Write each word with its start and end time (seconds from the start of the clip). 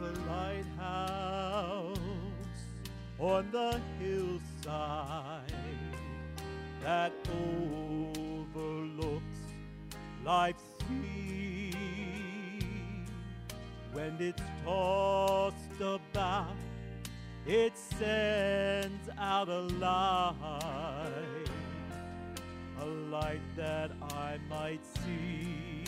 A 0.00 0.12
lighthouse 0.30 1.98
on 3.18 3.50
the 3.50 3.78
hillside 3.98 5.52
that 6.82 7.12
overlooks 8.48 9.22
life's 10.24 10.62
sea. 10.88 11.74
When 13.92 14.16
it's 14.20 14.42
tossed 14.64 15.80
about, 15.80 16.56
it 17.46 17.76
sends 17.76 19.10
out 19.18 19.50
a 19.50 19.60
light, 19.60 21.50
a 22.80 22.86
light 22.86 23.42
that 23.54 23.90
I 24.00 24.38
might 24.48 24.80
see. 25.04 25.84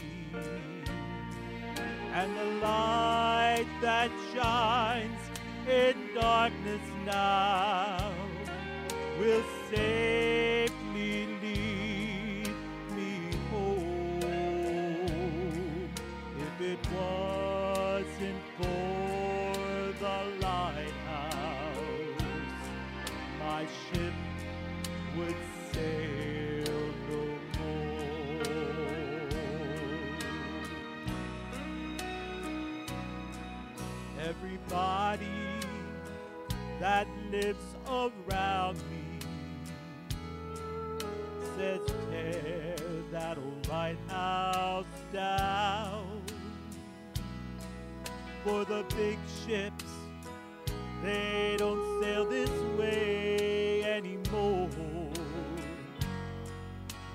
And 2.15 2.37
the 2.37 2.45
light 2.66 3.66
that 3.80 4.11
shines 4.34 5.19
in 5.66 5.97
darkness 6.15 6.83
now 7.07 8.12
will 9.19 9.43
safely 9.71 10.31
lives 37.33 37.75
around 37.88 38.77
me 38.91 39.19
says 41.57 41.80
tear 42.11 42.77
that 43.11 43.38
old 43.38 43.69
lighthouse 43.69 44.85
down. 45.15 46.21
For 48.45 48.66
the 48.66 48.85
big 48.97 49.19
ships, 49.47 49.85
they 51.03 51.57
don't 51.59 52.03
sail 52.03 52.29
this 52.29 52.51
way 52.79 53.83
anymore. 53.85 54.69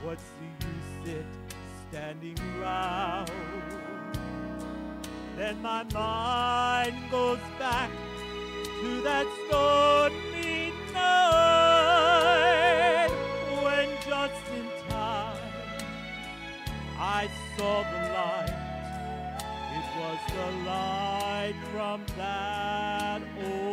What's 0.03 0.23
the 0.39 0.65
use 0.65 1.17
it 1.17 1.25
standing 1.89 2.37
round? 2.59 3.31
Then 5.35 5.61
my 5.61 5.83
mind 5.93 7.11
goes 7.11 7.39
back 7.59 7.91
to 8.81 9.01
that 9.01 9.25
stormy 9.47 10.06
the 20.37 20.51
light 20.69 21.55
from 21.73 22.01
that 22.15 23.21
old 23.43 23.66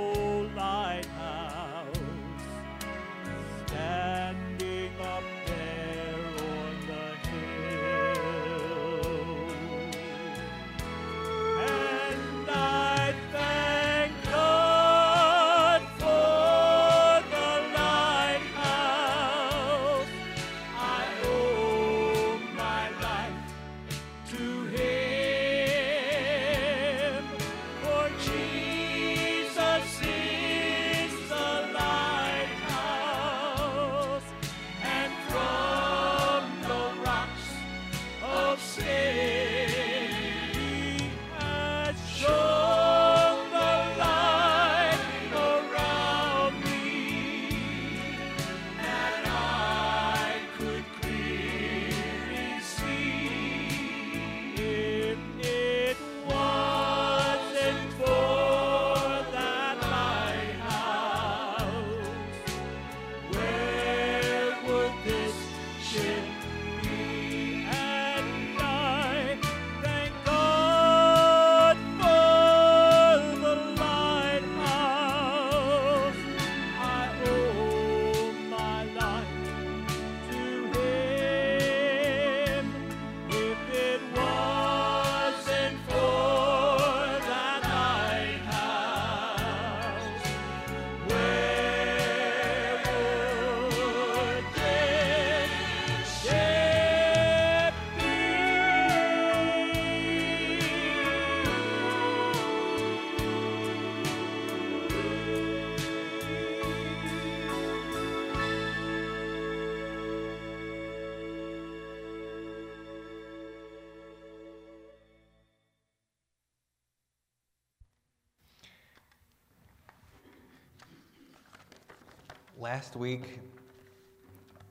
Last 122.65 122.97
week, 122.97 123.41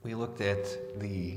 we 0.02 0.16
looked 0.16 0.40
at 0.40 0.98
the 0.98 1.36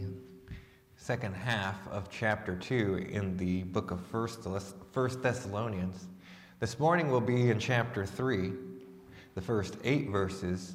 second 0.96 1.36
half 1.36 1.88
of 1.90 2.10
chapter 2.10 2.56
2 2.56 3.10
in 3.12 3.38
the 3.38 3.62
book 3.62 3.92
of 3.92 4.04
First, 4.08 4.48
First 4.92 5.22
Thessalonians. 5.22 6.08
This 6.60 6.80
morning 6.80 7.12
we'll 7.12 7.22
be 7.22 7.52
in 7.52 7.60
chapter 7.60 8.08
3, 8.08 8.54
the 9.36 9.42
first 9.42 9.78
eight 9.84 10.10
verses, 10.10 10.74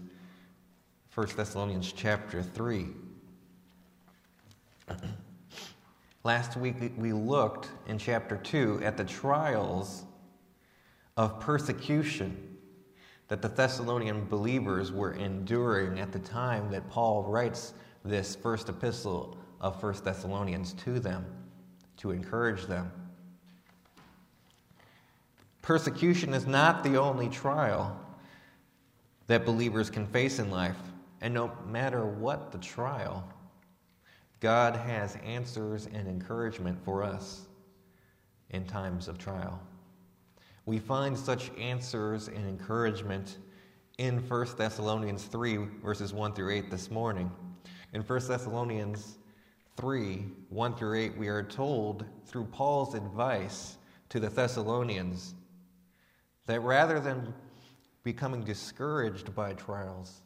1 1.17 1.27
Thessalonians 1.35 1.93
chapter 1.93 2.45
3. 2.45 2.87
Last 6.23 6.57
week 6.57 6.77
we 6.97 7.13
looked 7.13 7.71
in 7.89 7.99
chapter 7.99 8.37
2 8.37 8.83
at 8.85 8.97
the 8.97 9.05
trials 9.05 10.05
of 11.17 11.41
persecution 11.41 12.52
that 13.33 13.41
the 13.41 13.49
Thessalonian 13.49 14.27
believers 14.27 14.93
were 14.93 15.13
enduring 15.15 15.99
at 15.99 16.13
the 16.13 16.19
time 16.19 16.71
that 16.71 16.87
Paul 16.91 17.23
writes 17.23 17.73
this 18.05 18.37
first 18.37 18.69
epistle 18.69 19.39
of 19.59 19.81
First 19.81 20.05
Thessalonians 20.05 20.75
to 20.85 21.01
them 21.01 21.25
to 21.97 22.11
encourage 22.11 22.67
them. 22.67 22.93
Persecution 25.63 26.35
is 26.35 26.47
not 26.47 26.85
the 26.85 26.99
only 26.99 27.31
trial 27.31 27.99
that 29.29 29.47
believers 29.47 29.89
can 29.89 30.07
face 30.07 30.39
in 30.39 30.51
life, 30.51 30.77
and 31.23 31.33
no 31.33 31.53
matter 31.67 32.05
what 32.05 32.53
the 32.53 32.59
trial, 32.59 33.27
God 34.41 34.77
has 34.77 35.17
answers 35.25 35.87
and 35.87 36.07
encouragement 36.07 36.79
for 36.85 37.03
us 37.03 37.47
in 38.51 38.67
times 38.67 39.09
of 39.09 39.17
trial. 39.17 39.59
We 40.65 40.79
find 40.79 41.19
such 41.19 41.51
answers 41.59 42.29
and 42.29 42.49
encouragement 42.49 43.39
in 43.99 44.19
1 44.29 44.47
Thessalonians 44.57 45.25
3, 45.25 45.57
verses 45.83 46.13
1 46.13 46.35
through 46.35 46.53
8 46.53 46.71
this 46.71 46.89
morning. 46.89 47.33
In 47.93 48.03
1 48.03 48.29
Thessalonians 48.29 49.19
3, 49.77 50.25
1 50.51 50.75
through 50.77 51.01
8, 51.01 51.19
we 51.19 51.27
are 51.27 51.43
told 51.43 52.05
through 52.27 52.45
Paul's 52.45 52.95
advice 52.95 53.77
to 54.11 54.21
the 54.21 54.29
Thessalonians 54.29 55.35
That 56.47 56.61
rather 56.61 57.01
than 57.01 57.35
becoming 58.05 58.45
discouraged 58.45 59.35
by 59.35 59.55
trials, 59.55 60.23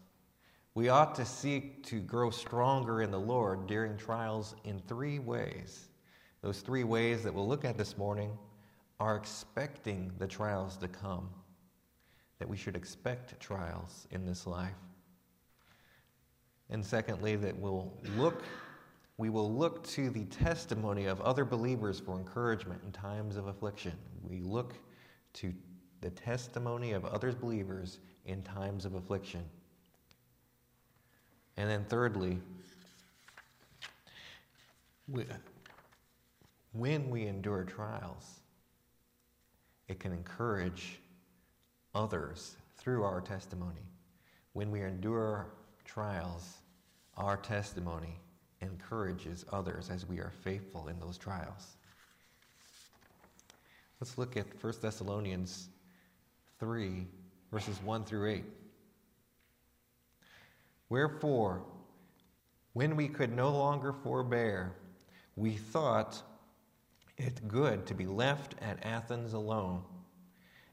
we 0.75 0.91
ought 0.91 1.15
to 1.15 1.25
seek 1.25 1.83
to 1.85 2.01
grow 2.01 2.29
stronger 2.29 3.01
in 3.01 3.11
the 3.11 3.19
Lord 3.19 3.67
during 3.67 3.97
trials 3.97 4.55
in 4.65 4.81
three 4.81 5.19
ways. 5.19 5.89
Those 6.43 6.61
three 6.61 6.85
ways 6.85 7.23
that 7.23 7.33
we'll 7.33 7.49
look 7.49 7.65
at 7.65 7.79
this 7.79 7.97
morning 7.97 8.37
are 8.99 9.17
expecting 9.17 10.11
the 10.19 10.27
trials 10.27 10.77
to 10.79 10.89
come, 10.89 11.29
that 12.39 12.49
we 12.49 12.57
should 12.57 12.77
expect 12.77 13.39
trials 13.41 14.07
in 14.11 14.25
this 14.25 14.47
life. 14.47 14.75
And 16.71 16.85
secondly, 16.85 17.37
that 17.37 17.57
we'll 17.57 17.93
look, 18.17 18.43
we 19.19 19.31
will 19.31 19.53
look 19.53 19.85
to 19.89 20.11
the 20.11 20.25
testimony 20.25 21.07
of 21.07 21.21
other 21.21 21.45
believers 21.45 22.01
for 22.01 22.19
encouragement 22.19 22.83
in 22.85 22.93
times 22.93 23.37
of 23.37 23.47
affliction. 23.47 23.93
We 24.23 24.41
look 24.41 24.75
to 25.35 25.53
the 26.01 26.11
testimony 26.11 26.93
of 26.93 27.05
other 27.05 27.33
believers 27.33 27.99
in 28.25 28.43
times 28.43 28.85
of 28.85 28.95
affliction. 28.95 29.45
And 31.57 31.71
then, 31.71 31.85
thirdly, 31.89 32.39
when 36.73 37.09
we 37.09 37.27
endure 37.27 37.65
trials, 37.65 38.41
it 39.89 40.01
can 40.01 40.13
encourage 40.13 40.99
others 41.95 42.57
through 42.77 43.05
our 43.05 43.21
testimony. 43.21 43.87
When 44.53 44.71
we 44.71 44.83
endure 44.83 45.47
trials, 45.85 46.59
our 47.17 47.37
testimony 47.37 48.19
encourages 48.61 49.45
others 49.53 49.91
as 49.91 50.07
we 50.07 50.19
are 50.19 50.33
faithful 50.43 50.89
in 50.89 50.99
those 50.99 51.19
trials. 51.19 51.77
Let's 54.01 54.19
look 54.19 54.37
at 54.37 54.47
1 54.63 54.75
Thessalonians 54.83 55.69
3, 56.61 57.07
verses 57.51 57.81
1 57.83 58.05
through 58.05 58.31
8. 58.31 58.45
Wherefore, 60.89 61.63
when 62.75 62.95
we 62.95 63.09
could 63.09 63.35
no 63.35 63.51
longer 63.51 63.93
forbear, 63.93 64.73
we 65.35 65.53
thought 65.53 66.23
it 67.17 67.49
good 67.49 67.87
to 67.87 67.95
be 67.95 68.07
left 68.07 68.55
at 68.61 68.85
Athens 68.85 69.33
alone, 69.33 69.83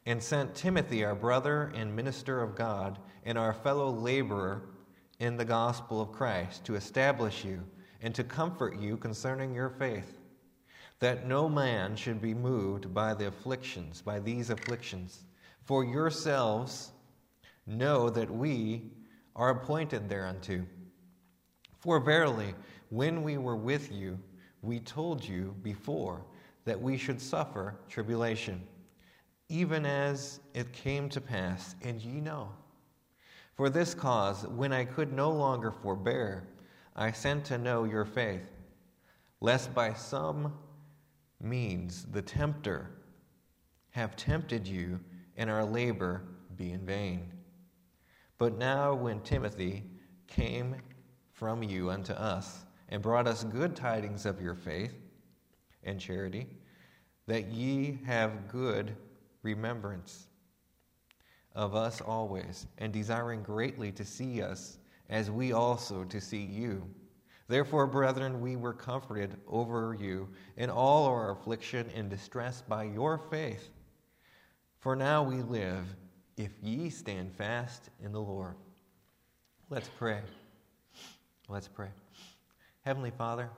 and 0.06 0.22
sent 0.22 0.56
Timothy, 0.56 1.06
our 1.06 1.16
brother 1.16 1.72
and 1.74 1.96
minister 1.96 2.42
of 2.42 2.56
God, 2.56 3.00
and 3.24 3.38
our 3.38 3.54
fellow 3.54 3.90
laborer 3.90 4.64
in 5.20 5.38
the 5.38 5.46
gospel 5.46 6.02
of 6.02 6.12
Christ, 6.12 6.66
to 6.66 6.76
establish 6.76 7.46
you 7.46 7.64
and 8.02 8.14
to 8.16 8.24
comfort 8.24 8.78
you 8.78 8.98
concerning 8.98 9.56
your 9.56 9.70
faith, 9.70 10.20
that 11.00 11.26
no 11.26 11.48
man 11.48 11.96
should 11.96 12.22
be 12.22 12.34
moved 12.34 12.94
by 12.94 13.14
the 13.14 13.28
afflictions, 13.28 14.02
by 14.02 14.20
these 14.20 14.50
afflictions. 14.50 15.24
For 15.64 15.86
yourselves 15.86 16.92
know 17.66 18.10
that 18.10 18.30
we 18.30 18.92
are 19.36 19.52
appointed 19.52 20.10
thereunto. 20.10 20.66
For 21.80 22.02
verily, 22.02 22.54
when 22.90 23.24
we 23.24 23.38
were 23.38 23.56
with 23.56 23.92
you, 23.92 24.20
we 24.62 24.80
told 24.80 25.24
you 25.24 25.56
before 25.62 26.26
that 26.66 26.82
we 26.82 26.98
should 26.98 27.22
suffer 27.22 27.76
tribulation, 27.90 28.62
even 29.50 29.86
as 29.86 30.40
it 30.54 30.72
came 30.74 31.10
to 31.10 31.22
pass, 31.22 31.76
and 31.82 32.02
ye 32.02 32.22
know. 32.22 32.50
For 33.56 33.70
this 33.70 33.94
cause, 33.94 34.48
when 34.48 34.74
I 34.74 34.86
could 34.86 35.14
no 35.14 35.32
longer 35.32 35.72
forbear, 35.72 36.48
I 36.96 37.12
sent 37.12 37.46
to 37.46 37.58
know 37.58 37.84
your 37.84 38.06
faith, 38.06 38.50
lest 39.42 39.74
by 39.74 39.94
some 39.94 40.54
means 41.42 42.06
the 42.12 42.22
tempter 42.22 42.92
have 43.92 44.16
tempted 44.16 44.68
you 44.68 45.00
and 45.38 45.50
our 45.50 45.66
labor 45.66 46.24
be 46.56 46.72
in 46.72 46.86
vain. 46.86 47.32
But 48.38 48.58
now, 48.58 48.94
when 48.94 49.22
Timothy 49.22 49.84
came 50.28 50.76
from 51.32 51.62
you 51.62 51.90
unto 51.90 52.14
us 52.14 52.66
and 52.90 53.02
brought 53.02 53.28
us 53.28 53.44
good 53.44 53.76
tidings 53.76 54.26
of 54.26 54.42
your 54.42 54.56
faith 54.56 54.94
and 55.86 56.00
charity, 56.00 56.48
that 57.28 57.48
ye 57.48 58.00
have 58.06 58.48
good 58.48 58.96
remembrance 59.42 60.28
of 61.56 61.76
us 61.76 62.02
always, 62.02 62.68
and 62.78 62.92
desiring 62.92 63.44
greatly 63.44 63.92
to 63.92 64.04
see 64.04 64.42
us, 64.42 64.78
as 65.10 65.30
we 65.30 65.52
also 65.52 66.04
to 66.06 66.20
see 66.20 66.42
you. 66.42 66.84
Therefore, 67.48 67.86
brethren, 67.86 68.42
we 68.42 68.56
were 68.56 68.74
comforted 68.74 69.36
over 69.48 69.96
you 70.00 70.30
in 70.58 70.70
all 70.70 71.06
our 71.06 71.32
affliction 71.32 71.90
and 71.94 72.10
distress 72.10 72.62
by 72.62 72.84
your 72.86 73.18
faith. 73.18 73.70
For 74.80 74.96
now 74.96 75.22
we 75.24 75.42
live, 75.44 75.86
if 76.38 76.52
ye 76.62 76.90
stand 76.90 77.32
fast 77.34 77.90
in 78.04 78.12
the 78.12 78.22
Lord. 78.22 78.56
Let's 79.70 79.90
pray. 79.90 80.22
Let's 81.48 81.68
pray. 81.68 81.90
Heavenly 82.82 83.12
Father, 83.12 83.50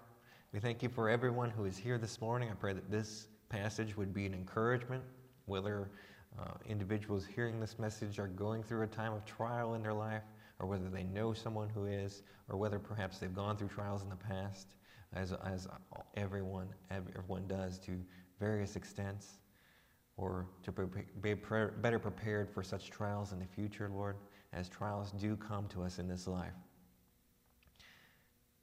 we 0.55 0.61
thank 0.61 0.81
you 0.81 0.87
for 0.87 1.09
everyone 1.09 1.49
who 1.49 1.65
is 1.65 1.77
here 1.77 1.97
this 1.97 2.21
morning. 2.21 2.49
I 2.49 2.53
pray 2.53 2.71
that 2.71 2.89
this 2.89 3.27
passage 3.49 3.97
would 3.97 4.13
be 4.13 4.25
an 4.25 4.33
encouragement, 4.33 5.03
whether 5.47 5.91
uh, 6.39 6.53
individuals 6.65 7.25
hearing 7.25 7.59
this 7.59 7.77
message 7.77 8.19
are 8.19 8.29
going 8.29 8.63
through 8.63 8.83
a 8.83 8.87
time 8.87 9.11
of 9.11 9.25
trial 9.25 9.73
in 9.73 9.81
their 9.83 9.93
life, 9.93 10.23
or 10.59 10.65
whether 10.65 10.87
they 10.87 11.03
know 11.03 11.33
someone 11.33 11.67
who 11.67 11.87
is, 11.87 12.23
or 12.47 12.55
whether 12.55 12.79
perhaps 12.79 13.17
they've 13.17 13.35
gone 13.35 13.57
through 13.57 13.67
trials 13.67 14.03
in 14.03 14.09
the 14.09 14.15
past, 14.15 14.67
as, 15.11 15.33
as 15.43 15.67
everyone, 16.15 16.69
everyone 16.89 17.45
does 17.49 17.77
to 17.79 17.91
various 18.39 18.77
extents 18.77 19.39
or 20.15 20.47
to 20.63 20.71
be 20.71 21.33
better 21.33 21.99
prepared 21.99 22.49
for 22.49 22.63
such 22.63 22.89
trials 22.89 23.33
in 23.33 23.39
the 23.39 23.45
future, 23.45 23.91
Lord, 23.93 24.15
as 24.53 24.69
trials 24.69 25.11
do 25.11 25.35
come 25.35 25.67
to 25.67 25.83
us 25.83 25.99
in 25.99 26.07
this 26.07 26.27
life. 26.27 26.53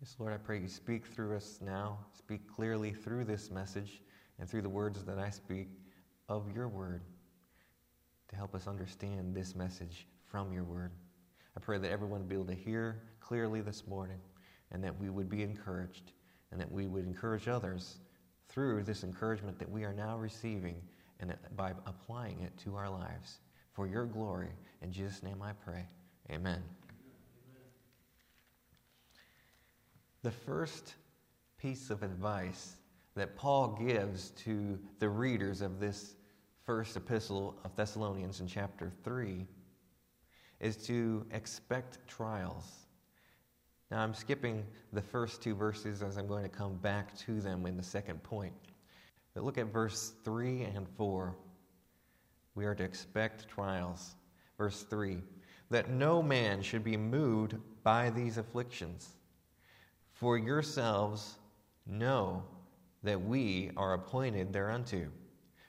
Yes, 0.02 0.16
Lord, 0.19 0.32
I 0.32 0.37
pray 0.37 0.58
you 0.58 0.66
speak 0.66 1.06
through 1.06 1.37
us 1.37 1.60
now, 1.62 1.96
speak 2.12 2.40
clearly 2.52 2.93
through 2.93 3.25
this 3.25 3.52
message 3.52 4.02
and 4.40 4.50
through 4.50 4.62
the 4.62 4.69
words 4.69 5.04
that 5.04 5.20
I 5.20 5.31
speak 5.31 5.69
of 6.28 6.52
your 6.52 6.66
word 6.66 7.02
to 8.26 8.34
help 8.34 8.52
us 8.56 8.66
understand 8.66 9.32
this 9.32 9.54
message 9.54 10.09
from 10.26 10.52
your 10.52 10.64
word. 10.64 10.90
I 11.56 11.61
pray 11.61 11.78
that 11.78 11.88
everyone 11.88 12.18
would 12.18 12.28
be 12.28 12.35
able 12.35 12.47
to 12.47 12.52
hear 12.52 13.00
clearly 13.21 13.61
this 13.61 13.87
morning 13.87 14.18
and 14.73 14.82
that 14.82 14.99
we 14.99 15.09
would 15.09 15.28
be 15.28 15.44
encouraged 15.44 16.14
and 16.50 16.61
that 16.61 16.73
we 16.73 16.88
would 16.88 17.06
encourage 17.06 17.47
others 17.47 17.99
through 18.49 18.82
this 18.82 19.04
encouragement 19.04 19.56
that 19.61 19.71
we 19.71 19.85
are 19.85 19.94
now 19.94 20.18
receiving 20.18 20.82
and 21.21 21.32
by 21.54 21.75
applying 21.87 22.40
it 22.40 22.59
to 22.64 22.75
our 22.75 22.90
lives. 22.90 23.38
For 23.73 23.87
your 23.87 24.06
glory, 24.06 24.50
in 24.80 24.90
Jesus' 24.90 25.23
name 25.23 25.42
I 25.42 25.52
pray. 25.52 25.87
Amen. 26.28 26.61
The 30.23 30.31
first 30.31 30.95
piece 31.59 31.91
of 31.91 32.02
advice 32.02 32.76
that 33.14 33.37
Paul 33.37 33.69
gives 33.69 34.31
to 34.45 34.79
the 34.99 35.09
readers 35.09 35.62
of 35.62 35.81
this 35.81 36.14
first 36.64 36.97
epistle 36.97 37.57
of 37.64 37.75
Thessalonians 37.75 38.41
in 38.41 38.47
chapter 38.47 38.93
3 39.02 39.47
is 40.61 40.76
to 40.87 41.26
expect 41.33 41.99
trials. 42.07 42.87
Now, 43.91 44.00
I'm 44.00 44.14
skipping 44.14 44.64
the 44.93 45.02
first 45.02 45.43
two 45.43 45.55
verses 45.55 46.02
as 46.02 46.17
I'm 46.17 46.29
going 46.29 46.45
to 46.45 46.49
come 46.49 46.76
back 46.76 47.17
to 47.19 47.41
them 47.41 47.67
in 47.67 47.76
the 47.76 47.83
second 47.83 48.23
point. 48.23 48.55
But 49.35 49.45
look 49.45 49.59
at 49.59 49.73
verse 49.73 50.12
3 50.25 50.62
and 50.62 50.88
4. 50.97 51.37
We 52.55 52.64
are 52.64 52.75
to 52.75 52.85
expect 52.85 53.49
trials. 53.49 54.14
Verse 54.57 54.83
3 54.85 55.19
that 55.71 55.88
no 55.88 56.23
man 56.23 56.61
should 56.61 56.85
be 56.85 56.99
moved 56.99 57.57
by 57.83 58.11
these 58.11 58.37
afflictions. 58.37 59.09
For 60.23 60.38
yourselves 60.38 61.38
know 61.85 62.45
that 63.02 63.21
we 63.21 63.73
are 63.76 63.95
appointed 63.95 64.52
thereunto. 64.52 65.09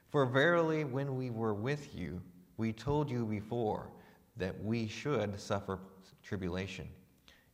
For 0.09 0.27
verily, 0.27 0.83
when 0.83 1.17
we 1.17 1.31
were 1.31 1.55
with 1.55 1.95
you, 1.95 2.21
we 2.57 2.71
told 2.71 3.09
you 3.09 3.25
before 3.25 3.89
that 4.37 4.63
we 4.63 4.87
should 4.87 5.39
suffer 5.39 5.79
tribulation, 6.21 6.87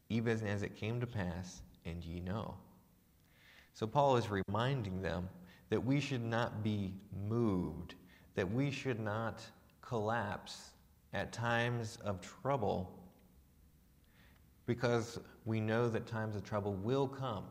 even 0.10 0.46
as 0.46 0.62
it 0.62 0.76
came 0.76 1.00
to 1.00 1.08
pass, 1.08 1.62
and 1.86 2.04
ye 2.04 2.20
know. 2.20 2.54
So 3.74 3.88
Paul 3.88 4.18
is 4.18 4.28
reminding 4.30 5.02
them 5.02 5.30
that 5.70 5.82
we 5.82 6.02
should 6.02 6.26
not 6.26 6.64
be 6.64 6.94
moved, 7.30 7.96
that 8.36 8.52
we 8.52 8.72
should 8.72 9.00
not 9.00 9.42
collapse 9.82 10.72
at 11.14 11.32
times 11.32 11.98
of 12.04 12.20
trouble 12.20 12.92
because 14.66 15.18
we 15.50 15.60
know 15.60 15.90
that 15.90 16.06
times 16.06 16.36
of 16.36 16.44
trouble 16.44 16.76
will 16.76 17.08
come, 17.08 17.44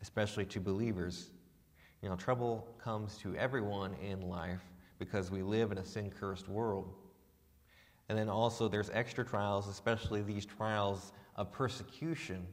especially 0.00 0.44
to 0.46 0.60
believers. 0.60 1.30
You 2.00 2.08
know, 2.08 2.14
trouble 2.14 2.68
comes 2.82 3.18
to 3.18 3.34
everyone 3.34 3.94
in 3.94 4.20
life 4.20 4.62
because 5.00 5.28
we 5.28 5.42
live 5.42 5.72
in 5.72 5.78
a 5.78 5.84
sin 5.84 6.10
cursed 6.10 6.48
world. 6.48 6.94
And 8.08 8.16
then 8.16 8.28
also, 8.28 8.68
there's 8.68 8.88
extra 8.90 9.24
trials, 9.24 9.66
especially 9.66 10.22
these 10.22 10.46
trials 10.46 11.12
of 11.34 11.50
persecution 11.50 12.46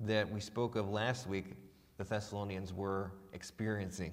that 0.00 0.28
we 0.30 0.40
spoke 0.40 0.74
of 0.74 0.90
last 0.90 1.28
week 1.28 1.54
the 1.96 2.02
Thessalonians 2.02 2.72
were 2.72 3.12
experiencing. 3.34 4.12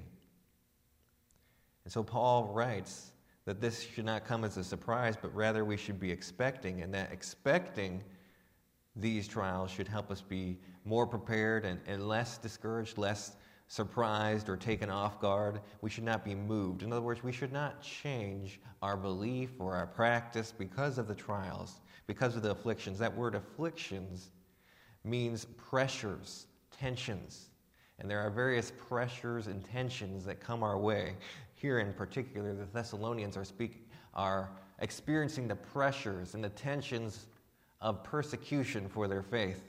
And 1.83 1.91
so 1.91 2.03
Paul 2.03 2.51
writes 2.53 3.11
that 3.45 3.59
this 3.59 3.81
should 3.81 4.05
not 4.05 4.23
come 4.23 4.43
as 4.43 4.57
a 4.57 4.63
surprise, 4.63 5.15
but 5.19 5.33
rather 5.33 5.65
we 5.65 5.77
should 5.77 5.99
be 5.99 6.11
expecting, 6.11 6.83
and 6.83 6.93
that 6.93 7.11
expecting 7.11 8.03
these 8.99 9.27
trials 9.27 9.71
should 9.71 9.87
help 9.87 10.11
us 10.11 10.21
be 10.21 10.57
more 10.85 11.05
prepared 11.05 11.65
and, 11.65 11.79
and 11.87 12.07
less 12.07 12.37
discouraged, 12.37 12.97
less 12.97 13.35
surprised 13.67 14.49
or 14.49 14.55
taken 14.55 14.89
off 14.89 15.19
guard. 15.19 15.59
We 15.81 15.89
should 15.89 16.03
not 16.03 16.23
be 16.23 16.33
moved. 16.33 16.83
In 16.83 16.91
other 16.91 17.01
words, 17.01 17.23
we 17.23 17.31
should 17.31 17.51
not 17.51 17.81
change 17.81 18.59
our 18.81 18.95
belief 18.95 19.51
or 19.59 19.75
our 19.75 19.87
practice 19.87 20.53
because 20.57 20.97
of 20.97 21.07
the 21.07 21.15
trials, 21.15 21.81
because 22.07 22.35
of 22.35 22.43
the 22.43 22.51
afflictions. 22.51 22.97
That 22.99 23.15
word 23.15 23.35
afflictions 23.35 24.31
means 25.03 25.45
pressures, 25.57 26.47
tensions. 26.71 27.49
And 27.99 28.09
there 28.09 28.19
are 28.19 28.29
various 28.29 28.71
pressures 28.77 29.47
and 29.47 29.63
tensions 29.65 30.23
that 30.25 30.39
come 30.39 30.63
our 30.63 30.77
way. 30.77 31.15
Here 31.55 31.79
in 31.79 31.93
particular, 31.93 32.53
the 32.53 32.65
Thessalonians 32.65 33.35
are, 33.35 33.43
speak, 33.43 33.89
are 34.13 34.51
experiencing 34.79 35.47
the 35.47 35.55
pressures 35.55 36.35
and 36.35 36.43
the 36.43 36.49
tensions 36.49 37.27
of 37.81 38.03
persecution 38.03 38.87
for 38.87 39.07
their 39.07 39.21
faith. 39.21 39.63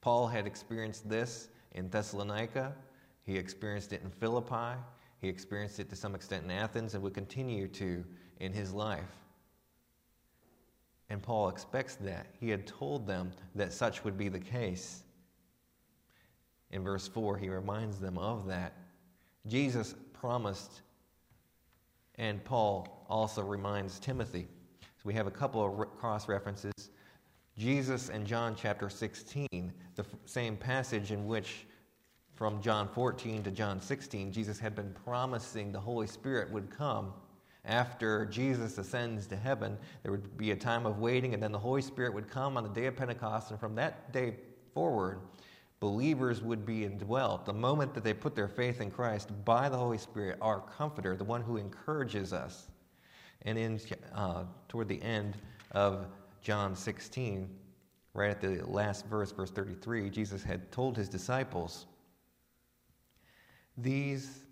Paul 0.00 0.26
had 0.26 0.46
experienced 0.46 1.08
this 1.08 1.48
in 1.72 1.88
Thessalonica. 1.88 2.74
He 3.22 3.36
experienced 3.36 3.92
it 3.92 4.02
in 4.02 4.10
Philippi. 4.10 4.78
He 5.20 5.28
experienced 5.28 5.80
it 5.80 5.88
to 5.90 5.96
some 5.96 6.14
extent 6.14 6.44
in 6.44 6.50
Athens 6.50 6.94
and 6.94 7.02
would 7.02 7.14
continue 7.14 7.68
to 7.68 8.04
in 8.38 8.52
his 8.52 8.72
life. 8.72 9.02
And 11.08 11.22
Paul 11.22 11.48
expects 11.48 11.96
that. 11.96 12.26
He 12.40 12.50
had 12.50 12.66
told 12.66 13.06
them 13.06 13.30
that 13.54 13.72
such 13.72 14.04
would 14.04 14.18
be 14.18 14.28
the 14.28 14.40
case. 14.40 15.02
In 16.70 16.82
verse 16.82 17.06
4, 17.06 17.38
he 17.38 17.48
reminds 17.48 17.98
them 17.98 18.18
of 18.18 18.46
that. 18.46 18.74
Jesus 19.46 19.94
promised, 20.12 20.82
and 22.16 22.44
Paul 22.44 23.06
also 23.08 23.42
reminds 23.42 24.00
Timothy. 24.00 24.48
So 24.80 25.02
we 25.04 25.14
have 25.14 25.28
a 25.28 25.30
couple 25.30 25.64
of 25.64 25.98
cross 25.98 26.28
references. 26.28 26.90
Jesus 27.58 28.10
in 28.10 28.26
John 28.26 28.54
chapter 28.54 28.90
16, 28.90 29.72
the 29.94 30.04
same 30.26 30.56
passage 30.56 31.10
in 31.10 31.26
which 31.26 31.66
from 32.34 32.60
John 32.60 32.86
14 32.86 33.42
to 33.44 33.50
John 33.50 33.80
16, 33.80 34.30
Jesus 34.30 34.58
had 34.58 34.74
been 34.74 34.94
promising 35.04 35.72
the 35.72 35.80
Holy 35.80 36.06
Spirit 36.06 36.50
would 36.52 36.68
come. 36.70 37.14
After 37.64 38.26
Jesus 38.26 38.76
ascends 38.76 39.26
to 39.28 39.36
heaven, 39.36 39.78
there 40.02 40.12
would 40.12 40.36
be 40.36 40.50
a 40.50 40.56
time 40.56 40.84
of 40.84 40.98
waiting, 40.98 41.32
and 41.32 41.42
then 41.42 41.50
the 41.50 41.58
Holy 41.58 41.80
Spirit 41.80 42.12
would 42.12 42.28
come 42.28 42.58
on 42.58 42.62
the 42.62 42.68
day 42.68 42.86
of 42.86 42.96
Pentecost. 42.96 43.50
And 43.50 43.58
from 43.58 43.74
that 43.76 44.12
day 44.12 44.34
forward, 44.74 45.20
believers 45.80 46.42
would 46.42 46.66
be 46.66 46.84
indwelt. 46.84 47.46
The 47.46 47.54
moment 47.54 47.94
that 47.94 48.04
they 48.04 48.12
put 48.12 48.36
their 48.36 48.48
faith 48.48 48.82
in 48.82 48.90
Christ 48.90 49.30
by 49.46 49.70
the 49.70 49.78
Holy 49.78 49.98
Spirit, 49.98 50.36
our 50.42 50.60
comforter, 50.60 51.16
the 51.16 51.24
one 51.24 51.40
who 51.40 51.56
encourages 51.56 52.34
us. 52.34 52.68
And 53.42 53.58
in, 53.58 53.80
uh, 54.14 54.44
toward 54.68 54.88
the 54.88 55.02
end 55.02 55.38
of 55.72 56.06
John 56.46 56.76
16, 56.76 57.50
right 58.14 58.30
at 58.30 58.40
the 58.40 58.62
last 58.66 59.06
verse, 59.06 59.32
verse 59.32 59.50
33, 59.50 60.08
Jesus 60.10 60.44
had 60.44 60.70
told 60.70 60.96
his 60.96 61.08
disciples, 61.08 61.86
these 63.76 64.44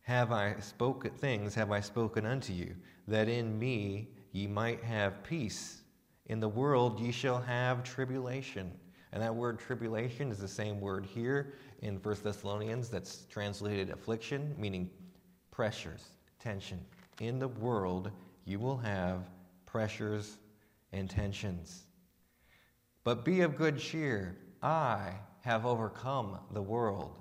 have 0.00 0.32
I 0.32 0.58
spoken 0.60 1.10
things 1.10 1.54
have 1.54 1.70
I 1.72 1.80
spoken 1.80 2.24
unto 2.24 2.54
you, 2.54 2.74
that 3.06 3.28
in 3.28 3.58
me 3.58 4.08
ye 4.32 4.46
might 4.46 4.82
have 4.82 5.22
peace. 5.22 5.82
In 6.24 6.40
the 6.40 6.48
world 6.48 6.98
ye 6.98 7.12
shall 7.12 7.42
have 7.42 7.82
tribulation. 7.82 8.72
And 9.12 9.22
that 9.22 9.34
word 9.34 9.58
tribulation 9.58 10.30
is 10.30 10.38
the 10.38 10.48
same 10.48 10.80
word 10.80 11.04
here 11.04 11.52
in 11.82 11.96
1 11.96 12.16
Thessalonians 12.24 12.88
that's 12.88 13.26
translated 13.28 13.90
affliction, 13.90 14.54
meaning 14.56 14.88
pressures, 15.50 16.12
tension. 16.38 16.80
In 17.20 17.38
the 17.38 17.48
world 17.48 18.10
you 18.46 18.58
will 18.58 18.78
have 18.78 19.28
pressures 19.66 20.38
and 20.92 21.08
tensions. 21.08 21.84
But 23.04 23.24
be 23.24 23.40
of 23.40 23.56
good 23.56 23.78
cheer. 23.78 24.36
I 24.62 25.14
have 25.42 25.64
overcome 25.64 26.38
the 26.52 26.62
world. 26.62 27.16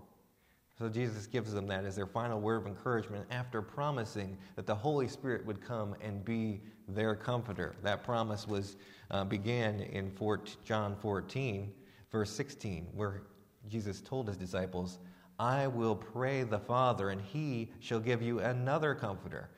So 0.77 0.87
Jesus 0.87 1.27
gives 1.27 1.51
them 1.51 1.67
that 1.67 1.83
as 1.83 1.97
their 1.97 2.07
final 2.07 2.39
word 2.39 2.61
of 2.61 2.67
encouragement 2.67 3.25
after 3.31 3.61
promising 3.61 4.37
that 4.55 4.65
the 4.65 4.75
Holy 4.75 5.09
Spirit 5.09 5.45
would 5.45 5.61
come 5.61 5.93
and 6.01 6.23
be 6.23 6.61
their 6.87 7.15
comforter. 7.15 7.75
That 7.83 8.03
promise 8.03 8.47
was 8.47 8.77
uh, 9.11 9.25
began 9.25 9.81
in 9.81 10.11
John 10.63 10.95
14, 10.95 11.73
verse 12.11 12.31
16, 12.31 12.87
where 12.93 13.23
Jesus 13.67 13.99
told 13.99 14.29
his 14.29 14.37
disciples, 14.37 14.99
I 15.37 15.67
will 15.67 15.95
pray 15.95 16.43
the 16.43 16.59
Father, 16.59 17.09
and 17.09 17.21
he 17.21 17.71
shall 17.79 17.99
give 17.99 18.21
you 18.21 18.39
another 18.39 18.95
comforter. 18.95 19.49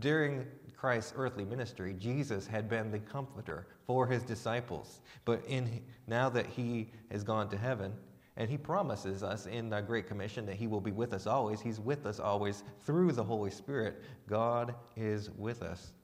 During 0.00 0.44
Christ's 0.84 1.14
earthly 1.16 1.46
ministry, 1.46 1.94
Jesus 1.98 2.46
had 2.46 2.68
been 2.68 2.90
the 2.90 2.98
comforter 2.98 3.68
for 3.86 4.06
his 4.06 4.22
disciples. 4.22 5.00
But 5.24 5.42
in, 5.48 5.80
now 6.06 6.28
that 6.28 6.44
he 6.44 6.90
has 7.10 7.24
gone 7.24 7.48
to 7.48 7.56
heaven, 7.56 7.94
and 8.36 8.50
he 8.50 8.58
promises 8.58 9.22
us 9.22 9.46
in 9.46 9.70
the 9.70 9.80
Great 9.80 10.06
Commission 10.06 10.44
that 10.44 10.56
he 10.56 10.66
will 10.66 10.82
be 10.82 10.92
with 10.92 11.14
us 11.14 11.26
always. 11.26 11.62
He's 11.62 11.80
with 11.80 12.04
us 12.04 12.20
always 12.20 12.64
through 12.82 13.12
the 13.12 13.24
Holy 13.24 13.50
Spirit. 13.50 14.02
God 14.28 14.74
is 14.94 15.30
with 15.30 15.62
us. 15.62 15.94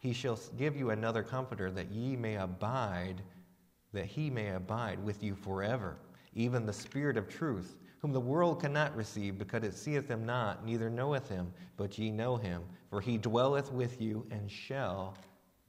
He 0.00 0.12
shall 0.12 0.40
give 0.58 0.74
you 0.74 0.90
another 0.90 1.22
comforter 1.22 1.70
that 1.70 1.92
ye 1.92 2.16
may 2.16 2.38
abide, 2.38 3.22
that 3.92 4.06
he 4.06 4.30
may 4.30 4.48
abide 4.48 4.98
with 4.98 5.22
you 5.22 5.36
forever, 5.36 5.96
even 6.34 6.66
the 6.66 6.72
Spirit 6.72 7.16
of 7.16 7.28
truth, 7.28 7.76
whom 8.02 8.12
the 8.12 8.20
world 8.20 8.60
cannot 8.60 8.94
receive, 8.96 9.38
because 9.38 9.62
it 9.62 9.74
seeth 9.74 10.08
him 10.08 10.26
not, 10.26 10.66
neither 10.66 10.90
knoweth 10.90 11.28
him, 11.28 11.52
but 11.76 11.96
ye 11.96 12.10
know 12.10 12.36
him, 12.36 12.64
for 12.90 13.00
he 13.00 13.16
dwelleth 13.16 13.72
with 13.72 14.00
you 14.00 14.26
and 14.32 14.50
shall 14.50 15.16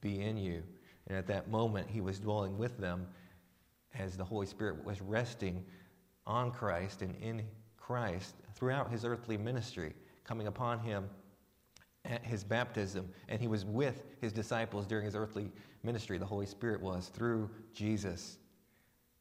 be 0.02 0.22
in 0.22 0.36
you. 0.36 0.64
And 1.08 1.16
at 1.16 1.28
that 1.28 1.50
moment 1.50 1.88
he 1.88 2.02
was 2.02 2.20
dwelling 2.20 2.58
with 2.58 2.78
them 2.80 3.08
as 3.94 4.18
the 4.18 4.24
Holy 4.24 4.48
Spirit 4.48 4.84
was 4.84 5.00
resting 5.00 5.64
on 6.26 6.52
Christ 6.52 7.04
and 7.04 7.16
in 7.18 7.44
Christ 7.78 8.36
throughout 8.56 8.90
his 8.90 9.06
earthly 9.06 9.38
ministry, 9.38 9.94
coming 10.24 10.48
upon 10.48 10.80
him 10.80 11.08
at 12.06 12.26
his 12.26 12.44
baptism, 12.44 13.08
and 13.30 13.40
he 13.40 13.48
was 13.48 13.64
with 13.64 14.08
his 14.20 14.34
disciples 14.34 14.88
during 14.88 15.06
his 15.06 15.16
earthly 15.16 15.52
ministry. 15.84 16.18
The 16.18 16.26
Holy 16.26 16.48
Spirit 16.48 16.82
was 16.82 17.10
through 17.10 17.50
Jesus. 17.74 18.40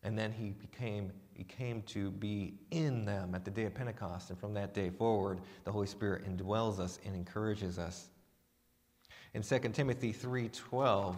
And 0.02 0.18
then 0.18 0.32
he 0.32 0.50
became 0.50 1.12
he 1.34 1.44
came 1.44 1.82
to 1.82 2.10
be 2.10 2.54
in 2.70 3.04
them 3.04 3.34
at 3.34 3.44
the 3.44 3.50
day 3.50 3.64
of 3.64 3.74
Pentecost, 3.74 4.30
and 4.30 4.38
from 4.38 4.54
that 4.54 4.74
day 4.74 4.90
forward, 4.90 5.40
the 5.64 5.72
Holy 5.72 5.86
Spirit 5.86 6.24
indwells 6.24 6.78
us 6.78 6.98
and 7.04 7.14
encourages 7.14 7.78
us. 7.78 8.08
In 9.34 9.42
2 9.42 9.72
Timothy 9.72 10.12
3:12, 10.12 11.16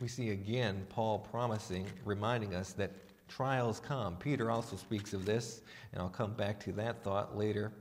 we 0.00 0.08
see 0.08 0.30
again 0.30 0.86
Paul 0.88 1.20
promising, 1.20 1.86
reminding 2.04 2.54
us 2.54 2.72
that 2.72 2.90
trials 3.28 3.78
come. 3.78 4.16
Peter 4.16 4.50
also 4.50 4.76
speaks 4.76 5.12
of 5.12 5.24
this, 5.24 5.62
and 5.92 6.02
I'll 6.02 6.08
come 6.08 6.34
back 6.34 6.58
to 6.60 6.72
that 6.72 7.04
thought 7.04 7.36
later. 7.36 7.72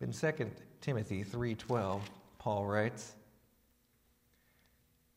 In 0.00 0.12
2 0.12 0.56
Timothy 0.80 1.22
3:12, 1.22 2.02
Paul 2.38 2.66
writes, 2.66 3.14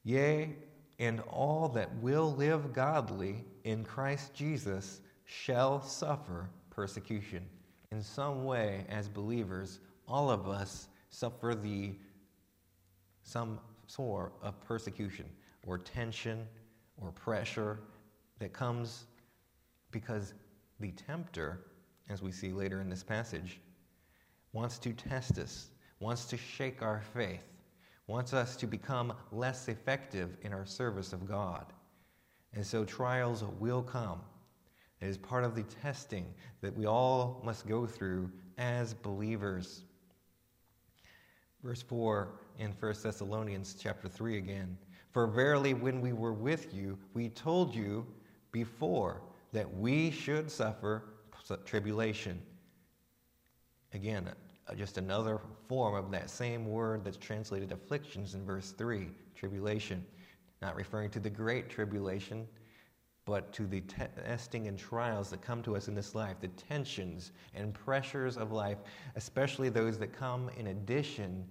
"Yea, 0.03 0.55
and 0.99 1.21
all 1.21 1.69
that 1.69 1.93
will 1.95 2.33
live 2.35 2.73
godly 2.73 3.45
in 3.63 3.83
Christ 3.83 4.33
Jesus 4.33 5.01
shall 5.25 5.81
suffer 5.81 6.49
persecution." 6.69 7.49
In 7.91 8.03
some 8.03 8.45
way 8.45 8.85
as 8.89 9.07
believers, 9.07 9.79
all 10.07 10.29
of 10.29 10.47
us 10.47 10.89
suffer 11.09 11.55
the 11.55 11.95
some 13.23 13.59
sort 13.87 14.33
of 14.41 14.59
persecution 14.61 15.25
or 15.65 15.77
tension 15.77 16.47
or 16.97 17.11
pressure 17.11 17.79
that 18.39 18.53
comes 18.53 19.05
because 19.91 20.33
the 20.79 20.91
tempter, 20.91 21.65
as 22.09 22.21
we 22.21 22.31
see 22.31 22.53
later 22.53 22.81
in 22.81 22.89
this 22.89 23.03
passage, 23.03 23.59
wants 24.53 24.77
to 24.79 24.93
test 24.93 25.37
us, 25.37 25.69
wants 25.99 26.25
to 26.25 26.37
shake 26.37 26.81
our 26.81 27.01
faith, 27.01 27.43
wants 28.09 28.33
us 28.33 28.55
to 28.55 28.65
become 28.65 29.13
less 29.31 29.67
effective 29.67 30.35
in 30.41 30.51
our 30.51 30.65
service 30.65 31.13
of 31.13 31.27
God. 31.27 31.67
And 32.53 32.65
so 32.65 32.83
trials 32.83 33.43
will 33.59 33.83
come. 33.83 34.21
It 34.99 35.07
is 35.07 35.15
part 35.15 35.43
of 35.43 35.53
the 35.53 35.61
testing 35.61 36.25
that 36.61 36.75
we 36.75 36.87
all 36.87 37.39
must 37.45 37.67
go 37.67 37.85
through 37.85 38.31
as 38.57 38.95
believers. 38.95 39.83
Verse 41.63 41.83
4 41.83 42.29
in 42.57 42.71
1 42.71 42.95
Thessalonians 43.03 43.75
chapter 43.79 44.09
3 44.09 44.39
again. 44.39 44.75
For 45.11 45.27
verily, 45.27 45.75
when 45.75 46.01
we 46.01 46.11
were 46.11 46.33
with 46.33 46.73
you, 46.73 46.97
we 47.13 47.29
told 47.29 47.75
you 47.75 48.07
before 48.51 49.21
that 49.53 49.71
we 49.71 50.09
should 50.09 50.49
suffer 50.49 51.03
tribulation. 51.63 52.41
Again, 53.93 54.29
Uh, 54.69 54.75
just 54.75 54.97
another 54.97 55.41
form 55.67 55.95
of 55.95 56.11
that 56.11 56.29
same 56.29 56.65
word 56.65 57.03
that's 57.03 57.17
translated 57.17 57.71
afflictions 57.71 58.35
in 58.35 58.45
verse 58.45 58.71
3 58.71 59.09
tribulation. 59.35 60.05
Not 60.61 60.75
referring 60.75 61.09
to 61.11 61.19
the 61.19 61.29
great 61.29 61.69
tribulation, 61.69 62.47
but 63.25 63.51
to 63.53 63.65
the 63.65 63.81
testing 63.81 64.67
and 64.67 64.77
trials 64.77 65.29
that 65.29 65.41
come 65.41 65.63
to 65.63 65.75
us 65.75 65.88
in 65.88 65.95
this 65.95 66.13
life, 66.15 66.38
the 66.41 66.49
tensions 66.49 67.31
and 67.53 67.73
pressures 67.73 68.38
of 68.38 68.51
life, 68.51 68.77
especially 69.15 69.69
those 69.69 69.97
that 69.99 70.11
come 70.11 70.49
in 70.57 70.67
addition 70.67 71.45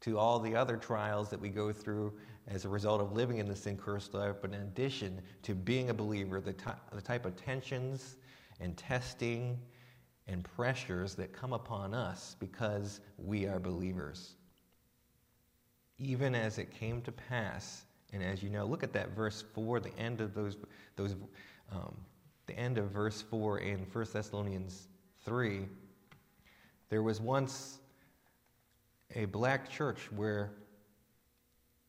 to 0.00 0.18
all 0.18 0.38
the 0.38 0.54
other 0.54 0.76
trials 0.76 1.30
that 1.30 1.40
we 1.40 1.48
go 1.48 1.72
through 1.72 2.12
as 2.48 2.64
a 2.64 2.68
result 2.68 3.00
of 3.00 3.12
living 3.12 3.38
in 3.38 3.48
this 3.48 3.66
cursed 3.78 4.14
life, 4.14 4.36
but 4.40 4.52
in 4.52 4.60
addition 4.60 5.20
to 5.42 5.54
being 5.54 5.90
a 5.90 5.94
believer, 5.94 6.40
the, 6.40 6.52
ty- 6.52 6.76
the 6.92 7.00
type 7.00 7.26
of 7.26 7.36
tensions 7.36 8.16
and 8.60 8.76
testing 8.76 9.58
and 10.26 10.44
pressures 10.44 11.14
that 11.14 11.32
come 11.32 11.52
upon 11.52 11.94
us 11.94 12.36
because 12.40 13.00
we 13.18 13.46
are 13.46 13.58
believers. 13.58 14.34
Even 15.98 16.34
as 16.34 16.58
it 16.58 16.70
came 16.72 17.02
to 17.02 17.12
pass, 17.12 17.84
and 18.12 18.22
as 18.22 18.42
you 18.42 18.50
know, 18.50 18.64
look 18.64 18.82
at 18.82 18.92
that 18.92 19.10
verse 19.10 19.44
4, 19.54 19.80
the 19.80 19.96
end 19.98 20.20
of 20.20 20.34
those, 20.34 20.56
those 20.96 21.14
um, 21.70 21.94
the 22.46 22.58
end 22.58 22.78
of 22.78 22.90
verse 22.90 23.22
4 23.22 23.58
in 23.58 23.78
1 23.90 24.06
Thessalonians 24.12 24.88
3. 25.24 25.66
There 26.90 27.02
was 27.02 27.20
once 27.20 27.78
a 29.14 29.24
black 29.26 29.70
church 29.70 30.10
where 30.12 30.52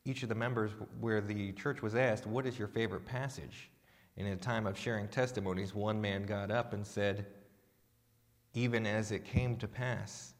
each 0.04 0.22
of 0.22 0.28
the 0.28 0.34
members, 0.34 0.70
where 1.00 1.20
the 1.20 1.52
church 1.52 1.82
was 1.82 1.94
asked, 1.94 2.26
What 2.26 2.46
is 2.46 2.58
your 2.58 2.68
favorite 2.68 3.04
passage? 3.04 3.70
And 4.16 4.26
in 4.26 4.32
a 4.32 4.36
time 4.36 4.66
of 4.66 4.78
sharing 4.78 5.08
testimonies, 5.08 5.74
one 5.74 6.00
man 6.00 6.24
got 6.24 6.50
up 6.50 6.72
and 6.72 6.86
said, 6.86 7.26
Even 8.56 8.86
as 8.86 9.12
it 9.12 9.24
came 9.24 9.56
to 9.58 9.68
pass, 9.68 10.34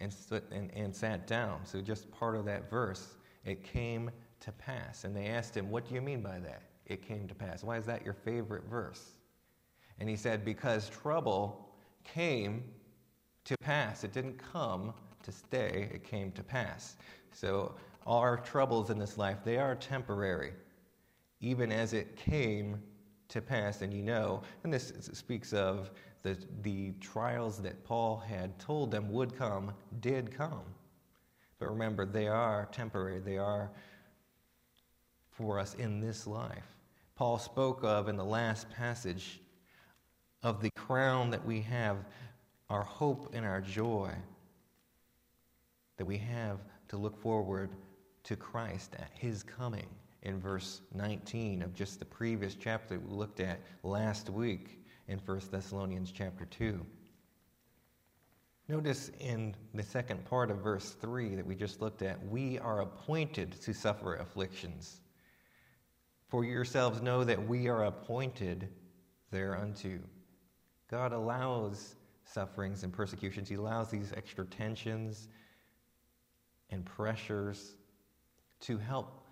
and, 0.00 0.14
and, 0.50 0.70
and 0.74 0.94
sat 0.94 1.26
down. 1.26 1.60
So, 1.64 1.80
just 1.80 2.10
part 2.10 2.34
of 2.34 2.44
that 2.46 2.70
verse, 2.70 3.14
it 3.44 3.62
came 3.62 4.10
to 4.40 4.52
pass. 4.52 5.04
And 5.04 5.14
they 5.14 5.26
asked 5.26 5.56
him, 5.56 5.70
What 5.70 5.88
do 5.88 5.94
you 5.94 6.00
mean 6.00 6.22
by 6.22 6.38
that? 6.40 6.62
It 6.86 7.06
came 7.06 7.28
to 7.28 7.34
pass. 7.34 7.62
Why 7.62 7.76
is 7.76 7.86
that 7.86 8.04
your 8.04 8.14
favorite 8.14 8.64
verse? 8.68 9.12
And 9.98 10.08
he 10.08 10.16
said, 10.16 10.44
Because 10.44 10.88
trouble 10.88 11.68
came 12.02 12.64
to 13.44 13.56
pass. 13.58 14.04
It 14.04 14.12
didn't 14.12 14.38
come 14.38 14.94
to 15.22 15.32
stay, 15.32 15.90
it 15.92 16.02
came 16.02 16.32
to 16.32 16.42
pass. 16.42 16.96
So, 17.32 17.74
our 18.06 18.38
troubles 18.38 18.90
in 18.90 18.98
this 18.98 19.18
life, 19.18 19.38
they 19.44 19.58
are 19.58 19.74
temporary, 19.74 20.52
even 21.40 21.70
as 21.70 21.92
it 21.92 22.16
came 22.16 22.80
to 23.28 23.42
pass. 23.42 23.82
And 23.82 23.92
you 23.92 24.02
know, 24.02 24.42
and 24.64 24.72
this 24.72 24.92
speaks 25.12 25.52
of 25.52 25.90
the, 26.22 26.36
the 26.62 26.92
trials 27.00 27.58
that 27.62 27.84
Paul 27.84 28.18
had 28.18 28.58
told 28.58 28.90
them 28.90 29.10
would 29.12 29.36
come, 29.36 29.72
did 30.00 30.30
come. 30.36 30.64
But 31.58 31.70
remember, 31.70 32.04
they 32.04 32.28
are 32.28 32.68
temporary, 32.72 33.20
they 33.20 33.38
are 33.38 33.70
for 35.30 35.58
us 35.58 35.74
in 35.74 36.00
this 36.00 36.26
life. 36.26 36.76
Paul 37.16 37.38
spoke 37.38 37.84
of 37.84 38.08
in 38.08 38.16
the 38.16 38.24
last 38.24 38.70
passage 38.70 39.40
of 40.42 40.62
the 40.62 40.70
crown 40.70 41.30
that 41.30 41.44
we 41.44 41.60
have, 41.62 41.96
our 42.70 42.82
hope 42.82 43.30
and 43.34 43.44
our 43.44 43.60
joy 43.60 44.10
that 45.96 46.06
we 46.06 46.16
have 46.16 46.58
to 46.88 46.96
look 46.96 47.20
forward 47.20 47.68
to 48.24 48.36
Christ 48.36 48.94
at 48.98 49.10
his 49.12 49.42
coming 49.42 49.86
in 50.22 50.40
verse 50.40 50.80
19 50.94 51.62
of 51.62 51.74
just 51.74 51.98
the 51.98 52.04
previous 52.04 52.54
chapter 52.54 52.98
we 52.98 53.14
looked 53.14 53.40
at 53.40 53.60
last 53.82 54.30
week 54.30 54.79
in 55.10 55.18
1 55.18 55.40
Thessalonians 55.50 56.12
chapter 56.12 56.46
2. 56.46 56.86
Notice 58.68 59.10
in 59.18 59.56
the 59.74 59.82
second 59.82 60.24
part 60.24 60.52
of 60.52 60.58
verse 60.58 60.90
3 61.00 61.34
that 61.34 61.44
we 61.44 61.56
just 61.56 61.82
looked 61.82 62.02
at, 62.02 62.24
we 62.24 62.60
are 62.60 62.82
appointed 62.82 63.60
to 63.62 63.74
suffer 63.74 64.14
afflictions. 64.14 65.00
For 66.28 66.44
yourselves 66.44 67.02
know 67.02 67.24
that 67.24 67.48
we 67.48 67.66
are 67.66 67.86
appointed 67.86 68.68
thereunto. 69.32 69.98
God 70.88 71.12
allows 71.12 71.96
sufferings 72.24 72.84
and 72.84 72.92
persecutions, 72.92 73.48
He 73.48 73.56
allows 73.56 73.90
these 73.90 74.12
extra 74.16 74.44
tensions 74.44 75.26
and 76.70 76.84
pressures 76.84 77.74
to 78.60 78.78
help 78.78 79.26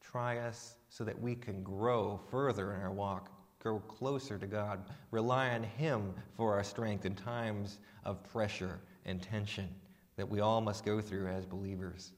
try 0.00 0.38
us 0.38 0.76
so 0.88 1.04
that 1.04 1.20
we 1.20 1.34
can 1.34 1.62
grow 1.62 2.18
further 2.30 2.72
in 2.72 2.80
our 2.80 2.92
walk, 2.92 3.30
grow 3.66 3.80
closer 3.80 4.38
to 4.38 4.46
God, 4.46 4.78
rely 5.10 5.50
on 5.50 5.64
Him 5.64 6.14
for 6.36 6.54
our 6.54 6.62
strength 6.62 7.04
in 7.04 7.16
times 7.16 7.78
of 8.04 8.22
pressure 8.22 8.78
and 9.06 9.20
tension 9.20 9.68
that 10.14 10.28
we 10.28 10.38
all 10.38 10.60
must 10.60 10.84
go 10.84 11.00
through 11.00 11.26
as 11.26 11.44
believers. 11.44 12.12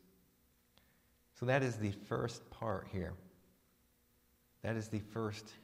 So, 1.40 1.46
that 1.46 1.62
is 1.62 1.76
the 1.76 1.92
first 2.06 2.50
part 2.50 2.86
here. 2.92 3.14
That 4.62 4.76
is 4.76 4.88
the 4.88 4.98
first 4.98 5.54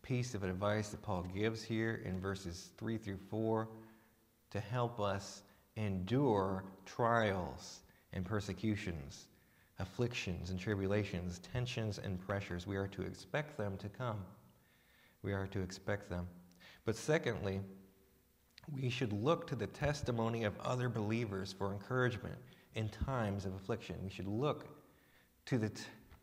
piece 0.00 0.34
of 0.34 0.42
advice 0.42 0.88
that 0.88 1.02
Paul 1.02 1.24
gives 1.34 1.62
here 1.62 2.00
in 2.06 2.18
verses 2.18 2.70
3 2.78 2.96
through 2.96 3.18
4 3.28 3.68
to 4.52 4.60
help 4.60 5.00
us 5.00 5.42
endure 5.76 6.64
trials 6.86 7.80
and 8.14 8.24
persecutions 8.24 9.26
afflictions 9.80 10.50
and 10.50 10.60
tribulations, 10.60 11.40
tensions 11.52 11.98
and 11.98 12.24
pressures. 12.24 12.64
We 12.64 12.76
are 12.76 12.86
to 12.86 13.02
expect 13.02 13.58
them 13.58 13.76
to 13.78 13.88
come. 13.88 14.24
We 15.24 15.32
are 15.32 15.46
to 15.48 15.60
expect 15.60 16.10
them. 16.10 16.28
But 16.84 16.96
secondly, 16.96 17.60
we 18.70 18.90
should 18.90 19.12
look 19.12 19.46
to 19.48 19.56
the 19.56 19.66
testimony 19.66 20.44
of 20.44 20.58
other 20.60 20.88
believers 20.88 21.52
for 21.52 21.72
encouragement 21.72 22.36
in 22.74 22.88
times 22.90 23.46
of 23.46 23.54
affliction. 23.54 23.96
We 24.02 24.10
should 24.10 24.28
look 24.28 24.66
to 25.46 25.58
the 25.58 25.72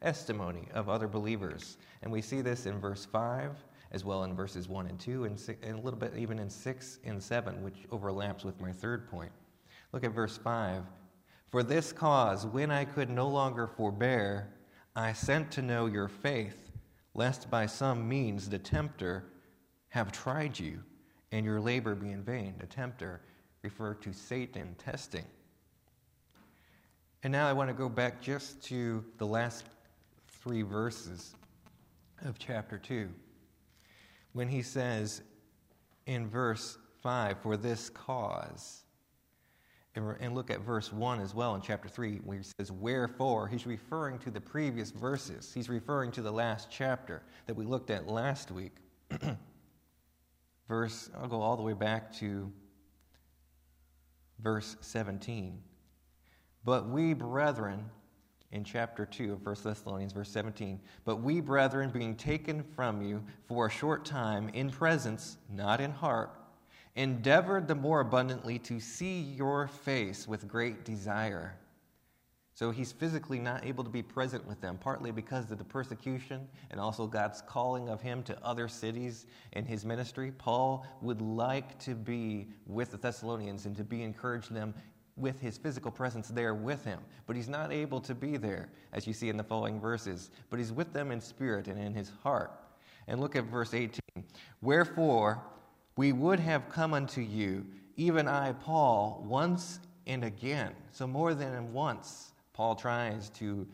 testimony 0.02 0.68
of 0.74 0.88
other 0.88 1.08
believers. 1.08 1.78
And 2.04 2.12
we 2.12 2.22
see 2.22 2.42
this 2.42 2.66
in 2.66 2.80
verse 2.80 3.06
5, 3.06 3.52
as 3.92 4.06
well 4.06 4.24
in 4.24 4.36
verses 4.36 4.70
1 4.70 4.88
and 4.88 5.00
2, 5.00 5.26
and, 5.26 5.58
and 5.64 5.80
a 5.80 5.82
little 5.82 6.00
bit 6.00 6.14
even 6.16 6.40
in 6.40 6.50
6 6.50 7.00
and 7.04 7.22
7, 7.22 7.64
which 7.64 7.86
overlaps 7.92 8.44
with 8.44 8.60
my 8.62 8.72
third 8.72 9.10
point. 9.10 9.32
Look 9.94 10.04
at 10.04 10.12
verse 10.12 10.38
5. 10.38 10.84
For 11.50 11.64
this 11.64 11.92
cause, 11.92 12.46
when 12.46 12.72
I 12.72 12.86
could 12.86 13.10
no 13.10 13.28
longer 13.28 13.68
forbear, 13.68 14.54
I 14.96 15.14
sent 15.14 15.52
to 15.52 15.62
know 15.62 15.86
your 15.86 16.08
faith, 16.08 16.71
lest 17.14 17.50
by 17.50 17.66
some 17.66 18.08
means 18.08 18.50
the 18.50 18.60
tempter 18.60 19.26
have 19.90 20.12
tried 20.12 20.58
you, 20.58 20.80
and 21.32 21.46
your 21.46 21.60
labor 21.60 21.96
be 21.96 22.12
in 22.12 22.24
vain. 22.24 22.56
The 22.60 22.68
tempter 22.68 23.22
refer 23.62 23.94
to 23.96 24.14
Satan 24.14 24.76
testing. 24.78 25.26
And 27.24 27.32
now 27.32 27.48
I 27.48 27.54
want 27.54 27.70
to 27.70 27.74
go 27.74 27.90
back 27.90 28.22
just 28.22 28.64
to 28.64 29.04
the 29.18 29.28
last 29.28 29.66
three 30.28 30.64
verses 30.64 31.36
of 32.26 32.40
chapter 32.40 32.78
2. 32.78 33.10
When 34.34 34.48
he 34.48 34.62
says 34.62 35.22
in 36.08 36.28
verse 36.28 36.78
5, 37.04 37.38
For 37.42 37.58
this 37.58 37.90
cause, 37.90 38.81
and 39.96 40.36
look 40.36 40.50
at 40.50 40.62
verse 40.62 40.94
1 40.94 41.20
as 41.20 41.36
well 41.36 41.56
in 41.56 41.62
chapter 41.62 41.90
3, 41.90 42.18
where 42.24 42.38
he 42.38 42.44
says, 42.44 42.72
Wherefore, 42.72 43.48
he's 43.48 43.66
referring 43.66 44.20
to 44.20 44.32
the 44.32 44.40
previous 44.40 44.92
verses. 44.92 45.52
He's 45.54 45.68
referring 45.68 46.12
to 46.12 46.22
the 46.22 46.32
last 46.32 46.70
chapter 46.72 47.24
that 47.46 47.56
we 47.56 47.66
looked 47.66 47.90
at 47.90 48.08
last 48.08 48.52
week. 48.52 48.76
verse, 50.68 51.10
I'll 51.18 51.28
go 51.28 51.42
all 51.42 51.58
the 51.58 51.64
way 51.64 51.74
back 51.74 52.14
to 52.20 52.52
verse 54.40 54.78
17. 54.80 55.62
But 56.64 56.88
we, 56.88 57.14
brethren, 57.14 57.90
in 58.52 58.64
chapter 58.64 59.06
2 59.06 59.34
of 59.34 59.46
1 59.46 59.56
Thessalonians, 59.64 60.14
verse 60.14 60.30
17, 60.30 60.80
but 61.06 61.22
we, 61.22 61.40
brethren, 61.40 61.90
being 61.90 62.16
taken 62.16 62.64
from 62.76 63.02
you 63.02 63.24
for 63.48 63.68
a 63.68 63.70
short 63.70 64.06
time 64.06 64.50
in 64.50 64.70
presence, 64.70 65.38
not 65.50 65.82
in 65.82 65.92
heart, 65.92 66.41
endeavored 66.96 67.68
the 67.68 67.76
more 67.76 68.02
abundantly 68.02 68.60
to 68.60 68.80
see 68.80 69.22
your 69.22 69.68
face 69.68 70.28
with 70.28 70.48
great 70.48 70.84
desire. 70.84 71.56
So 72.54 72.70
he's 72.70 72.92
physically 72.92 73.40
not 73.40 73.66
able 73.66 73.84
to 73.84 73.90
be 73.90 74.04
present 74.04 74.46
with 74.46 74.62
them, 74.62 74.78
partly 74.78 75.12
because 75.12 75.50
of 75.50 75.58
the 75.58 75.64
persecution 75.64 76.48
and 76.70 76.80
also 76.80 77.08
God's 77.08 77.42
calling 77.42 77.90
of 77.90 78.02
him 78.02 78.22
to 78.24 78.38
other 78.46 78.68
cities 78.68 79.26
in 79.54 79.66
his 79.66 79.86
ministry. 79.86 80.32
Paul 80.38 80.86
would 81.02 81.22
like 81.22 81.80
to 81.80 81.96
be 81.96 82.50
with 82.68 82.92
the 82.92 82.98
Thessalonians 82.98 83.66
and 83.66 83.76
to 83.78 83.84
be 83.84 84.04
encouraging 84.04 84.56
them 84.56 84.74
with 85.16 85.40
his 85.40 85.58
physical 85.58 85.92
presence 85.92 86.28
there 86.28 86.54
with 86.54 86.84
him. 86.84 87.00
But 87.26 87.36
he's 87.36 87.50
not 87.50 87.72
able 87.72 88.02
to 88.02 88.14
be 88.14 88.38
there, 88.38 88.70
as 88.94 89.08
you 89.08 89.14
see 89.14 89.30
in 89.30 89.38
the 89.38 89.44
following 89.44 89.80
verses. 89.80 90.30
But 90.50 90.60
he's 90.60 90.72
with 90.72 90.94
them 90.94 91.12
in 91.12 91.22
spirit 91.22 91.68
and 91.68 91.80
in 91.80 91.94
his 91.94 92.12
heart. 92.22 92.52
And 93.08 93.20
look 93.20 93.36
at 93.36 93.46
verse 93.46 93.74
18. 93.74 94.00
Wherefore, 94.62 95.42
we 95.96 96.12
would 96.14 96.40
have 96.40 96.70
come 96.70 96.94
unto 96.94 97.22
you, 97.22 97.66
even 97.96 98.28
I, 98.28 98.54
Paul, 98.54 99.24
once 99.28 99.80
and 100.08 100.24
again. 100.24 100.74
So, 100.92 101.08
more 101.08 101.34
than 101.34 101.74
once, 101.74 102.34
Paul 102.54 102.76
tries 102.76 103.30
to 103.32 103.68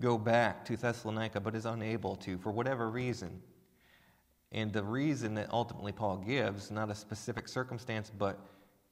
go 0.00 0.18
back 0.18 0.64
to 0.66 0.76
Thessalonica, 0.76 1.40
but 1.40 1.54
is 1.54 1.66
unable 1.66 2.16
to 2.16 2.38
for 2.38 2.50
whatever 2.50 2.90
reason. 2.90 3.40
And 4.52 4.72
the 4.72 4.82
reason 4.82 5.34
that 5.34 5.50
ultimately 5.50 5.92
Paul 5.92 6.18
gives, 6.18 6.70
not 6.70 6.90
a 6.90 6.94
specific 6.94 7.48
circumstance, 7.48 8.10
but 8.10 8.38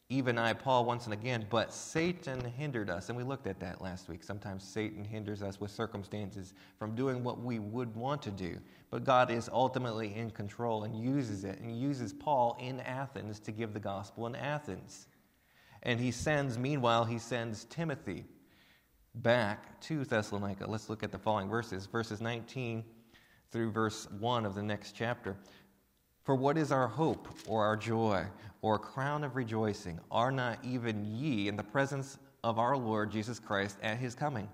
even 0.08 0.38
I, 0.38 0.54
Paul, 0.54 0.86
once 0.86 1.04
and 1.04 1.12
again, 1.12 1.46
but 1.50 1.72
Satan 1.72 2.44
hindered 2.44 2.90
us. 2.90 3.08
And 3.08 3.16
we 3.16 3.22
looked 3.22 3.46
at 3.46 3.60
that 3.60 3.80
last 3.80 4.08
week. 4.08 4.24
Sometimes 4.24 4.64
Satan 4.64 5.04
hinders 5.04 5.40
us 5.40 5.60
with 5.60 5.70
circumstances 5.70 6.54
from 6.78 6.96
doing 6.96 7.22
what 7.22 7.40
we 7.40 7.60
would 7.60 7.94
want 7.94 8.20
to 8.22 8.30
do. 8.32 8.58
But 8.90 9.04
God 9.04 9.30
is 9.30 9.48
ultimately 9.52 10.14
in 10.14 10.30
control 10.30 10.84
and 10.84 10.98
uses 10.98 11.44
it, 11.44 11.60
and 11.60 11.80
uses 11.80 12.12
Paul 12.12 12.56
in 12.60 12.80
Athens 12.80 13.38
to 13.40 13.52
give 13.52 13.72
the 13.72 13.80
gospel 13.80 14.26
in 14.26 14.34
Athens. 14.34 15.06
And 15.82 16.00
he 16.00 16.10
sends, 16.10 16.58
meanwhile, 16.58 17.04
he 17.04 17.18
sends 17.18 17.64
Timothy 17.66 18.24
back 19.14 19.80
to 19.82 20.04
Thessalonica. 20.04 20.66
Let's 20.68 20.90
look 20.90 21.02
at 21.02 21.12
the 21.12 21.18
following 21.18 21.48
verses, 21.48 21.86
verses 21.86 22.20
19 22.20 22.84
through 23.50 23.70
verse 23.70 24.08
1 24.18 24.44
of 24.44 24.54
the 24.54 24.62
next 24.62 24.92
chapter. 24.92 25.36
For 26.22 26.34
what 26.34 26.58
is 26.58 26.70
our 26.70 26.86
hope 26.86 27.28
or 27.46 27.64
our 27.64 27.76
joy 27.76 28.24
or 28.60 28.78
crown 28.78 29.24
of 29.24 29.36
rejoicing? 29.36 29.98
Are 30.10 30.30
not 30.30 30.58
even 30.64 31.04
ye 31.04 31.48
in 31.48 31.56
the 31.56 31.62
presence 31.62 32.18
of 32.44 32.58
our 32.58 32.76
Lord 32.76 33.10
Jesus 33.10 33.38
Christ 33.38 33.78
at 33.82 33.98
his 33.98 34.14
coming? 34.14 34.48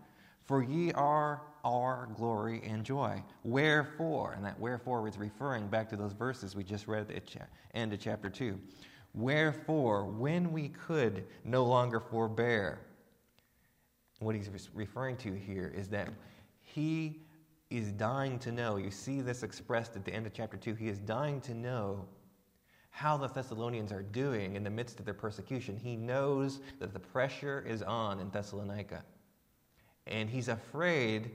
For 0.44 0.62
ye 0.62 0.92
are 0.92 1.42
our 1.66 2.08
glory 2.14 2.62
and 2.64 2.84
joy. 2.84 3.20
Wherefore, 3.42 4.34
and 4.34 4.44
that 4.44 4.58
wherefore 4.60 5.06
is 5.08 5.18
referring 5.18 5.66
back 5.66 5.88
to 5.90 5.96
those 5.96 6.12
verses 6.12 6.54
we 6.54 6.62
just 6.62 6.86
read 6.86 7.00
at 7.00 7.08
the 7.08 7.40
end 7.74 7.92
of 7.92 7.98
chapter 7.98 8.30
2. 8.30 8.58
Wherefore, 9.14 10.04
when 10.04 10.52
we 10.52 10.68
could 10.68 11.24
no 11.44 11.64
longer 11.64 11.98
forbear, 11.98 12.78
what 14.20 14.36
he's 14.36 14.48
referring 14.72 15.16
to 15.16 15.34
here 15.34 15.72
is 15.76 15.88
that 15.88 16.08
he 16.62 17.22
is 17.68 17.90
dying 17.92 18.38
to 18.38 18.52
know. 18.52 18.76
You 18.76 18.92
see 18.92 19.20
this 19.20 19.42
expressed 19.42 19.96
at 19.96 20.04
the 20.04 20.12
end 20.12 20.26
of 20.26 20.32
chapter 20.32 20.56
2. 20.56 20.74
He 20.74 20.88
is 20.88 21.00
dying 21.00 21.40
to 21.42 21.54
know 21.54 22.06
how 22.90 23.16
the 23.16 23.28
Thessalonians 23.28 23.90
are 23.90 24.02
doing 24.02 24.54
in 24.54 24.62
the 24.62 24.70
midst 24.70 25.00
of 25.00 25.04
their 25.04 25.14
persecution. 25.14 25.76
He 25.76 25.96
knows 25.96 26.60
that 26.78 26.92
the 26.92 27.00
pressure 27.00 27.64
is 27.66 27.82
on 27.82 28.20
in 28.20 28.30
Thessalonica. 28.30 29.02
And 30.06 30.30
he's 30.30 30.48
afraid 30.48 31.32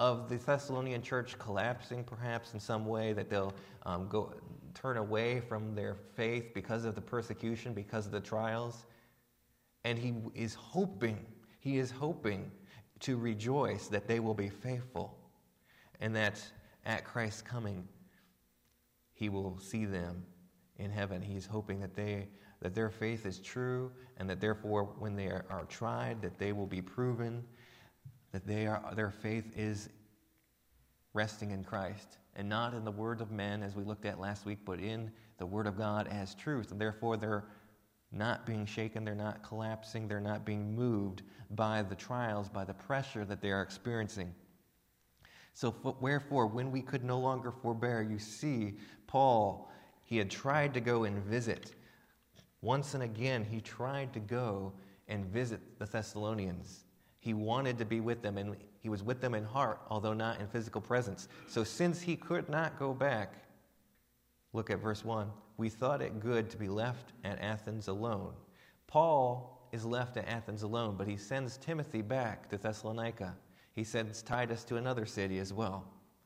of 0.00 0.30
the 0.30 0.38
Thessalonian 0.38 1.02
church 1.02 1.38
collapsing, 1.38 2.04
perhaps 2.04 2.54
in 2.54 2.58
some 2.58 2.86
way, 2.86 3.12
that 3.12 3.28
they'll 3.28 3.52
um, 3.84 4.08
go 4.08 4.32
turn 4.72 4.96
away 4.96 5.40
from 5.40 5.74
their 5.74 5.94
faith 6.16 6.54
because 6.54 6.86
of 6.86 6.94
the 6.94 7.02
persecution, 7.02 7.74
because 7.74 8.06
of 8.06 8.12
the 8.12 8.20
trials. 8.20 8.86
And 9.84 9.98
he 9.98 10.14
is 10.34 10.54
hoping, 10.54 11.26
he 11.60 11.76
is 11.76 11.90
hoping 11.90 12.50
to 13.00 13.18
rejoice 13.18 13.88
that 13.88 14.08
they 14.08 14.20
will 14.20 14.34
be 14.34 14.48
faithful 14.48 15.18
and 16.00 16.16
that 16.16 16.42
at 16.86 17.04
Christ's 17.04 17.42
coming, 17.42 17.86
he 19.12 19.28
will 19.28 19.58
see 19.58 19.84
them 19.84 20.24
in 20.78 20.90
heaven. 20.90 21.20
He's 21.20 21.44
hoping 21.44 21.78
that 21.80 21.94
they 21.94 22.28
that 22.62 22.74
their 22.74 22.90
faith 22.90 23.24
is 23.24 23.38
true 23.38 23.90
and 24.18 24.28
that 24.28 24.38
therefore 24.38 24.84
when 24.98 25.16
they 25.16 25.26
are, 25.28 25.46
are 25.48 25.64
tried 25.64 26.20
that 26.20 26.38
they 26.38 26.52
will 26.52 26.66
be 26.66 26.82
proven 26.82 27.42
that 28.32 28.46
they 28.46 28.66
are, 28.66 28.82
their 28.94 29.10
faith 29.10 29.52
is 29.56 29.88
resting 31.12 31.50
in 31.50 31.64
Christ 31.64 32.18
and 32.36 32.48
not 32.48 32.74
in 32.74 32.84
the 32.84 32.90
word 32.90 33.20
of 33.20 33.30
men 33.30 33.62
as 33.62 33.74
we 33.74 33.84
looked 33.84 34.04
at 34.04 34.20
last 34.20 34.46
week 34.46 34.58
but 34.64 34.78
in 34.78 35.10
the 35.38 35.46
word 35.46 35.66
of 35.66 35.76
God 35.76 36.06
as 36.08 36.34
truth 36.34 36.70
and 36.70 36.80
therefore 36.80 37.16
they're 37.16 37.44
not 38.12 38.44
being 38.44 38.66
shaken, 38.66 39.04
they're 39.04 39.14
not 39.14 39.42
collapsing, 39.42 40.08
they're 40.08 40.20
not 40.20 40.44
being 40.44 40.74
moved 40.74 41.22
by 41.50 41.82
the 41.82 41.94
trials, 41.94 42.48
by 42.48 42.64
the 42.64 42.74
pressure 42.74 43.24
that 43.24 43.40
they 43.40 43.50
are 43.50 43.62
experiencing. 43.62 44.34
So, 45.54 45.74
wherefore, 46.00 46.46
when 46.46 46.70
we 46.70 46.80
could 46.80 47.04
no 47.04 47.18
longer 47.18 47.50
forbear, 47.50 48.02
you 48.02 48.18
see, 48.18 48.74
Paul, 49.06 49.70
he 50.02 50.16
had 50.16 50.30
tried 50.30 50.74
to 50.74 50.80
go 50.80 51.04
and 51.04 51.22
visit. 51.24 51.74
Once 52.62 52.94
and 52.94 53.02
again, 53.02 53.44
he 53.44 53.60
tried 53.60 54.12
to 54.12 54.20
go 54.20 54.72
and 55.08 55.26
visit 55.26 55.60
the 55.78 55.86
Thessalonians. 55.86 56.84
He 57.20 57.34
wanted 57.34 57.78
to 57.78 57.84
be 57.84 58.00
with 58.00 58.22
them, 58.22 58.36
and 58.38 58.56
he 58.80 58.88
was 58.88 59.02
with 59.02 59.20
them 59.20 59.34
in 59.34 59.44
heart, 59.44 59.80
although 59.88 60.14
not 60.14 60.40
in 60.40 60.48
physical 60.48 60.80
presence. 60.80 61.28
So, 61.46 61.62
since 61.62 62.00
he 62.00 62.16
could 62.16 62.48
not 62.48 62.78
go 62.78 62.92
back, 62.92 63.34
look 64.52 64.70
at 64.70 64.80
verse 64.80 65.04
1 65.04 65.30
we 65.60 65.68
thought 65.68 66.00
it 66.00 66.20
good 66.20 66.48
to 66.48 66.56
be 66.56 66.68
left 66.68 67.12
at 67.22 67.38
Athens 67.38 67.88
alone. 67.88 68.32
Paul 68.86 69.68
is 69.72 69.84
left 69.84 70.16
at 70.16 70.26
Athens 70.26 70.62
alone, 70.62 70.94
but 70.96 71.06
he 71.06 71.18
sends 71.18 71.58
Timothy 71.58 72.00
back 72.00 72.48
to 72.48 72.56
Thessalonica. 72.56 73.36
He 73.74 73.84
sends 73.84 74.22
Titus 74.22 74.64
to 74.64 74.76
another 74.76 75.04
city 75.04 75.38
as 75.38 75.52
well. 75.52 75.84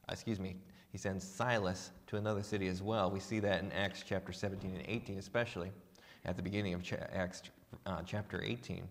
Excuse 0.08 0.38
me, 0.38 0.54
he 0.92 0.98
sends 0.98 1.26
Silas 1.26 1.90
to 2.06 2.16
another 2.16 2.44
city 2.44 2.68
as 2.68 2.80
well. 2.80 3.10
We 3.10 3.18
see 3.18 3.40
that 3.40 3.60
in 3.60 3.72
Acts 3.72 4.04
chapter 4.06 4.32
17 4.32 4.70
and 4.70 4.84
18, 4.86 5.18
especially 5.18 5.72
at 6.24 6.36
the 6.36 6.42
beginning 6.42 6.74
of 6.74 6.84
Acts 7.12 7.42
uh, 7.86 8.02
chapter 8.06 8.40
18. 8.40 8.88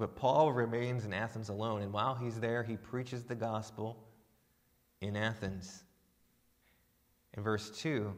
But 0.00 0.16
Paul 0.16 0.50
remains 0.50 1.04
in 1.04 1.12
Athens 1.12 1.50
alone, 1.50 1.82
and 1.82 1.92
while 1.92 2.14
he's 2.14 2.40
there, 2.40 2.62
he 2.62 2.78
preaches 2.78 3.24
the 3.24 3.34
gospel 3.34 3.98
in 5.02 5.14
Athens. 5.14 5.84
In 7.36 7.42
verse 7.42 7.70
2, 7.70 8.10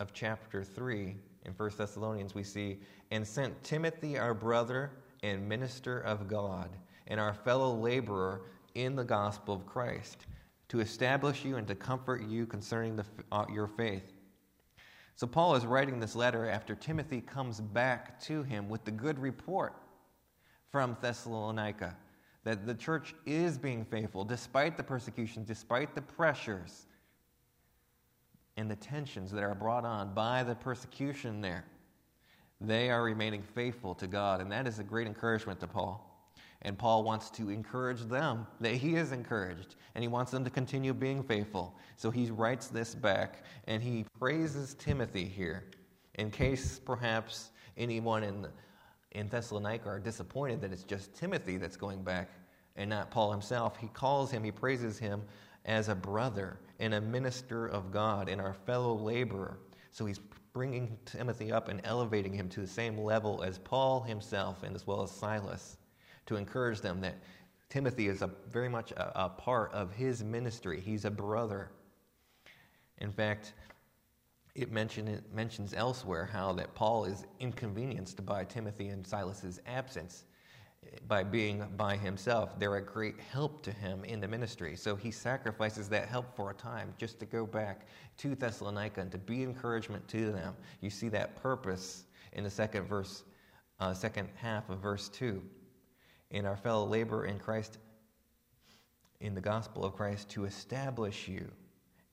of 0.00 0.12
chapter 0.12 0.62
3 0.62 1.16
in 1.46 1.52
1 1.52 1.70
Thessalonians, 1.78 2.34
we 2.34 2.42
see, 2.42 2.78
and 3.10 3.26
sent 3.26 3.64
Timothy, 3.64 4.18
our 4.18 4.34
brother 4.34 4.90
and 5.22 5.48
minister 5.48 6.00
of 6.00 6.28
God, 6.28 6.68
and 7.06 7.18
our 7.18 7.32
fellow 7.32 7.74
laborer 7.74 8.42
in 8.74 8.94
the 8.94 9.04
gospel 9.04 9.54
of 9.54 9.64
Christ, 9.64 10.26
to 10.68 10.80
establish 10.80 11.42
you 11.42 11.56
and 11.56 11.66
to 11.68 11.74
comfort 11.74 12.28
you 12.28 12.44
concerning 12.44 12.96
the, 12.96 13.04
uh, 13.32 13.46
your 13.50 13.66
faith. 13.66 14.12
So, 15.16 15.26
Paul 15.26 15.54
is 15.54 15.64
writing 15.64 16.00
this 16.00 16.14
letter 16.14 16.50
after 16.50 16.74
Timothy 16.74 17.22
comes 17.22 17.62
back 17.62 18.20
to 18.24 18.42
him 18.42 18.68
with 18.68 18.84
the 18.84 18.90
good 18.90 19.18
report 19.18 19.74
from 20.74 20.96
Thessalonica 21.00 21.96
that 22.42 22.66
the 22.66 22.74
church 22.74 23.14
is 23.26 23.56
being 23.56 23.84
faithful 23.84 24.24
despite 24.24 24.76
the 24.76 24.82
persecution, 24.82 25.44
despite 25.44 25.94
the 25.94 26.02
pressures 26.02 26.86
and 28.56 28.68
the 28.68 28.74
tensions 28.74 29.30
that 29.30 29.44
are 29.44 29.54
brought 29.54 29.84
on 29.84 30.12
by 30.14 30.42
the 30.42 30.56
persecution 30.56 31.40
there, 31.40 31.64
they 32.60 32.90
are 32.90 33.04
remaining 33.04 33.40
faithful 33.40 33.94
to 33.94 34.08
God. 34.08 34.40
And 34.40 34.50
that 34.50 34.66
is 34.66 34.80
a 34.80 34.82
great 34.82 35.06
encouragement 35.06 35.60
to 35.60 35.68
Paul. 35.68 36.28
And 36.62 36.76
Paul 36.76 37.04
wants 37.04 37.30
to 37.30 37.50
encourage 37.50 38.00
them 38.00 38.44
that 38.58 38.74
he 38.74 38.96
is 38.96 39.12
encouraged 39.12 39.76
and 39.94 40.02
he 40.02 40.08
wants 40.08 40.32
them 40.32 40.42
to 40.42 40.50
continue 40.50 40.92
being 40.92 41.22
faithful. 41.22 41.72
So 41.96 42.10
he 42.10 42.32
writes 42.32 42.66
this 42.66 42.96
back 42.96 43.44
and 43.68 43.80
he 43.80 44.06
praises 44.18 44.74
Timothy 44.74 45.26
here 45.26 45.66
in 46.16 46.32
case 46.32 46.80
perhaps 46.84 47.52
anyone 47.76 48.24
in, 48.24 48.48
in 49.14 49.28
Thessalonica 49.28 49.88
are 49.88 49.98
disappointed 49.98 50.60
that 50.60 50.72
it's 50.72 50.82
just 50.82 51.14
Timothy 51.14 51.56
that's 51.56 51.76
going 51.76 52.02
back 52.02 52.30
and 52.76 52.90
not 52.90 53.10
Paul 53.10 53.30
himself. 53.30 53.76
He 53.76 53.88
calls 53.88 54.30
him, 54.30 54.42
he 54.42 54.50
praises 54.50 54.98
him 54.98 55.22
as 55.64 55.88
a 55.88 55.94
brother 55.94 56.58
and 56.80 56.94
a 56.94 57.00
minister 57.00 57.66
of 57.66 57.90
God 57.90 58.28
and 58.28 58.40
our 58.40 58.54
fellow 58.54 58.94
laborer. 58.94 59.58
So 59.92 60.04
he's 60.04 60.20
bringing 60.52 60.98
Timothy 61.04 61.52
up 61.52 61.68
and 61.68 61.80
elevating 61.84 62.32
him 62.32 62.48
to 62.50 62.60
the 62.60 62.66
same 62.66 62.98
level 62.98 63.42
as 63.42 63.58
Paul 63.58 64.02
himself 64.02 64.62
and 64.62 64.74
as 64.74 64.86
well 64.86 65.02
as 65.02 65.10
Silas 65.10 65.78
to 66.26 66.36
encourage 66.36 66.80
them 66.80 67.00
that 67.00 67.16
Timothy 67.68 68.08
is 68.08 68.22
a, 68.22 68.30
very 68.48 68.68
much 68.68 68.92
a, 68.92 69.24
a 69.24 69.28
part 69.28 69.72
of 69.72 69.92
his 69.92 70.22
ministry. 70.22 70.80
He's 70.80 71.04
a 71.04 71.10
brother. 71.10 71.70
In 72.98 73.12
fact, 73.12 73.54
it, 74.54 74.70
mention, 74.70 75.08
it 75.08 75.24
mentions 75.32 75.74
elsewhere 75.74 76.28
how 76.30 76.52
that 76.52 76.74
Paul 76.74 77.04
is 77.04 77.24
inconvenienced 77.40 78.24
by 78.24 78.44
Timothy 78.44 78.88
and 78.88 79.06
Silas's 79.06 79.60
absence 79.66 80.24
by 81.08 81.24
being 81.24 81.64
by 81.76 81.96
himself. 81.96 82.58
They're 82.58 82.76
a 82.76 82.84
great 82.84 83.18
help 83.18 83.62
to 83.62 83.72
him 83.72 84.04
in 84.04 84.20
the 84.20 84.28
ministry. 84.28 84.76
So 84.76 84.94
he 84.94 85.10
sacrifices 85.10 85.88
that 85.88 86.08
help 86.08 86.36
for 86.36 86.50
a 86.50 86.54
time 86.54 86.94
just 86.98 87.18
to 87.20 87.26
go 87.26 87.46
back 87.46 87.86
to 88.18 88.34
Thessalonica 88.34 89.00
and 89.00 89.10
to 89.10 89.18
be 89.18 89.42
encouragement 89.42 90.06
to 90.08 90.30
them. 90.30 90.54
You 90.80 90.90
see 90.90 91.08
that 91.08 91.36
purpose 91.36 92.04
in 92.32 92.44
the 92.44 92.50
second 92.50 92.86
verse, 92.86 93.24
uh, 93.80 93.94
second 93.94 94.28
half 94.36 94.68
of 94.68 94.78
verse 94.78 95.08
two. 95.08 95.42
In 96.30 96.46
our 96.46 96.56
fellow 96.56 96.86
labor 96.86 97.26
in 97.26 97.38
Christ, 97.38 97.78
in 99.20 99.34
the 99.34 99.40
gospel 99.40 99.84
of 99.84 99.94
Christ, 99.94 100.28
to 100.30 100.44
establish 100.44 101.28
you 101.28 101.50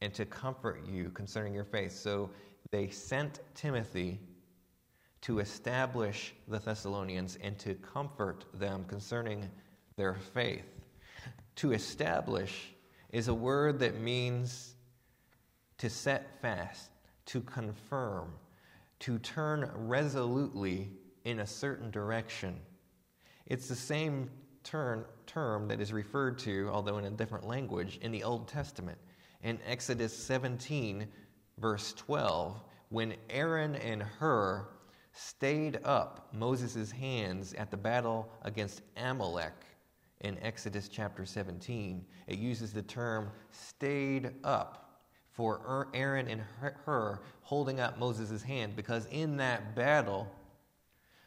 and 0.02 0.14
to 0.14 0.26
comfort 0.26 0.82
you 0.88 1.10
concerning 1.10 1.54
your 1.54 1.64
faith. 1.64 1.94
So 1.94 2.30
they 2.72 2.90
sent 2.90 3.40
Timothy 3.54 4.20
to 5.22 5.40
establish 5.40 6.34
the 6.48 6.60
Thessalonians 6.60 7.38
and 7.42 7.58
to 7.60 7.76
comfort 7.76 8.46
them 8.56 8.84
concerning 8.86 9.50
their 9.96 10.16
faith. 10.16 10.66
To 11.58 11.74
establish 11.74 12.74
is 13.12 13.28
a 13.28 13.34
word 13.34 13.80
that 13.80 14.00
means 14.00 14.74
to 15.78 15.90
set 15.90 16.42
fast, 16.42 16.90
to 17.28 17.42
confirm, 17.42 18.32
to 19.00 19.20
turn 19.20 19.70
resolutely 19.76 20.90
in 21.26 21.40
a 21.40 21.48
certain 21.48 21.92
direction. 21.92 22.60
It's 23.46 23.68
the 23.68 23.76
same 23.76 24.30
term, 24.64 25.06
term 25.28 25.68
that 25.68 25.82
is 25.82 25.92
referred 25.94 26.40
to, 26.40 26.70
although 26.72 26.98
in 26.98 27.06
a 27.06 27.12
different 27.12 27.48
language, 27.48 28.00
in 28.02 28.12
the 28.12 28.24
Old 28.24 28.48
Testament. 28.48 28.98
In 29.43 29.60
Exodus 29.65 30.15
17, 30.15 31.08
verse 31.58 31.93
12, 31.93 32.62
when 32.89 33.15
Aaron 33.30 33.75
and 33.75 34.04
Hur 34.04 34.67
stayed 35.13 35.80
up 35.84 36.30
Moses' 36.34 36.91
hands 36.91 37.54
at 37.54 37.71
the 37.71 37.77
battle 37.77 38.30
against 38.43 38.82
Amalek 38.97 39.54
in 40.21 40.38
Exodus 40.41 40.88
chapter 40.88 41.25
17. 41.25 42.06
It 42.27 42.38
uses 42.38 42.71
the 42.71 42.84
term 42.84 43.32
stayed 43.51 44.32
up 44.43 45.01
for 45.32 45.62
er-, 45.67 45.88
Aaron 45.93 46.27
and 46.27 46.41
Hur 46.86 47.19
holding 47.41 47.80
up 47.80 47.97
Moses' 47.97 48.43
hand 48.43 48.75
because 48.75 49.08
in 49.08 49.38
that 49.38 49.75
battle, 49.75 50.32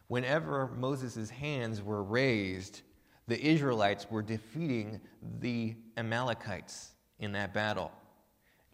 whenever 0.07 0.69
Moses' 0.69 1.31
hands 1.31 1.83
were 1.83 2.03
raised, 2.03 2.83
the 3.27 3.41
Israelites 3.45 4.11
were 4.11 4.23
defeating 4.23 5.01
the 5.41 5.75
Amalekites 5.97 6.93
in 7.19 7.33
that 7.33 7.53
battle. 7.53 7.91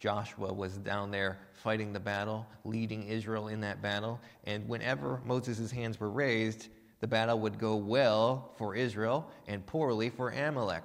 Joshua 0.01 0.51
was 0.51 0.79
down 0.79 1.11
there 1.11 1.37
fighting 1.53 1.93
the 1.93 1.99
battle, 1.99 2.47
leading 2.65 3.03
Israel 3.03 3.49
in 3.49 3.61
that 3.61 3.83
battle. 3.83 4.19
And 4.45 4.67
whenever 4.67 5.21
Moses' 5.25 5.69
hands 5.69 5.99
were 5.99 6.09
raised, 6.09 6.69
the 7.01 7.07
battle 7.07 7.39
would 7.39 7.59
go 7.59 7.75
well 7.75 8.51
for 8.57 8.75
Israel 8.75 9.29
and 9.47 9.63
poorly 9.63 10.09
for 10.09 10.31
Amalek. 10.31 10.83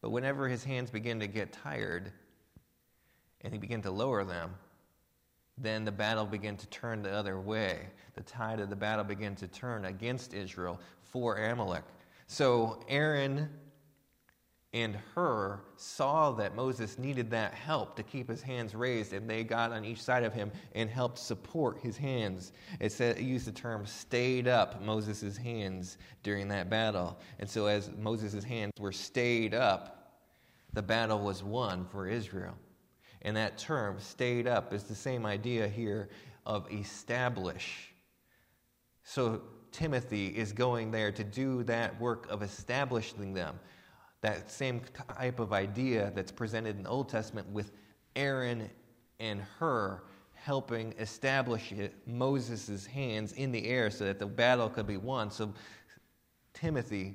But 0.00 0.10
whenever 0.10 0.48
his 0.48 0.62
hands 0.62 0.92
began 0.92 1.18
to 1.18 1.26
get 1.26 1.52
tired 1.52 2.12
and 3.40 3.52
he 3.52 3.58
began 3.58 3.82
to 3.82 3.90
lower 3.90 4.22
them, 4.22 4.54
then 5.58 5.84
the 5.84 5.92
battle 5.92 6.24
began 6.24 6.56
to 6.56 6.66
turn 6.68 7.02
the 7.02 7.10
other 7.10 7.40
way. 7.40 7.88
The 8.14 8.22
tide 8.22 8.60
of 8.60 8.70
the 8.70 8.76
battle 8.76 9.04
began 9.04 9.34
to 9.36 9.48
turn 9.48 9.86
against 9.86 10.34
Israel 10.34 10.80
for 11.02 11.36
Amalek. 11.36 11.84
So 12.28 12.78
Aaron 12.88 13.50
and 14.74 14.96
Hur 15.14 15.60
saw 15.76 16.32
that 16.32 16.56
Moses 16.56 16.98
needed 16.98 17.30
that 17.30 17.52
help 17.52 17.94
to 17.96 18.02
keep 18.02 18.28
his 18.28 18.40
hands 18.40 18.74
raised, 18.74 19.12
and 19.12 19.28
they 19.28 19.44
got 19.44 19.70
on 19.70 19.84
each 19.84 20.02
side 20.02 20.24
of 20.24 20.32
him 20.32 20.50
and 20.74 20.88
helped 20.88 21.18
support 21.18 21.78
his 21.78 21.98
hands. 21.98 22.52
It, 22.80 22.90
said, 22.90 23.18
it 23.18 23.22
used 23.22 23.46
the 23.46 23.52
term 23.52 23.84
stayed 23.84 24.48
up 24.48 24.80
Moses' 24.80 25.36
hands 25.36 25.98
during 26.22 26.48
that 26.48 26.70
battle. 26.70 27.18
And 27.38 27.48
so, 27.48 27.66
as 27.66 27.90
Moses' 27.98 28.44
hands 28.44 28.72
were 28.78 28.92
stayed 28.92 29.52
up, 29.52 30.22
the 30.72 30.82
battle 30.82 31.18
was 31.18 31.42
won 31.42 31.84
for 31.84 32.08
Israel. 32.08 32.54
And 33.20 33.36
that 33.36 33.58
term, 33.58 34.00
stayed 34.00 34.46
up, 34.46 34.72
is 34.72 34.84
the 34.84 34.94
same 34.94 35.26
idea 35.26 35.68
here 35.68 36.08
of 36.46 36.66
establish. 36.72 37.92
So, 39.04 39.42
Timothy 39.70 40.28
is 40.28 40.52
going 40.52 40.90
there 40.90 41.12
to 41.12 41.24
do 41.24 41.62
that 41.64 42.00
work 42.00 42.26
of 42.30 42.42
establishing 42.42 43.34
them 43.34 43.58
that 44.22 44.50
same 44.50 44.80
type 45.16 45.40
of 45.40 45.52
idea 45.52 46.12
that's 46.14 46.32
presented 46.32 46.76
in 46.76 46.84
the 46.84 46.88
Old 46.88 47.08
Testament 47.08 47.48
with 47.50 47.72
Aaron 48.16 48.70
and 49.20 49.42
Hur 49.58 50.02
helping 50.34 50.92
establish 50.98 51.72
Moses' 52.06 52.86
hands 52.86 53.32
in 53.32 53.52
the 53.52 53.66
air 53.66 53.90
so 53.90 54.04
that 54.04 54.18
the 54.18 54.26
battle 54.26 54.68
could 54.68 54.86
be 54.86 54.96
won. 54.96 55.30
So 55.30 55.52
Timothy 56.54 57.14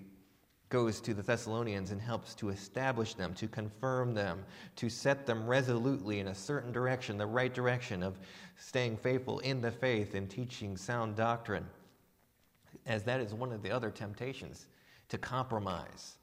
goes 0.70 1.00
to 1.02 1.14
the 1.14 1.22
Thessalonians 1.22 1.92
and 1.92 2.02
helps 2.02 2.36
to 2.36 2.50
establish 2.50 3.14
them, 3.14 3.34
to 3.36 3.48
confirm 3.48 4.14
them, 4.14 4.44
to 4.76 4.90
set 4.90 5.26
them 5.26 5.48
resolutely 5.48 6.20
in 6.20 6.28
a 6.28 6.36
certain 6.36 6.72
direction, 6.72 7.18
the 7.18 7.26
right 7.26 7.54
direction 7.54 8.04
of 8.04 8.20
staying 8.58 8.98
faithful 8.98 9.40
in 9.40 9.62
the 9.62 9.72
faith 9.72 10.14
and 10.14 10.30
teaching 10.30 10.76
sound 10.76 11.16
doctrine, 11.16 11.66
as 12.86 13.04
that 13.04 13.22
is 13.22 13.34
one 13.34 13.54
of 13.54 13.62
the 13.62 13.72
other 13.72 13.90
temptations 13.90 14.68
to 15.08 15.18
compromise 15.18 16.18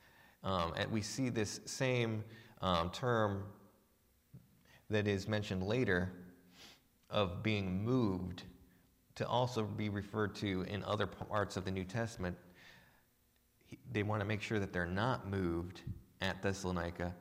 um, 0.44 0.72
and 0.76 0.90
we 0.90 1.00
see 1.00 1.30
this 1.30 1.60
same 1.64 2.22
um, 2.60 2.90
term 2.90 3.44
that 4.90 5.08
is 5.08 5.26
mentioned 5.26 5.62
later 5.62 6.12
of 7.10 7.42
being 7.42 7.82
moved 7.82 8.42
to 9.14 9.26
also 9.26 9.62
be 9.62 9.88
referred 9.88 10.34
to 10.34 10.62
in 10.62 10.82
other 10.84 11.06
parts 11.06 11.56
of 11.56 11.64
the 11.64 11.70
New 11.70 11.84
Testament. 11.84 12.36
They 13.92 14.02
want 14.02 14.20
to 14.20 14.26
make 14.26 14.42
sure 14.42 14.58
that 14.58 14.72
they're 14.72 14.86
not 14.86 15.28
moved 15.28 15.82
at 16.20 16.42
Thessalonica. 16.42 17.14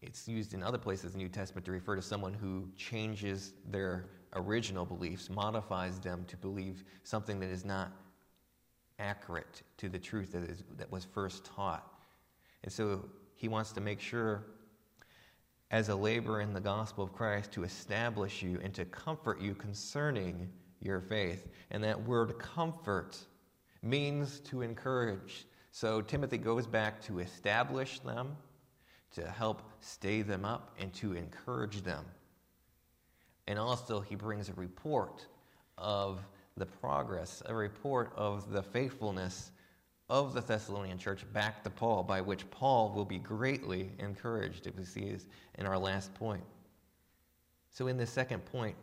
It's 0.00 0.28
used 0.28 0.52
in 0.52 0.62
other 0.62 0.78
places 0.78 1.06
in 1.06 1.12
the 1.12 1.18
New 1.18 1.28
Testament 1.28 1.64
to 1.66 1.72
refer 1.72 1.96
to 1.96 2.02
someone 2.02 2.34
who 2.34 2.68
changes 2.76 3.54
their 3.70 4.06
original 4.34 4.84
beliefs, 4.84 5.30
modifies 5.30 5.98
them 6.00 6.24
to 6.28 6.36
believe 6.36 6.84
something 7.04 7.40
that 7.40 7.50
is 7.50 7.64
not 7.64 7.92
accurate 8.98 9.62
to 9.78 9.88
the 9.88 9.98
truth 9.98 10.32
that, 10.32 10.42
is, 10.42 10.64
that 10.76 10.90
was 10.90 11.04
first 11.04 11.44
taught. 11.44 11.91
And 12.64 12.72
so 12.72 13.08
he 13.34 13.48
wants 13.48 13.72
to 13.72 13.80
make 13.80 14.00
sure, 14.00 14.44
as 15.70 15.88
a 15.88 15.96
laborer 15.96 16.40
in 16.40 16.52
the 16.52 16.60
gospel 16.60 17.02
of 17.02 17.12
Christ, 17.12 17.52
to 17.52 17.64
establish 17.64 18.42
you 18.42 18.60
and 18.62 18.72
to 18.74 18.84
comfort 18.84 19.40
you 19.40 19.54
concerning 19.54 20.48
your 20.80 21.00
faith. 21.00 21.48
And 21.70 21.82
that 21.84 22.00
word 22.02 22.38
comfort 22.38 23.18
means 23.82 24.40
to 24.40 24.62
encourage. 24.62 25.46
So 25.70 26.00
Timothy 26.00 26.38
goes 26.38 26.66
back 26.66 27.00
to 27.02 27.18
establish 27.20 27.98
them, 28.00 28.36
to 29.14 29.28
help 29.28 29.62
stay 29.80 30.22
them 30.22 30.44
up, 30.44 30.74
and 30.78 30.92
to 30.94 31.14
encourage 31.14 31.82
them. 31.82 32.04
And 33.46 33.58
also, 33.58 34.00
he 34.00 34.14
brings 34.14 34.48
a 34.48 34.54
report 34.54 35.26
of 35.78 36.20
the 36.56 36.66
progress, 36.66 37.42
a 37.46 37.54
report 37.54 38.12
of 38.14 38.52
the 38.52 38.62
faithfulness 38.62 39.50
of 40.12 40.34
the 40.34 40.42
Thessalonian 40.42 40.98
church 40.98 41.24
back 41.32 41.64
to 41.64 41.70
Paul, 41.70 42.02
by 42.02 42.20
which 42.20 42.48
Paul 42.50 42.92
will 42.92 43.06
be 43.06 43.16
greatly 43.16 43.92
encouraged, 43.98 44.66
if 44.66 44.76
we 44.76 44.84
see 44.84 45.10
this 45.10 45.24
in 45.54 45.64
our 45.64 45.78
last 45.78 46.12
point. 46.12 46.44
So, 47.70 47.86
in 47.86 47.96
this 47.96 48.10
second 48.10 48.44
point, 48.44 48.76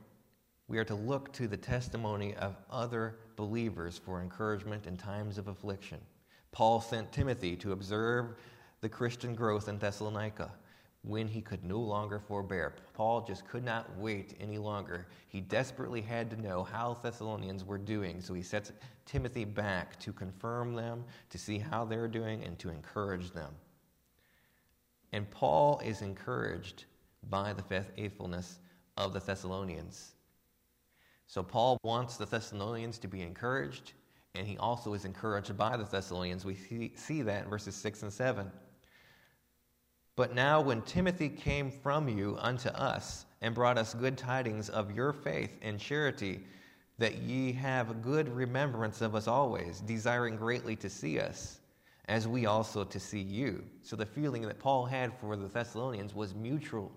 we 0.68 0.80
are 0.80 0.84
to 0.86 0.96
look 0.96 1.32
to 1.34 1.48
the 1.48 1.56
testimony 1.56 2.34
of 2.38 2.56
other 2.72 3.18
believers 3.36 3.96
for 3.96 4.24
encouragement 4.24 4.88
in 4.88 4.98
times 4.98 5.38
of 5.38 5.50
affliction. 5.50 6.00
Paul 6.52 6.82
sent 6.82 7.12
Timothy 7.12 7.56
to 7.58 7.74
observe 7.74 8.34
the 8.82 8.90
Christian 8.90 9.36
growth 9.36 9.70
in 9.70 9.78
Thessalonica 9.78 10.50
when 11.04 11.28
he 11.28 11.42
could 11.42 11.64
no 11.64 11.80
longer 11.80 12.20
forbear. 12.20 12.76
Paul 12.94 13.22
just 13.22 13.48
could 13.48 13.64
not 13.64 13.96
wait 13.98 14.36
any 14.40 14.58
longer. 14.58 15.08
He 15.30 15.40
desperately 15.42 16.02
had 16.02 16.30
to 16.32 16.42
know 16.42 16.64
how 16.64 16.98
Thessalonians 17.02 17.64
were 17.64 17.78
doing, 17.78 18.20
so 18.22 18.34
he 18.34 18.42
sets 18.42 18.72
Timothy 19.06 19.46
back 19.46 19.98
to 20.02 20.12
confirm 20.12 20.76
them, 20.76 21.06
to 21.30 21.38
see 21.38 21.58
how 21.58 21.86
they're 21.86 22.08
doing, 22.08 22.44
and 22.44 22.60
to 22.60 22.70
encourage 22.70 23.32
them. 23.32 23.54
And 25.14 25.30
Paul 25.32 25.82
is 25.84 26.02
encouraged 26.02 26.86
by 27.30 27.54
the 27.54 27.64
faithfulness 27.64 28.60
of 28.98 29.14
the 29.14 29.20
Thessalonians. 29.20 30.12
So 31.28 31.42
Paul 31.42 31.78
wants 31.84 32.18
the 32.18 32.26
Thessalonians 32.26 32.98
to 33.00 33.08
be 33.08 33.22
encouraged, 33.22 33.94
and 34.36 34.46
he 34.46 34.58
also 34.58 34.94
is 34.94 35.06
encouraged 35.06 35.56
by 35.58 35.78
the 35.78 35.86
Thessalonians. 35.86 36.44
We 36.44 36.56
see, 36.56 36.92
see 36.96 37.22
that 37.22 37.46
in 37.46 37.50
verses 37.50 37.76
6 37.76 38.04
and 38.04 38.12
7. 38.12 38.52
But 40.20 40.36
now, 40.36 40.60
when 40.60 40.82
Timothy 40.82 41.30
came 41.30 41.72
from 41.72 42.10
you 42.10 42.36
unto 42.42 42.68
us 42.68 43.26
and 43.40 43.56
brought 43.56 43.78
us 43.78 43.94
good 43.94 44.18
tidings 44.18 44.68
of 44.68 44.94
your 44.94 45.14
faith 45.14 45.58
and 45.62 45.80
charity, 45.80 46.42
that 46.98 47.20
ye 47.20 47.54
have 47.54 48.02
good 48.02 48.28
remembrance 48.28 49.00
of 49.00 49.16
us 49.16 49.30
always, 49.30 49.80
desiring 49.80 50.36
greatly 50.36 50.76
to 50.76 50.90
see 50.90 51.22
us, 51.22 51.62
as 52.10 52.28
we 52.28 52.48
also 52.48 52.84
to 52.84 53.00
see 53.00 53.22
you. 53.22 53.64
So 53.82 53.96
the 53.96 54.06
feeling 54.06 54.42
that 54.42 54.60
Paul 54.60 54.86
had 54.86 55.14
for 55.22 55.38
the 55.38 55.48
Thessalonians 55.48 56.14
was 56.14 56.36
mutual. 56.36 56.92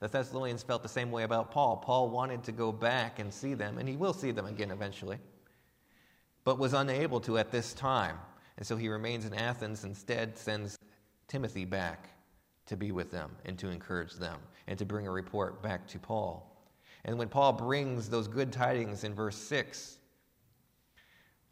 The 0.00 0.08
Thessalonians 0.08 0.62
felt 0.62 0.82
the 0.82 0.88
same 0.88 1.10
way 1.10 1.24
about 1.24 1.50
Paul. 1.50 1.76
Paul 1.76 2.08
wanted 2.08 2.42
to 2.44 2.52
go 2.52 2.72
back 2.72 3.18
and 3.18 3.30
see 3.30 3.52
them, 3.52 3.76
and 3.76 3.86
he 3.86 3.96
will 3.96 4.14
see 4.14 4.30
them 4.30 4.46
again 4.46 4.70
eventually, 4.70 5.18
but 6.44 6.58
was 6.58 6.72
unable 6.72 7.20
to 7.20 7.36
at 7.36 7.50
this 7.50 7.74
time. 7.74 8.16
And 8.56 8.66
so 8.66 8.74
he 8.74 8.88
remains 8.88 9.26
in 9.26 9.34
Athens, 9.34 9.84
instead, 9.84 10.38
sends 10.38 10.78
Timothy 11.28 11.66
back 11.66 12.08
to 12.68 12.76
be 12.76 12.92
with 12.92 13.10
them 13.10 13.30
and 13.44 13.58
to 13.58 13.68
encourage 13.68 14.14
them 14.14 14.38
and 14.66 14.78
to 14.78 14.84
bring 14.84 15.06
a 15.06 15.10
report 15.10 15.62
back 15.62 15.86
to 15.88 15.98
Paul. 15.98 16.44
And 17.04 17.18
when 17.18 17.28
Paul 17.28 17.52
brings 17.52 18.08
those 18.08 18.28
good 18.28 18.52
tidings 18.52 19.04
in 19.04 19.14
verse 19.14 19.36
6 19.36 19.98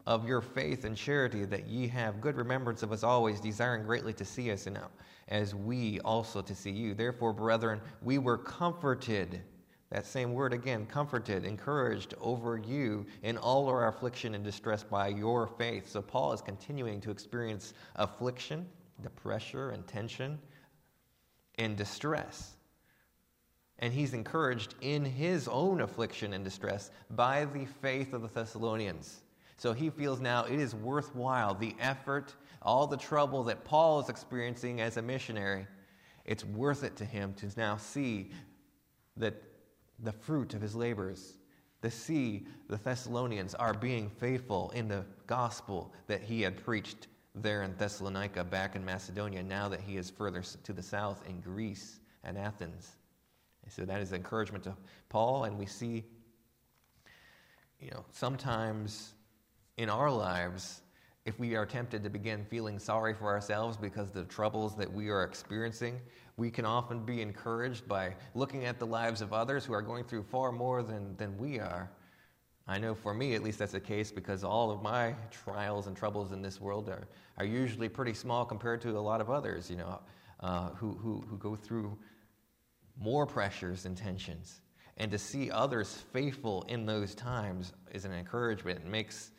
of 0.05 0.27
your 0.27 0.41
faith 0.41 0.85
and 0.85 0.95
charity, 0.95 1.43
that 1.45 1.67
ye 1.67 1.87
have 1.87 2.21
good 2.21 2.37
remembrance 2.37 2.83
of 2.83 2.91
us 2.91 3.03
always, 3.03 3.41
desiring 3.41 3.83
greatly 3.83 4.13
to 4.13 4.23
see 4.23 4.51
us, 4.51 4.67
and 4.67 4.79
as 5.27 5.53
we 5.53 5.99
also 6.01 6.41
to 6.41 6.55
see 6.55 6.71
you. 6.71 6.93
Therefore, 6.93 7.33
brethren, 7.33 7.81
we 8.01 8.17
were 8.17 8.37
comforted. 8.37 9.41
That 9.89 10.05
same 10.05 10.33
word 10.33 10.53
again, 10.53 10.85
comforted, 10.85 11.43
encouraged 11.45 12.13
over 12.21 12.57
you 12.57 13.05
in 13.23 13.37
all 13.37 13.67
our 13.67 13.87
affliction 13.87 14.35
and 14.35 14.43
distress 14.43 14.83
by 14.83 15.07
your 15.07 15.47
faith. 15.47 15.89
So, 15.89 16.01
Paul 16.01 16.33
is 16.33 16.41
continuing 16.41 17.01
to 17.01 17.11
experience 17.11 17.73
affliction, 17.95 18.65
the 19.01 19.09
pressure 19.09 19.71
and 19.71 19.85
tension 19.87 20.39
in 21.57 21.75
distress. 21.75 22.55
And 23.79 23.93
he's 23.93 24.13
encouraged 24.13 24.75
in 24.81 25.05
his 25.05 25.47
own 25.47 25.81
affliction 25.81 26.33
and 26.33 26.43
distress 26.43 26.91
by 27.11 27.45
the 27.45 27.65
faith 27.81 28.13
of 28.13 28.21
the 28.21 28.27
Thessalonians. 28.27 29.21
So 29.57 29.73
he 29.73 29.89
feels 29.89 30.19
now 30.19 30.45
it 30.45 30.59
is 30.59 30.73
worthwhile 30.75 31.53
the 31.53 31.75
effort, 31.79 32.35
all 32.61 32.87
the 32.87 32.97
trouble 32.97 33.43
that 33.45 33.65
Paul 33.65 33.99
is 33.99 34.09
experiencing 34.09 34.81
as 34.81 34.97
a 34.97 35.01
missionary. 35.01 35.67
It's 36.25 36.43
worth 36.43 36.83
it 36.83 36.95
to 36.97 37.05
him 37.05 37.33
to 37.35 37.49
now 37.55 37.77
see 37.77 38.31
that 39.15 39.41
the 39.99 40.11
fruit 40.11 40.53
of 40.53 40.61
his 40.61 40.75
labors 40.75 41.37
to 41.81 41.91
see 41.91 42.45
the 42.69 42.77
Thessalonians 42.77 43.55
are 43.55 43.73
being 43.73 44.09
faithful 44.09 44.71
in 44.75 44.87
the 44.87 45.05
gospel 45.25 45.93
that 46.07 46.21
he 46.21 46.41
had 46.41 46.63
preached 46.63 47.07
there 47.41 47.63
in 47.63 47.75
Thessalonica, 47.77 48.43
back 48.43 48.75
in 48.75 48.83
Macedonia, 48.83 49.43
now 49.43 49.69
that 49.69 49.79
he 49.79 49.97
is 49.97 50.09
further 50.09 50.41
to 50.41 50.73
the 50.73 50.83
south 50.83 51.23
in 51.27 51.39
Greece 51.41 51.99
and 52.23 52.37
Athens. 52.37 52.95
So 53.69 53.83
that 53.85 54.01
is 54.01 54.13
encouragement 54.13 54.63
to 54.63 54.75
Paul, 55.09 55.43
and 55.43 55.57
we 55.57 55.65
see, 55.65 56.05
you 57.79 57.91
know, 57.91 58.05
sometimes 58.11 59.13
in 59.77 59.89
our 59.89 60.09
lives, 60.09 60.81
if 61.25 61.37
we 61.37 61.55
are 61.55 61.65
tempted 61.65 62.03
to 62.03 62.09
begin 62.09 62.45
feeling 62.45 62.79
sorry 62.79 63.13
for 63.13 63.27
ourselves 63.27 63.75
because 63.75 64.11
the 64.11 64.23
troubles 64.23 64.77
that 64.77 64.91
we 64.91 65.09
are 65.09 65.23
experiencing, 65.23 65.99
we 66.37 66.49
can 66.49 66.65
often 66.65 67.03
be 67.03 67.21
encouraged 67.21 67.87
by 67.87 68.15
looking 68.33 68.65
at 68.65 68.79
the 68.79 68.87
lives 68.87 69.21
of 69.21 69.33
others 69.33 69.65
who 69.65 69.73
are 69.73 69.81
going 69.81 70.05
through 70.05 70.23
far 70.23 70.51
more 70.51 70.83
than, 70.83 71.15
than 71.17 71.37
we 71.37 71.59
are. 71.59 71.91
I 72.67 72.79
know 72.79 72.93
for 72.93 73.13
me, 73.13 73.33
at 73.33 73.43
least, 73.43 73.59
that's 73.59 73.71
the 73.71 73.79
case 73.79 74.11
because 74.11 74.43
all 74.43 74.71
of 74.71 74.81
my 74.81 75.15
trials 75.31 75.87
and 75.87 75.95
troubles 75.95 76.33
in 76.33 76.41
this 76.41 76.59
world 76.59 76.89
are, 76.89 77.07
are 77.37 77.45
usually 77.45 77.87
pretty 77.87 78.13
small 78.13 78.45
compared 78.45 78.81
to 78.81 78.97
a 78.97 78.99
lot 78.99 79.21
of 79.21 79.29
others, 79.29 79.69
you 79.69 79.77
know, 79.77 79.99
uh, 80.41 80.69
who, 80.71 80.91
who, 80.95 81.23
who 81.29 81.37
go 81.37 81.55
through 81.55 81.97
more 82.99 83.25
pressures 83.25 83.85
and 83.85 83.95
tensions. 83.95 84.59
And 84.97 85.11
to 85.11 85.17
see 85.17 85.49
others 85.49 86.03
faithful 86.11 86.63
in 86.63 86.85
those 86.85 87.15
times 87.15 87.71
is 87.93 88.03
an 88.03 88.11
encouragement. 88.11 88.79
It 88.79 88.89
makes 88.89 89.31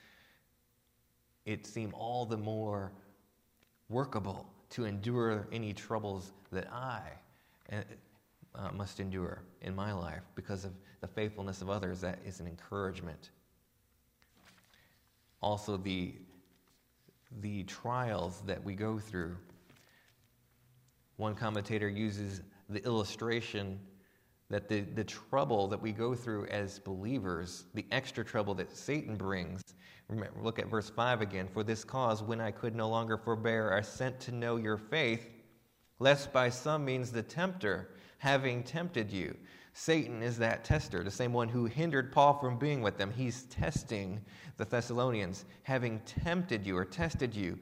it 1.44 1.66
seem 1.66 1.92
all 1.94 2.24
the 2.24 2.36
more 2.36 2.92
workable 3.88 4.46
to 4.70 4.84
endure 4.84 5.48
any 5.52 5.72
troubles 5.72 6.32
that 6.52 6.72
I 6.72 7.00
uh, 8.54 8.70
must 8.72 9.00
endure 9.00 9.42
in 9.62 9.74
my 9.74 9.92
life 9.92 10.22
because 10.34 10.64
of 10.64 10.72
the 11.00 11.08
faithfulness 11.08 11.62
of 11.62 11.70
others. 11.70 12.00
That 12.00 12.18
is 12.24 12.40
an 12.40 12.46
encouragement. 12.46 13.30
Also, 15.40 15.76
the, 15.76 16.14
the 17.40 17.62
trials 17.64 18.42
that 18.46 18.62
we 18.62 18.74
go 18.74 18.98
through. 18.98 19.36
One 21.16 21.34
commentator 21.34 21.88
uses 21.88 22.42
the 22.68 22.84
illustration 22.84 23.78
that 24.50 24.68
the, 24.68 24.80
the 24.80 25.04
trouble 25.04 25.68
that 25.68 25.80
we 25.80 25.92
go 25.92 26.14
through 26.14 26.46
as 26.46 26.78
believers, 26.78 27.64
the 27.74 27.84
extra 27.90 28.24
trouble 28.24 28.54
that 28.54 28.74
Satan 28.74 29.14
brings, 29.14 29.62
remember, 30.08 30.40
look 30.40 30.58
at 30.58 30.68
verse 30.68 30.88
5 30.88 31.20
again. 31.20 31.48
For 31.52 31.62
this 31.62 31.84
cause, 31.84 32.22
when 32.22 32.40
I 32.40 32.50
could 32.50 32.74
no 32.74 32.88
longer 32.88 33.18
forbear, 33.18 33.74
I 33.74 33.82
sent 33.82 34.18
to 34.20 34.32
know 34.32 34.56
your 34.56 34.78
faith, 34.78 35.28
lest 35.98 36.32
by 36.32 36.48
some 36.48 36.84
means 36.84 37.12
the 37.12 37.22
tempter, 37.22 37.90
having 38.18 38.62
tempted 38.62 39.10
you, 39.10 39.36
Satan 39.72 40.22
is 40.22 40.36
that 40.38 40.64
tester, 40.64 41.04
the 41.04 41.10
same 41.10 41.32
one 41.32 41.48
who 41.48 41.66
hindered 41.66 42.10
Paul 42.10 42.38
from 42.38 42.58
being 42.58 42.82
with 42.82 42.98
them. 42.98 43.12
He's 43.12 43.44
testing 43.44 44.20
the 44.56 44.64
Thessalonians, 44.64 45.44
having 45.62 46.00
tempted 46.00 46.66
you 46.66 46.76
or 46.76 46.84
tested 46.84 47.34
you, 47.34 47.58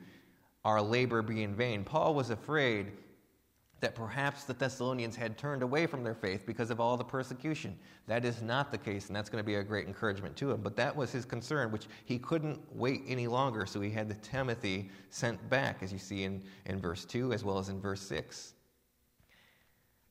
our 0.65 0.81
labor 0.81 1.21
be 1.23 1.43
in 1.43 1.55
vain. 1.55 1.85
Paul 1.85 2.15
was 2.15 2.31
afraid 2.31 2.93
that 3.81 3.95
perhaps 3.95 4.45
the 4.45 4.55
Thessalonians 4.55 5.15
had 5.15 5.37
turned 5.37 5.63
away 5.63 5.87
from 5.87 6.03
their 6.03 6.15
faith 6.15 6.47
because 6.47 6.71
of 6.71 6.81
all 6.81 6.97
the 6.97 7.05
persecution. 7.05 7.79
That 8.07 8.25
is 8.25 8.41
not 8.41 8.73
the 8.73 8.79
case, 8.79 9.09
and 9.09 9.15
that's 9.15 9.29
going 9.29 9.45
to 9.45 9.47
be 9.47 9.57
a 9.57 9.63
great 9.63 9.87
encouragement 9.87 10.35
to 10.37 10.51
him. 10.51 10.63
But 10.63 10.75
that 10.77 10.97
was 10.97 11.13
his 11.13 11.27
concern, 11.27 11.71
which 11.71 11.87
he 12.07 12.19
couldn't 12.19 12.59
wait 12.75 13.03
any 13.07 13.27
longer, 13.27 13.67
so 13.67 13.81
he 13.83 13.91
had 13.91 14.09
the 14.09 14.15
Timothy 14.15 14.91
sent 15.11 15.51
back, 15.51 15.83
as 15.83 15.93
you 15.93 15.99
see 15.99 16.25
in, 16.25 16.43
in 16.65 16.81
verse 16.81 17.05
2 17.05 17.35
as 17.35 17.45
well 17.45 17.59
as 17.59 17.69
in 17.69 17.79
verse 17.79 18.01
6. 18.01 18.55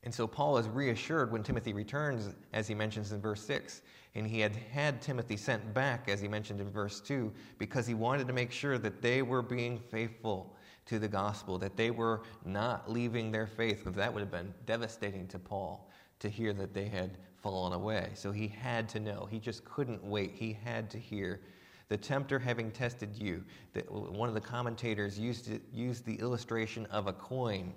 And 0.05 0.13
so 0.13 0.27
Paul 0.27 0.57
is 0.59 0.69
reassured 0.69 1.31
when 1.31 1.41
Timothy 1.41 1.73
returns, 1.73 2.33
as 2.53 2.67
he 2.67 2.75
mentions 2.75 3.11
in 3.11 3.19
verse 3.19 3.43
6. 3.43 3.81
And 4.13 4.25
he 4.25 4.39
had 4.39 4.55
had 4.55 5.01
Timothy 5.01 5.35
sent 5.35 5.73
back, 5.73 6.07
as 6.07 6.21
he 6.21 6.27
mentioned 6.27 6.61
in 6.61 6.69
verse 6.69 7.01
2, 7.01 7.33
because 7.57 7.85
he 7.85 7.95
wanted 7.95 8.27
to 8.27 8.33
make 8.33 8.51
sure 8.51 8.77
that 8.77 9.01
they 9.01 9.23
were 9.23 9.41
being 9.41 9.77
faithful 9.77 10.55
to 10.85 10.99
the 10.99 11.07
gospel, 11.07 11.57
that 11.57 11.75
they 11.75 11.89
were 11.91 12.21
not 12.45 12.89
leaving 12.89 13.31
their 13.31 13.47
faith, 13.47 13.79
because 13.79 13.95
that 13.95 14.13
would 14.13 14.21
have 14.21 14.31
been 14.31 14.53
devastating 14.65 15.27
to 15.27 15.39
Paul 15.39 15.89
to 16.19 16.29
hear 16.29 16.53
that 16.53 16.73
they 16.73 16.85
had 16.85 17.17
fallen 17.41 17.73
away. 17.73 18.11
So 18.13 18.31
he 18.31 18.47
had 18.47 18.87
to 18.89 18.99
know. 18.99 19.27
He 19.29 19.39
just 19.39 19.65
couldn't 19.65 20.03
wait. 20.03 20.33
He 20.35 20.57
had 20.63 20.89
to 20.91 20.99
hear. 20.99 21.41
The 21.89 21.97
tempter 21.97 22.39
having 22.39 22.71
tested 22.71 23.15
you, 23.15 23.43
that 23.73 23.91
one 23.91 24.29
of 24.29 24.35
the 24.35 24.41
commentators 24.41 25.19
used, 25.19 25.49
used 25.73 26.05
the 26.05 26.15
illustration 26.15 26.85
of 26.87 27.07
a 27.07 27.13
coin. 27.13 27.73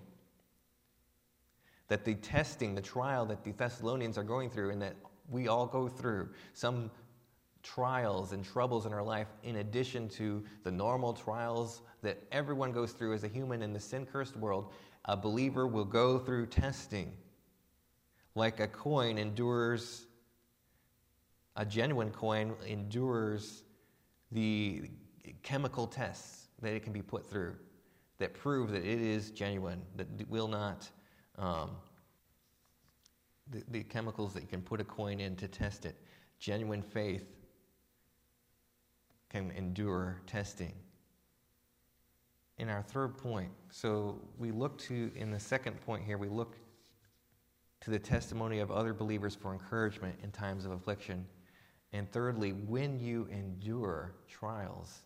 That 1.88 2.04
the 2.04 2.14
testing, 2.14 2.74
the 2.74 2.82
trial 2.82 3.26
that 3.26 3.44
the 3.44 3.52
Thessalonians 3.52 4.18
are 4.18 4.22
going 4.22 4.50
through, 4.50 4.70
and 4.70 4.82
that 4.82 4.96
we 5.30 5.48
all 5.48 5.66
go 5.66 5.88
through, 5.88 6.30
some 6.54 6.90
trials 7.62 8.32
and 8.32 8.44
troubles 8.44 8.86
in 8.86 8.92
our 8.92 9.02
life, 9.02 9.28
in 9.42 9.56
addition 9.56 10.08
to 10.08 10.44
the 10.64 10.70
normal 10.70 11.12
trials 11.12 11.82
that 12.02 12.18
everyone 12.30 12.72
goes 12.72 12.92
through 12.92 13.14
as 13.14 13.24
a 13.24 13.28
human 13.28 13.62
in 13.62 13.72
the 13.72 13.80
sin 13.80 14.06
cursed 14.06 14.36
world, 14.36 14.72
a 15.06 15.16
believer 15.16 15.66
will 15.66 15.84
go 15.84 16.18
through 16.18 16.46
testing. 16.46 17.12
Like 18.34 18.60
a 18.60 18.68
coin 18.68 19.18
endures, 19.18 20.06
a 21.56 21.64
genuine 21.64 22.10
coin 22.10 22.54
endures 22.66 23.64
the 24.30 24.90
chemical 25.42 25.86
tests 25.86 26.48
that 26.60 26.72
it 26.72 26.82
can 26.82 26.92
be 26.92 27.02
put 27.02 27.28
through 27.28 27.56
that 28.18 28.34
prove 28.34 28.70
that 28.72 28.84
it 28.84 29.00
is 29.00 29.30
genuine, 29.30 29.80
that 29.96 30.06
will 30.28 30.48
not, 30.48 30.88
um, 31.38 31.70
the, 33.50 33.62
the 33.70 33.82
chemicals 33.84 34.34
that 34.34 34.42
you 34.42 34.48
can 34.48 34.62
put 34.62 34.80
a 34.80 34.84
coin 34.84 35.20
in 35.20 35.36
to 35.36 35.48
test 35.48 35.86
it. 35.86 35.96
Genuine 36.38 36.82
faith 36.82 37.32
can 39.30 39.50
endure 39.52 40.20
testing 40.26 40.72
in 42.58 42.68
our 42.68 42.82
third 42.82 43.16
point. 43.16 43.50
So 43.70 44.20
we 44.38 44.50
look 44.50 44.78
to, 44.78 45.10
in 45.14 45.30
the 45.30 45.40
second 45.40 45.80
point 45.84 46.04
here, 46.04 46.18
we 46.18 46.28
look 46.28 46.56
to 47.80 47.90
the 47.90 47.98
testimony 47.98 48.58
of 48.58 48.70
other 48.70 48.92
believers 48.92 49.34
for 49.34 49.52
encouragement 49.52 50.16
in 50.22 50.30
times 50.30 50.64
of 50.64 50.72
affliction. 50.72 51.24
And 51.92 52.10
thirdly, 52.10 52.52
when 52.52 52.98
you 52.98 53.28
endure 53.30 54.14
trials, 54.28 55.02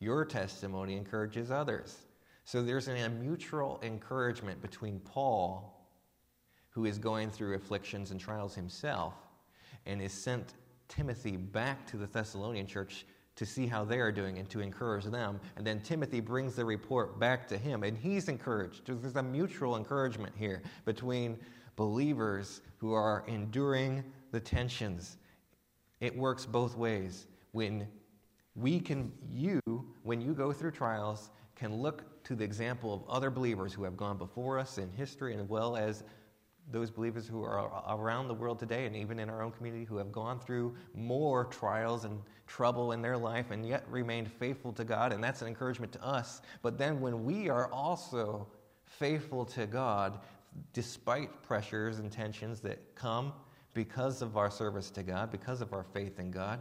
your 0.00 0.24
testimony 0.24 0.96
encourages 0.96 1.50
others. 1.50 1.98
So 2.46 2.62
there's 2.62 2.86
a 2.86 3.08
mutual 3.08 3.80
encouragement 3.82 4.62
between 4.62 5.00
Paul, 5.00 5.84
who 6.70 6.84
is 6.84 6.96
going 6.96 7.28
through 7.28 7.56
afflictions 7.56 8.12
and 8.12 8.20
trials 8.20 8.54
himself, 8.54 9.14
and 9.84 10.00
is 10.00 10.12
sent 10.12 10.54
Timothy 10.86 11.36
back 11.36 11.84
to 11.88 11.96
the 11.96 12.06
Thessalonian 12.06 12.68
church 12.68 13.04
to 13.34 13.44
see 13.44 13.66
how 13.66 13.84
they 13.84 13.98
are 13.98 14.12
doing 14.12 14.38
and 14.38 14.48
to 14.50 14.60
encourage 14.60 15.06
them. 15.06 15.40
And 15.56 15.66
then 15.66 15.80
Timothy 15.80 16.20
brings 16.20 16.54
the 16.54 16.64
report 16.64 17.18
back 17.18 17.48
to 17.48 17.58
him, 17.58 17.82
and 17.82 17.98
he's 17.98 18.28
encouraged. 18.28 18.86
There's 18.86 19.16
a 19.16 19.22
mutual 19.24 19.76
encouragement 19.76 20.32
here 20.38 20.62
between 20.84 21.38
believers 21.74 22.60
who 22.76 22.92
are 22.92 23.24
enduring 23.26 24.04
the 24.30 24.38
tensions. 24.38 25.16
It 25.98 26.16
works 26.16 26.46
both 26.46 26.76
ways. 26.76 27.26
When 27.50 27.88
we 28.54 28.78
can, 28.78 29.10
you, 29.28 29.60
when 30.04 30.20
you 30.20 30.32
go 30.32 30.52
through 30.52 30.70
trials, 30.70 31.30
can 31.56 31.74
look 31.74 32.22
to 32.24 32.34
the 32.34 32.44
example 32.44 32.94
of 32.94 33.02
other 33.08 33.30
believers 33.30 33.72
who 33.72 33.82
have 33.82 33.96
gone 33.96 34.18
before 34.18 34.58
us 34.58 34.78
in 34.78 34.90
history 34.92 35.34
as 35.34 35.42
well 35.42 35.76
as 35.76 36.04
those 36.70 36.90
believers 36.90 37.26
who 37.26 37.42
are 37.44 37.70
around 37.88 38.28
the 38.28 38.34
world 38.34 38.58
today 38.58 38.86
and 38.86 38.96
even 38.96 39.18
in 39.18 39.30
our 39.30 39.42
own 39.42 39.52
community 39.52 39.84
who 39.84 39.96
have 39.96 40.10
gone 40.10 40.38
through 40.38 40.74
more 40.94 41.44
trials 41.44 42.04
and 42.04 42.20
trouble 42.46 42.92
in 42.92 43.00
their 43.00 43.16
life 43.16 43.52
and 43.52 43.66
yet 43.66 43.84
remained 43.88 44.30
faithful 44.30 44.72
to 44.72 44.84
God. 44.84 45.12
And 45.12 45.22
that's 45.22 45.42
an 45.42 45.48
encouragement 45.48 45.92
to 45.92 46.04
us. 46.04 46.42
But 46.62 46.76
then 46.76 47.00
when 47.00 47.24
we 47.24 47.48
are 47.48 47.70
also 47.70 48.48
faithful 48.84 49.44
to 49.44 49.66
God, 49.66 50.18
despite 50.72 51.42
pressures 51.42 52.00
and 52.00 52.10
tensions 52.10 52.60
that 52.60 52.94
come 52.94 53.32
because 53.72 54.20
of 54.20 54.36
our 54.36 54.50
service 54.50 54.90
to 54.90 55.02
God, 55.02 55.30
because 55.30 55.60
of 55.60 55.72
our 55.72 55.84
faith 55.84 56.18
in 56.18 56.30
God, 56.30 56.60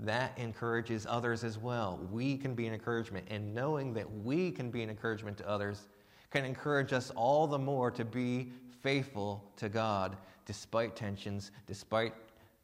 that 0.00 0.32
encourages 0.38 1.06
others 1.08 1.44
as 1.44 1.58
well. 1.58 2.00
We 2.10 2.36
can 2.36 2.54
be 2.54 2.66
an 2.66 2.72
encouragement. 2.72 3.26
And 3.30 3.54
knowing 3.54 3.92
that 3.94 4.10
we 4.10 4.50
can 4.50 4.70
be 4.70 4.82
an 4.82 4.90
encouragement 4.90 5.36
to 5.38 5.48
others 5.48 5.88
can 6.30 6.44
encourage 6.44 6.92
us 6.92 7.10
all 7.10 7.46
the 7.46 7.58
more 7.58 7.90
to 7.90 8.04
be 8.04 8.52
faithful 8.82 9.44
to 9.56 9.68
God 9.68 10.16
despite 10.46 10.96
tensions, 10.96 11.50
despite 11.66 12.14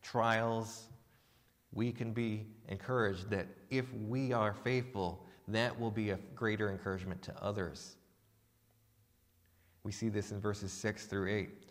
trials. 0.02 0.88
We 1.72 1.92
can 1.92 2.12
be 2.12 2.46
encouraged 2.68 3.28
that 3.30 3.46
if 3.70 3.92
we 3.94 4.32
are 4.32 4.54
faithful, 4.54 5.24
that 5.48 5.78
will 5.78 5.90
be 5.90 6.10
a 6.10 6.18
greater 6.34 6.70
encouragement 6.70 7.22
to 7.22 7.42
others. 7.42 7.96
We 9.84 9.92
see 9.92 10.08
this 10.08 10.32
in 10.32 10.40
verses 10.40 10.72
6 10.72 11.06
through 11.06 11.28
8. 11.28 11.65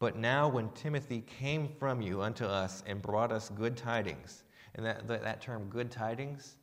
But 0.00 0.16
now, 0.16 0.48
when 0.48 0.70
Timothy 0.70 1.22
came 1.22 1.68
from 1.68 2.00
you 2.00 2.22
unto 2.22 2.44
us 2.44 2.84
and 2.86 3.02
brought 3.02 3.32
us 3.32 3.48
good 3.48 3.76
tidings, 3.76 4.44
and 4.76 4.86
that, 4.86 5.08
that, 5.08 5.22
that 5.22 5.40
term 5.40 5.68
good 5.68 5.90
tidings 5.90 6.56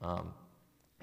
um, 0.00 0.34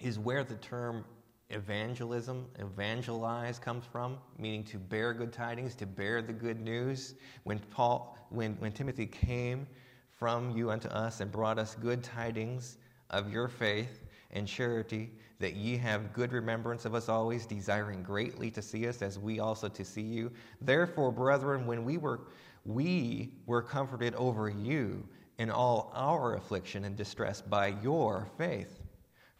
is 0.02 0.20
where 0.20 0.44
the 0.44 0.56
term 0.56 1.06
evangelism, 1.50 2.46
evangelize 2.60 3.60
comes 3.60 3.86
from, 3.86 4.18
meaning 4.38 4.64
to 4.66 4.78
bear 4.78 5.14
good 5.14 5.34
tidings, 5.34 5.74
to 5.76 5.86
bear 5.86 6.22
the 6.22 6.34
good 6.34 6.60
news. 6.60 7.16
When 7.44 7.60
Paul, 7.72 8.18
when, 8.30 8.54
when 8.56 8.72
Timothy 8.72 9.06
came 9.06 9.66
from 10.12 10.56
you 10.56 10.70
unto 10.70 10.90
us 10.90 11.22
and 11.22 11.32
brought 11.32 11.58
us 11.58 11.76
good 11.76 12.04
tidings 12.04 12.78
of 13.10 13.32
your 13.32 13.48
faith 13.48 14.04
and 14.32 14.48
charity, 14.48 15.12
that 15.40 15.56
ye 15.56 15.78
have 15.78 16.14
good 16.14 16.34
remembrance 16.34 16.86
of 16.86 16.94
us 16.94 17.10
always, 17.10 17.46
desiring 17.46 18.04
greatly 18.04 18.52
to 18.52 18.62
see 18.62 18.88
us 18.88 19.02
as 19.02 19.18
we 19.18 19.40
also 19.40 19.68
to 19.70 19.86
see 19.86 20.02
you. 20.02 20.32
Therefore, 20.62 21.12
brethren, 21.12 21.66
when 21.66 21.84
we 21.86 21.98
were 21.98 22.22
we 22.66 23.32
were 23.46 23.62
comforted 23.62 24.14
over 24.16 24.50
you 24.50 25.08
in 25.38 25.50
all 25.50 25.92
our 25.96 26.36
affliction 26.36 26.84
and 26.86 26.96
distress 26.96 27.42
by 27.42 27.68
your 27.82 28.28
faith. 28.38 28.82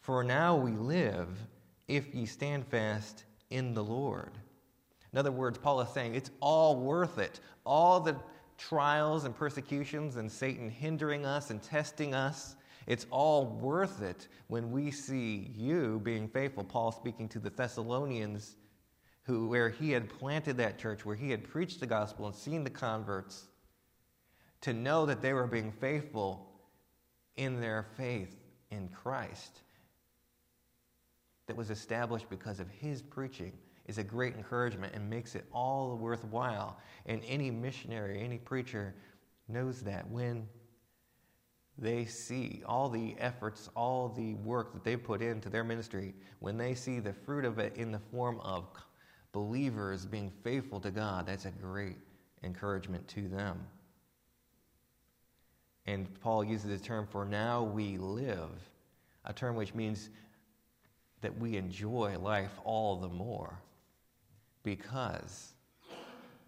For 0.00 0.24
now 0.24 0.56
we 0.56 0.72
live 0.72 1.28
if 1.86 2.14
ye 2.14 2.26
stand 2.26 2.66
fast 2.66 3.24
in 3.50 3.74
the 3.74 3.84
Lord. 3.84 4.32
In 5.12 5.18
other 5.18 5.32
words, 5.32 5.58
Paul 5.58 5.80
is 5.80 5.90
saying 5.90 6.14
it's 6.14 6.30
all 6.40 6.76
worth 6.76 7.18
it. 7.18 7.40
All 7.66 8.00
the 8.00 8.16
trials 8.56 9.24
and 9.24 9.36
persecutions 9.36 10.16
and 10.16 10.30
Satan 10.30 10.70
hindering 10.70 11.26
us 11.26 11.50
and 11.50 11.62
testing 11.62 12.14
us, 12.14 12.56
it's 12.90 13.06
all 13.12 13.46
worth 13.46 14.02
it 14.02 14.26
when 14.48 14.72
we 14.72 14.90
see 14.90 15.52
you 15.56 16.00
being 16.02 16.26
faithful. 16.26 16.64
Paul 16.64 16.90
speaking 16.90 17.28
to 17.28 17.38
the 17.38 17.50
Thessalonians, 17.50 18.56
who, 19.22 19.46
where 19.46 19.68
he 19.68 19.92
had 19.92 20.08
planted 20.08 20.56
that 20.56 20.76
church, 20.76 21.04
where 21.04 21.14
he 21.14 21.30
had 21.30 21.48
preached 21.48 21.78
the 21.78 21.86
gospel 21.86 22.26
and 22.26 22.34
seen 22.34 22.64
the 22.64 22.70
converts, 22.70 23.46
to 24.62 24.72
know 24.72 25.06
that 25.06 25.22
they 25.22 25.32
were 25.32 25.46
being 25.46 25.70
faithful 25.70 26.50
in 27.36 27.60
their 27.60 27.86
faith 27.96 28.36
in 28.72 28.88
Christ 28.88 29.60
that 31.46 31.54
was 31.54 31.70
established 31.70 32.28
because 32.28 32.58
of 32.58 32.68
his 32.70 33.02
preaching 33.02 33.52
is 33.86 33.98
a 33.98 34.04
great 34.04 34.34
encouragement 34.34 34.94
and 34.96 35.08
makes 35.08 35.36
it 35.36 35.44
all 35.52 35.96
worthwhile. 35.96 36.76
And 37.06 37.22
any 37.24 37.52
missionary, 37.52 38.20
any 38.20 38.38
preacher 38.38 38.96
knows 39.46 39.80
that 39.82 40.10
when 40.10 40.48
they 41.80 42.04
see 42.04 42.62
all 42.66 42.88
the 42.88 43.16
efforts, 43.18 43.70
all 43.74 44.08
the 44.08 44.34
work 44.34 44.72
that 44.74 44.84
they 44.84 44.96
put 44.96 45.22
into 45.22 45.48
their 45.48 45.64
ministry, 45.64 46.14
when 46.40 46.58
they 46.58 46.74
see 46.74 47.00
the 47.00 47.12
fruit 47.12 47.44
of 47.44 47.58
it 47.58 47.74
in 47.76 47.90
the 47.90 47.98
form 47.98 48.38
of 48.40 48.66
believers 49.32 50.04
being 50.04 50.30
faithful 50.44 50.78
to 50.80 50.90
God, 50.90 51.26
that's 51.26 51.46
a 51.46 51.50
great 51.50 51.96
encouragement 52.42 53.06
to 53.08 53.28
them. 53.28 53.58
And 55.86 56.08
Paul 56.20 56.44
uses 56.44 56.68
the 56.68 56.78
term, 56.78 57.06
for 57.06 57.24
now 57.24 57.62
we 57.62 57.96
live, 57.96 58.50
a 59.24 59.32
term 59.32 59.56
which 59.56 59.74
means 59.74 60.10
that 61.22 61.36
we 61.38 61.56
enjoy 61.56 62.18
life 62.18 62.52
all 62.64 62.96
the 62.96 63.08
more 63.08 63.58
because, 64.62 65.54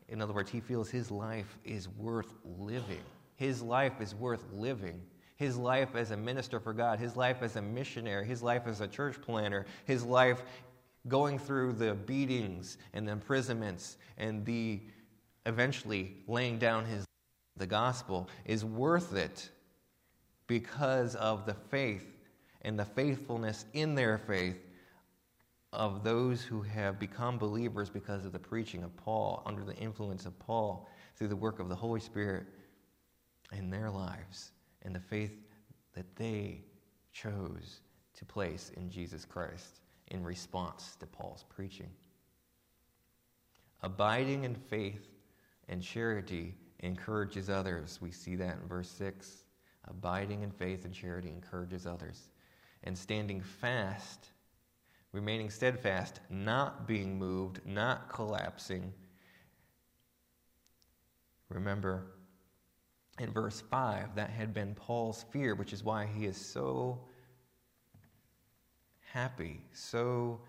in 0.08 0.20
other 0.20 0.32
words, 0.32 0.50
he 0.50 0.60
feels 0.60 0.90
his 0.90 1.10
life 1.10 1.58
is 1.64 1.88
worth 1.88 2.34
living. 2.44 3.02
His 3.36 3.62
life 3.62 4.00
is 4.00 4.14
worth 4.14 4.44
living. 4.52 5.00
His 5.42 5.56
life 5.56 5.96
as 5.96 6.12
a 6.12 6.16
minister 6.16 6.60
for 6.60 6.72
God, 6.72 7.00
his 7.00 7.16
life 7.16 7.42
as 7.42 7.56
a 7.56 7.62
missionary, 7.62 8.24
his 8.24 8.44
life 8.44 8.62
as 8.66 8.80
a 8.80 8.86
church 8.86 9.20
planter, 9.20 9.66
his 9.86 10.04
life 10.04 10.44
going 11.08 11.36
through 11.36 11.72
the 11.72 11.94
beatings 11.94 12.78
and 12.92 13.08
the 13.08 13.10
imprisonments 13.10 13.96
and 14.18 14.46
the 14.46 14.80
eventually 15.44 16.14
laying 16.28 16.58
down 16.58 16.84
his 16.84 17.04
the 17.56 17.66
gospel 17.66 18.28
is 18.44 18.64
worth 18.64 19.16
it 19.16 19.50
because 20.46 21.16
of 21.16 21.44
the 21.44 21.54
faith 21.54 22.06
and 22.62 22.78
the 22.78 22.84
faithfulness 22.84 23.64
in 23.72 23.96
their 23.96 24.18
faith 24.18 24.64
of 25.72 26.04
those 26.04 26.40
who 26.40 26.62
have 26.62 27.00
become 27.00 27.36
believers 27.36 27.90
because 27.90 28.24
of 28.24 28.32
the 28.32 28.38
preaching 28.38 28.84
of 28.84 28.96
Paul, 28.96 29.42
under 29.44 29.64
the 29.64 29.74
influence 29.74 30.24
of 30.24 30.38
Paul, 30.38 30.88
through 31.16 31.28
the 31.28 31.36
work 31.36 31.58
of 31.58 31.68
the 31.68 31.74
Holy 31.74 32.00
Spirit 32.00 32.46
in 33.52 33.70
their 33.70 33.90
lives, 33.90 34.52
and 34.82 34.94
the 34.94 35.00
faith 35.00 35.32
that 35.94 36.16
they 36.16 36.62
chose 37.12 37.80
to 38.14 38.24
place 38.24 38.70
in 38.76 38.90
Jesus 38.90 39.24
Christ 39.24 39.80
in 40.08 40.22
response 40.22 40.96
to 41.00 41.06
Paul's 41.06 41.44
preaching. 41.48 41.90
Abiding 43.82 44.44
in 44.44 44.54
faith 44.54 45.08
and 45.68 45.82
charity 45.82 46.54
encourages 46.80 47.48
others. 47.50 47.98
We 48.00 48.10
see 48.10 48.36
that 48.36 48.58
in 48.62 48.68
verse 48.68 48.88
6. 48.90 49.44
Abiding 49.88 50.42
in 50.42 50.50
faith 50.50 50.84
and 50.84 50.94
charity 50.94 51.30
encourages 51.30 51.86
others. 51.86 52.28
And 52.84 52.96
standing 52.96 53.40
fast 53.40 54.28
remaining 55.12 55.50
steadfast, 55.50 56.20
not 56.30 56.86
being 56.86 57.18
moved, 57.18 57.60
not 57.66 58.08
collapsing. 58.08 58.92
Remember, 61.50 62.06
in 63.18 63.30
verse 63.30 63.60
5, 63.70 64.14
that 64.14 64.30
had 64.30 64.54
been 64.54 64.74
Paul's 64.74 65.24
fear, 65.30 65.54
which 65.54 65.72
is 65.72 65.84
why 65.84 66.06
he 66.06 66.26
is 66.26 66.36
so 66.36 66.98
happy, 69.12 69.60
so 69.72 70.40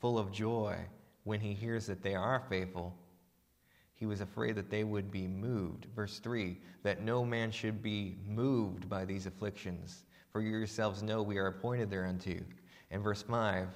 full 0.00 0.18
of 0.18 0.30
joy 0.30 0.76
when 1.24 1.40
he 1.40 1.52
hears 1.52 1.86
that 1.86 2.02
they 2.02 2.14
are 2.14 2.42
faithful. 2.48 2.94
He 3.94 4.06
was 4.06 4.20
afraid 4.20 4.54
that 4.56 4.70
they 4.70 4.84
would 4.84 5.10
be 5.10 5.26
moved. 5.26 5.86
Verse 5.94 6.18
3 6.20 6.56
that 6.82 7.02
no 7.02 7.24
man 7.24 7.50
should 7.50 7.82
be 7.82 8.16
moved 8.26 8.88
by 8.88 9.04
these 9.04 9.26
afflictions, 9.26 10.04
for 10.32 10.40
you 10.40 10.50
yourselves 10.50 11.02
know 11.02 11.22
we 11.22 11.36
are 11.36 11.48
appointed 11.48 11.90
thereunto. 11.90 12.40
And 12.90 13.02
verse 13.02 13.22
5 13.22 13.68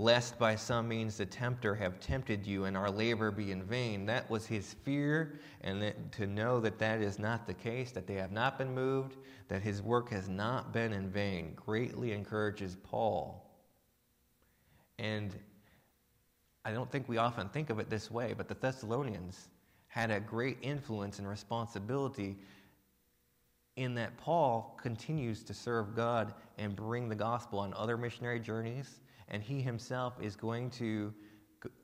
Lest 0.00 0.38
by 0.38 0.54
some 0.54 0.86
means 0.86 1.16
the 1.16 1.26
tempter 1.26 1.74
have 1.74 1.98
tempted 1.98 2.46
you 2.46 2.66
and 2.66 2.76
our 2.76 2.88
labor 2.88 3.32
be 3.32 3.50
in 3.50 3.64
vain. 3.64 4.06
That 4.06 4.30
was 4.30 4.46
his 4.46 4.74
fear, 4.84 5.40
and 5.62 5.82
that, 5.82 6.12
to 6.12 6.26
know 6.28 6.60
that 6.60 6.78
that 6.78 7.02
is 7.02 7.18
not 7.18 7.48
the 7.48 7.54
case, 7.54 7.90
that 7.90 8.06
they 8.06 8.14
have 8.14 8.30
not 8.30 8.58
been 8.58 8.72
moved, 8.72 9.16
that 9.48 9.60
his 9.60 9.82
work 9.82 10.08
has 10.10 10.28
not 10.28 10.72
been 10.72 10.92
in 10.92 11.10
vain, 11.10 11.52
greatly 11.56 12.12
encourages 12.12 12.76
Paul. 12.84 13.44
And 15.00 15.34
I 16.64 16.70
don't 16.70 16.90
think 16.92 17.08
we 17.08 17.18
often 17.18 17.48
think 17.48 17.68
of 17.68 17.80
it 17.80 17.90
this 17.90 18.08
way, 18.08 18.34
but 18.36 18.46
the 18.46 18.54
Thessalonians 18.54 19.48
had 19.88 20.12
a 20.12 20.20
great 20.20 20.58
influence 20.62 21.18
and 21.18 21.26
responsibility 21.26 22.36
in 23.74 23.96
that 23.96 24.16
Paul 24.16 24.78
continues 24.80 25.42
to 25.42 25.54
serve 25.54 25.96
God 25.96 26.34
and 26.56 26.76
bring 26.76 27.08
the 27.08 27.16
gospel 27.16 27.58
on 27.58 27.74
other 27.74 27.96
missionary 27.96 28.38
journeys, 28.38 29.00
and 29.28 29.42
he 29.42 29.60
himself 29.60 30.14
is 30.20 30.36
going 30.36 30.70
to 30.70 31.12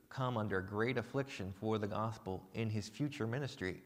come 0.09 0.37
under 0.37 0.61
great 0.61 0.97
affliction 0.97 1.53
for 1.59 1.77
the 1.77 1.87
gospel 1.87 2.43
in 2.53 2.69
his 2.69 2.87
future 2.87 3.27
ministry. 3.27 3.81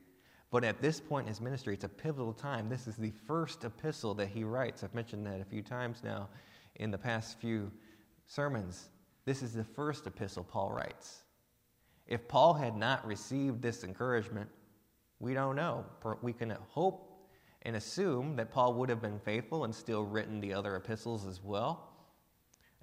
But 0.51 0.63
at 0.63 0.81
this 0.81 0.99
point 0.99 1.25
in 1.25 1.29
his 1.29 1.41
ministry, 1.41 1.73
it's 1.73 1.83
a 1.83 1.89
pivotal 1.89 2.33
time. 2.33 2.69
This 2.69 2.87
is 2.87 2.95
the 2.95 3.11
first 3.27 3.63
epistle 3.63 4.13
that 4.15 4.29
he 4.29 4.43
writes. 4.43 4.83
I've 4.83 4.95
mentioned 4.95 5.25
that 5.25 5.41
a 5.41 5.45
few 5.45 5.61
times 5.61 6.01
now 6.03 6.29
in 6.75 6.91
the 6.91 6.97
past 6.97 7.39
few 7.39 7.71
sermons. 8.27 8.89
This 9.25 9.43
is 9.43 9.53
the 9.53 9.63
first 9.63 10.07
epistle 10.07 10.43
Paul 10.43 10.71
writes. 10.71 11.23
If 12.07 12.27
Paul 12.27 12.53
had 12.53 12.75
not 12.75 13.05
received 13.05 13.61
this 13.61 13.83
encouragement, 13.83 14.49
we 15.19 15.33
don't 15.33 15.55
know. 15.55 15.85
We 16.21 16.33
can 16.33 16.55
hope 16.69 17.05
and 17.63 17.75
assume 17.75 18.35
that 18.37 18.51
Paul 18.51 18.73
would 18.75 18.89
have 18.89 19.01
been 19.01 19.19
faithful 19.19 19.65
and 19.65 19.75
still 19.75 20.03
written 20.03 20.39
the 20.39 20.53
other 20.53 20.75
epistles 20.75 21.25
as 21.27 21.43
well, 21.43 21.88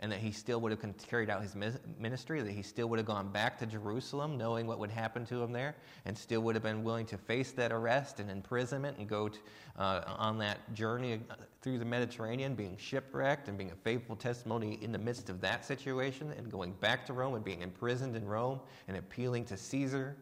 and 0.00 0.12
that 0.12 0.18
he 0.18 0.30
still 0.30 0.60
would 0.60 0.70
have 0.72 0.96
carried 1.08 1.30
out 1.30 1.42
his 1.42 1.54
ministry, 1.54 2.42
that 2.42 2.52
he 2.52 2.62
still 2.62 2.86
would 2.88 2.98
have 2.98 3.06
gone 3.06 3.30
back 3.30 3.58
to 3.58 3.66
Jerusalem 3.66 4.36
knowing 4.36 4.66
what 4.66 4.78
would 4.78 4.90
happen 4.90 5.24
to 5.26 5.42
him 5.42 5.52
there, 5.52 5.74
and 6.04 6.16
still 6.16 6.42
would 6.42 6.54
have 6.54 6.62
been 6.62 6.84
willing 6.84 7.06
to 7.06 7.16
face 7.16 7.52
that 7.52 7.72
arrest 7.72 8.20
and 8.20 8.30
imprisonment 8.30 8.98
and 8.98 9.08
go 9.08 9.28
to, 9.28 9.38
uh, 9.78 10.02
on 10.18 10.36
that 10.38 10.74
journey 10.74 11.20
through 11.62 11.78
the 11.78 11.84
Mediterranean, 11.84 12.54
being 12.54 12.76
shipwrecked 12.76 13.48
and 13.48 13.56
being 13.56 13.70
a 13.70 13.76
faithful 13.76 14.16
testimony 14.16 14.78
in 14.82 14.92
the 14.92 14.98
midst 14.98 15.30
of 15.30 15.40
that 15.40 15.64
situation, 15.64 16.32
and 16.36 16.50
going 16.50 16.72
back 16.72 17.06
to 17.06 17.14
Rome 17.14 17.34
and 17.34 17.44
being 17.44 17.62
imprisoned 17.62 18.16
in 18.16 18.26
Rome 18.26 18.60
and 18.88 18.98
appealing 18.98 19.46
to 19.46 19.56
Caesar. 19.56 20.16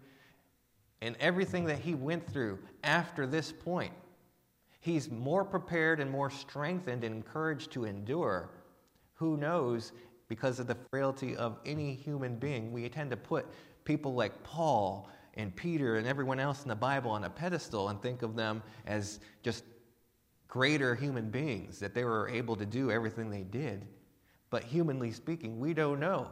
And 1.02 1.16
everything 1.18 1.64
that 1.66 1.80
he 1.80 1.94
went 1.94 2.26
through 2.32 2.60
after 2.82 3.26
this 3.26 3.52
point 3.52 3.92
he's 4.84 5.10
more 5.10 5.46
prepared 5.46 5.98
and 5.98 6.10
more 6.10 6.28
strengthened 6.28 7.04
and 7.04 7.14
encouraged 7.14 7.72
to 7.72 7.86
endure. 7.86 8.50
Who 9.24 9.38
knows? 9.38 9.92
Because 10.28 10.60
of 10.60 10.66
the 10.66 10.76
frailty 10.90 11.34
of 11.34 11.56
any 11.64 11.94
human 11.94 12.36
being, 12.36 12.74
we 12.74 12.86
tend 12.90 13.10
to 13.10 13.16
put 13.16 13.46
people 13.84 14.12
like 14.12 14.42
Paul 14.42 15.08
and 15.32 15.56
Peter 15.56 15.96
and 15.96 16.06
everyone 16.06 16.38
else 16.38 16.62
in 16.62 16.68
the 16.68 16.76
Bible 16.76 17.10
on 17.10 17.24
a 17.24 17.30
pedestal 17.30 17.88
and 17.88 18.02
think 18.02 18.20
of 18.20 18.36
them 18.36 18.62
as 18.86 19.20
just 19.42 19.64
greater 20.46 20.94
human 20.94 21.30
beings, 21.30 21.78
that 21.78 21.94
they 21.94 22.04
were 22.04 22.28
able 22.28 22.54
to 22.54 22.66
do 22.66 22.90
everything 22.90 23.30
they 23.30 23.44
did. 23.44 23.86
But 24.50 24.62
humanly 24.62 25.10
speaking, 25.10 25.58
we 25.58 25.72
don't 25.72 26.00
know 26.00 26.28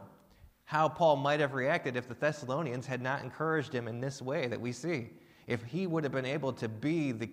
how 0.63 0.87
Paul 0.87 1.15
might 1.15 1.39
have 1.39 1.55
reacted 1.55 1.97
if 1.97 2.07
the 2.07 2.13
Thessalonians 2.13 2.85
had 2.85 3.01
not 3.01 3.23
encouraged 3.23 3.73
him 3.73 3.87
in 3.87 4.01
this 4.01 4.21
way 4.21 4.45
that 4.49 4.61
we 4.61 4.71
see. 4.71 5.09
If 5.47 5.63
he 5.63 5.87
would 5.87 6.03
have 6.03 6.13
been 6.13 6.25
able 6.25 6.53
to 6.53 6.69
be 6.69 7.11
the, 7.11 7.27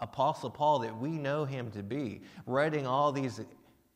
Apostle 0.00 0.50
Paul 0.50 0.80
that 0.80 0.96
we 0.96 1.10
know 1.10 1.44
him 1.44 1.70
to 1.70 1.82
be, 1.82 2.22
writing 2.46 2.86
all 2.86 3.10
these 3.12 3.40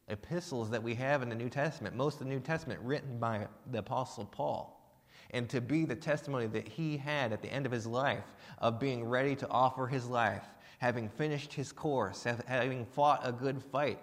epistles 0.09 0.71
that 0.71 0.83
we 0.83 0.95
have 0.95 1.23
in 1.23 1.29
the 1.29 1.35
New 1.35 1.49
Testament, 1.49 1.95
most 1.95 2.15
of 2.15 2.27
the 2.27 2.33
New 2.33 2.41
Testament 2.41 2.81
written 2.83 3.19
by 3.19 3.47
the 3.71 3.79
Apostle 3.79 4.25
Paul. 4.25 4.75
And 5.31 5.49
to 5.51 5.61
be 5.61 5.85
the 5.85 5.95
testimony 5.95 6.47
that 6.47 6.67
he 6.67 6.97
had 6.97 7.33
at 7.33 7.43
the 7.43 7.53
end 7.53 7.67
of 7.67 7.73
his 7.73 7.87
life 7.87 8.25
of 8.59 8.81
being 8.81 9.05
ready 9.05 9.37
to 9.37 9.49
offer 9.49 9.87
his 9.87 10.07
life, 10.07 10.45
having 10.79 11.09
finished 11.09 11.53
his 11.53 11.71
course, 11.73 12.25
having 12.47 12.87
fought 12.87 13.21
a 13.23 13.33
good 13.33 13.63
fight. 13.63 13.99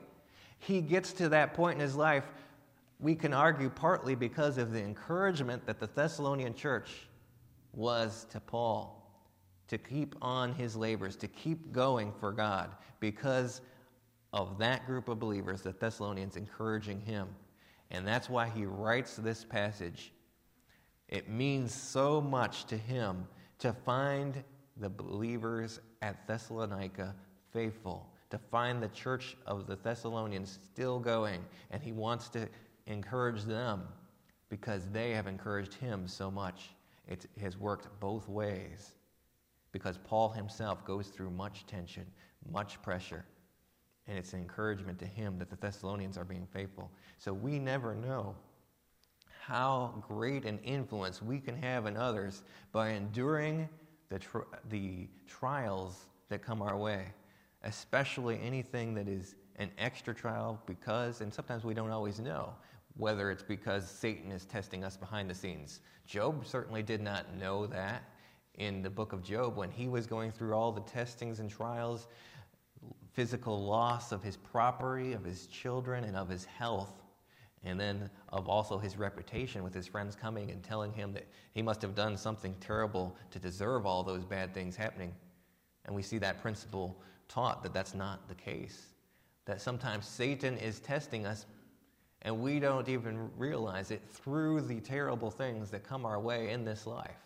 He 0.60 0.82
gets 0.82 1.14
to 1.14 1.30
that 1.30 1.54
point 1.54 1.76
in 1.76 1.82
his 1.82 1.96
life, 1.96 2.26
we 3.00 3.16
can 3.16 3.34
argue 3.34 3.70
partly 3.70 4.16
because 4.16 4.58
of 4.58 4.72
the 4.72 4.82
encouragement 4.82 5.66
that 5.66 5.80
the 5.80 5.88
Thessalonian 5.88 6.54
church 6.54 7.08
was 7.74 8.26
to 8.32 8.40
Paul 8.40 9.06
to 9.68 9.78
keep 9.78 10.16
on 10.22 10.54
his 10.54 10.76
labors, 10.76 11.16
to 11.18 11.28
keep 11.28 11.72
going 11.72 12.14
for 12.20 12.32
God, 12.32 12.72
because 13.00 13.62
of 14.36 14.58
that 14.58 14.86
group 14.86 15.08
of 15.08 15.18
believers, 15.18 15.62
the 15.62 15.72
Thessalonians 15.72 16.36
encouraging 16.36 17.00
him. 17.00 17.30
And 17.90 18.06
that's 18.06 18.30
why 18.30 18.50
he 18.50 18.66
writes 18.66 19.16
this 19.16 19.46
passage. 19.46 20.12
It 21.08 21.30
means 21.30 21.74
so 21.74 22.20
much 22.20 22.66
to 22.66 22.78
him 22.78 23.28
to 23.60 23.72
find 23.72 24.44
the 24.78 24.90
believers 24.90 25.80
at 26.02 26.28
Thessalonica 26.28 27.16
faithful, 27.54 28.10
to 28.30 28.38
find 28.38 28.84
the 28.84 28.90
church 28.90 29.38
of 29.48 29.68
the 29.68 29.78
Thessalonians 29.78 30.60
still 30.66 31.00
going, 31.00 31.46
and 31.72 31.82
he 31.82 31.94
wants 31.94 32.28
to 32.30 32.50
encourage 32.88 33.44
them 33.44 33.84
because 34.50 34.86
they 34.92 35.12
have 35.12 35.28
encouraged 35.28 35.76
him 35.76 36.10
so 36.10 36.30
much. 36.30 36.72
It 37.08 37.26
has 37.40 37.58
worked 37.58 37.88
both 38.02 38.28
ways 38.28 38.96
because 39.72 39.98
Paul 39.98 40.30
himself 40.30 40.84
goes 40.84 41.08
through 41.08 41.30
much 41.30 41.66
tension, 41.68 42.06
much 42.52 42.82
pressure, 42.82 43.24
and 44.08 44.18
it's 44.18 44.34
an 44.34 44.40
encouragement 44.40 45.00
to 45.00 45.06
him 45.06 45.38
that 45.40 45.50
the 45.50 45.56
Thessalonians 45.56 46.18
are 46.18 46.24
being 46.24 46.48
faithful. 46.52 46.92
So 47.18 47.34
we 47.34 47.60
never 47.60 47.96
know 47.96 48.36
how 49.42 50.04
great 50.08 50.46
an 50.46 50.60
influence 50.64 51.22
we 51.22 51.40
can 51.40 51.56
have 51.56 51.86
in 51.86 51.98
others 51.98 52.44
by 52.72 52.90
enduring 52.90 53.70
the, 54.10 54.20
tri- 54.20 54.42
the 54.70 55.08
trials 55.28 56.06
that 56.30 56.42
come 56.42 56.62
our 56.62 56.78
way, 56.78 57.06
especially 57.64 58.40
anything 58.42 58.94
that 58.96 59.08
is 59.08 59.36
an 59.58 59.72
extra 59.78 60.14
trial 60.14 60.60
because, 60.66 61.22
and 61.22 61.34
sometimes 61.34 61.64
we 61.64 61.74
don't 61.74 61.92
always 61.92 62.20
know 62.20 62.54
whether 62.98 63.30
it's 63.30 63.44
because 63.44 63.90
Satan 63.90 64.32
is 64.32 64.46
testing 64.46 64.84
us 64.84 64.96
behind 64.98 65.30
the 65.30 65.36
scenes. 65.36 65.82
Job 66.06 66.46
certainly 66.46 66.82
did 66.82 67.02
not 67.02 67.36
know 67.36 67.68
that 67.68 68.04
in 68.58 68.82
the 68.82 68.90
book 68.90 69.12
of 69.12 69.22
Job 69.22 69.58
when 69.58 69.70
he 69.70 69.88
was 69.88 70.08
going 70.08 70.32
through 70.32 70.54
all 70.54 70.72
the 70.72 70.82
testings 70.82 71.40
and 71.40 71.50
trials, 71.50 72.08
physical 73.16 73.66
loss 73.66 74.12
of 74.12 74.22
his 74.22 74.38
property, 74.38 75.14
of 75.14 75.24
his 75.24 75.48
children, 75.48 76.04
and 76.04 76.16
of 76.16 76.30
his 76.30 76.46
health 76.46 77.02
and 77.66 77.80
then 77.80 78.10
of 78.30 78.48
also 78.48 78.78
his 78.78 78.96
reputation 78.96 79.64
with 79.64 79.74
his 79.74 79.88
friends 79.88 80.16
coming 80.16 80.52
and 80.52 80.64
telling 80.64 80.94
him 80.94 81.12
that 81.14 81.26
he 81.54 81.62
must 81.62 81.82
have 81.82 81.96
done 81.96 82.16
something 82.16 82.56
terrible 82.62 83.16
to 83.32 83.40
deserve 83.40 83.86
all 83.86 84.04
those 84.04 84.24
bad 84.24 84.54
things 84.54 84.76
happening. 84.76 85.12
And 85.86 85.96
we 85.96 86.04
see 86.04 86.20
that 86.20 86.42
principle 86.42 86.96
taught 87.28 87.64
that 87.64 87.74
that's 87.74 87.96
not 87.96 88.28
the 88.28 88.36
case. 88.36 88.90
That 89.46 89.62
sometimes 89.62 90.08
Satan 90.08 90.58
is 90.58 90.80
testing 90.80 91.26
us 91.26 91.48
and 92.22 92.40
we 92.40 92.60
don't 92.60 92.88
even 92.88 93.30
realize 93.38 93.92
it 93.92 94.02
through 94.10 94.62
the 94.62 94.80
terrible 94.80 95.30
things 95.30 95.70
that 95.72 95.84
come 95.84 96.06
our 96.06 96.20
way 96.20 96.52
in 96.52 96.66
this 96.66 96.88
life. 96.88 97.18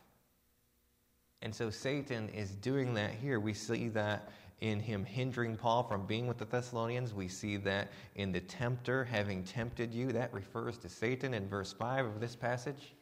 And 1.42 1.56
so 1.56 1.70
Satan 1.70 2.28
is 2.30 2.52
doing 2.52 2.94
that 2.96 3.12
here. 3.12 3.40
We 3.40 3.54
see 3.54 3.88
that 3.90 4.30
in 4.62 4.80
him 4.80 5.05
hindering 5.05 5.55
Paul 5.55 5.84
from 5.84 6.05
being 6.05 6.28
with 6.28 6.38
the 6.38 6.45
Thessalonians. 6.45 7.14
We 7.14 7.28
see 7.28 7.57
that 7.57 7.89
in 8.16 8.32
the 8.32 8.41
tempter 8.41 9.05
having 9.05 9.43
tempted 9.43 9.93
you. 9.93 10.12
That 10.12 10.34
refers 10.34 10.78
to 10.80 10.89
Satan 10.89 11.34
in 11.34 11.47
verse 11.47 11.72
5 11.74 12.05
of 12.05 12.20
this 12.20 12.36
passage. 12.36 12.93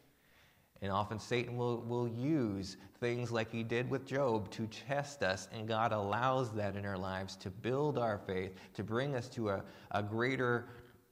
And 0.81 0.91
often 0.91 1.19
Satan 1.19 1.57
will, 1.57 1.81
will 1.81 2.07
use 2.07 2.77
things 2.99 3.31
like 3.31 3.51
he 3.51 3.63
did 3.63 3.89
with 3.89 4.05
Job 4.05 4.49
to 4.51 4.67
test 4.67 5.23
us, 5.23 5.47
and 5.51 5.67
God 5.67 5.91
allows 5.91 6.51
that 6.51 6.75
in 6.75 6.85
our 6.85 6.97
lives 6.97 7.35
to 7.37 7.49
build 7.49 7.97
our 7.97 8.19
faith, 8.19 8.53
to 8.75 8.83
bring 8.83 9.15
us 9.15 9.27
to 9.29 9.49
a, 9.49 9.63
a 9.91 10.03
greater 10.03 10.67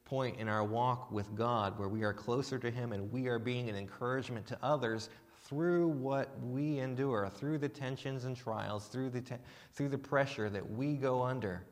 point 0.05 0.39
in 0.39 0.47
our 0.47 0.63
walk 0.63 1.11
with 1.11 1.35
God 1.35 1.79
where 1.79 1.89
we 1.89 2.03
are 2.03 2.13
closer 2.13 2.59
to 2.59 2.69
Him 2.69 2.91
and 2.91 3.11
we 3.11 3.27
are 3.27 3.39
being 3.39 3.69
an 3.69 3.75
encouragement 3.75 4.45
to 4.47 4.57
others 4.61 5.09
through 5.45 5.87
what 5.89 6.29
we 6.43 6.79
endure, 6.79 7.29
through 7.29 7.59
the 7.59 7.69
tensions 7.69 8.25
and 8.25 8.35
trials, 8.35 8.87
through 8.87 9.11
the, 9.11 9.21
te- 9.21 9.35
through 9.73 9.89
the 9.89 9.97
pressure 9.97 10.49
that 10.49 10.67
we 10.71 10.95
go 10.95 11.21
under. 11.21 11.63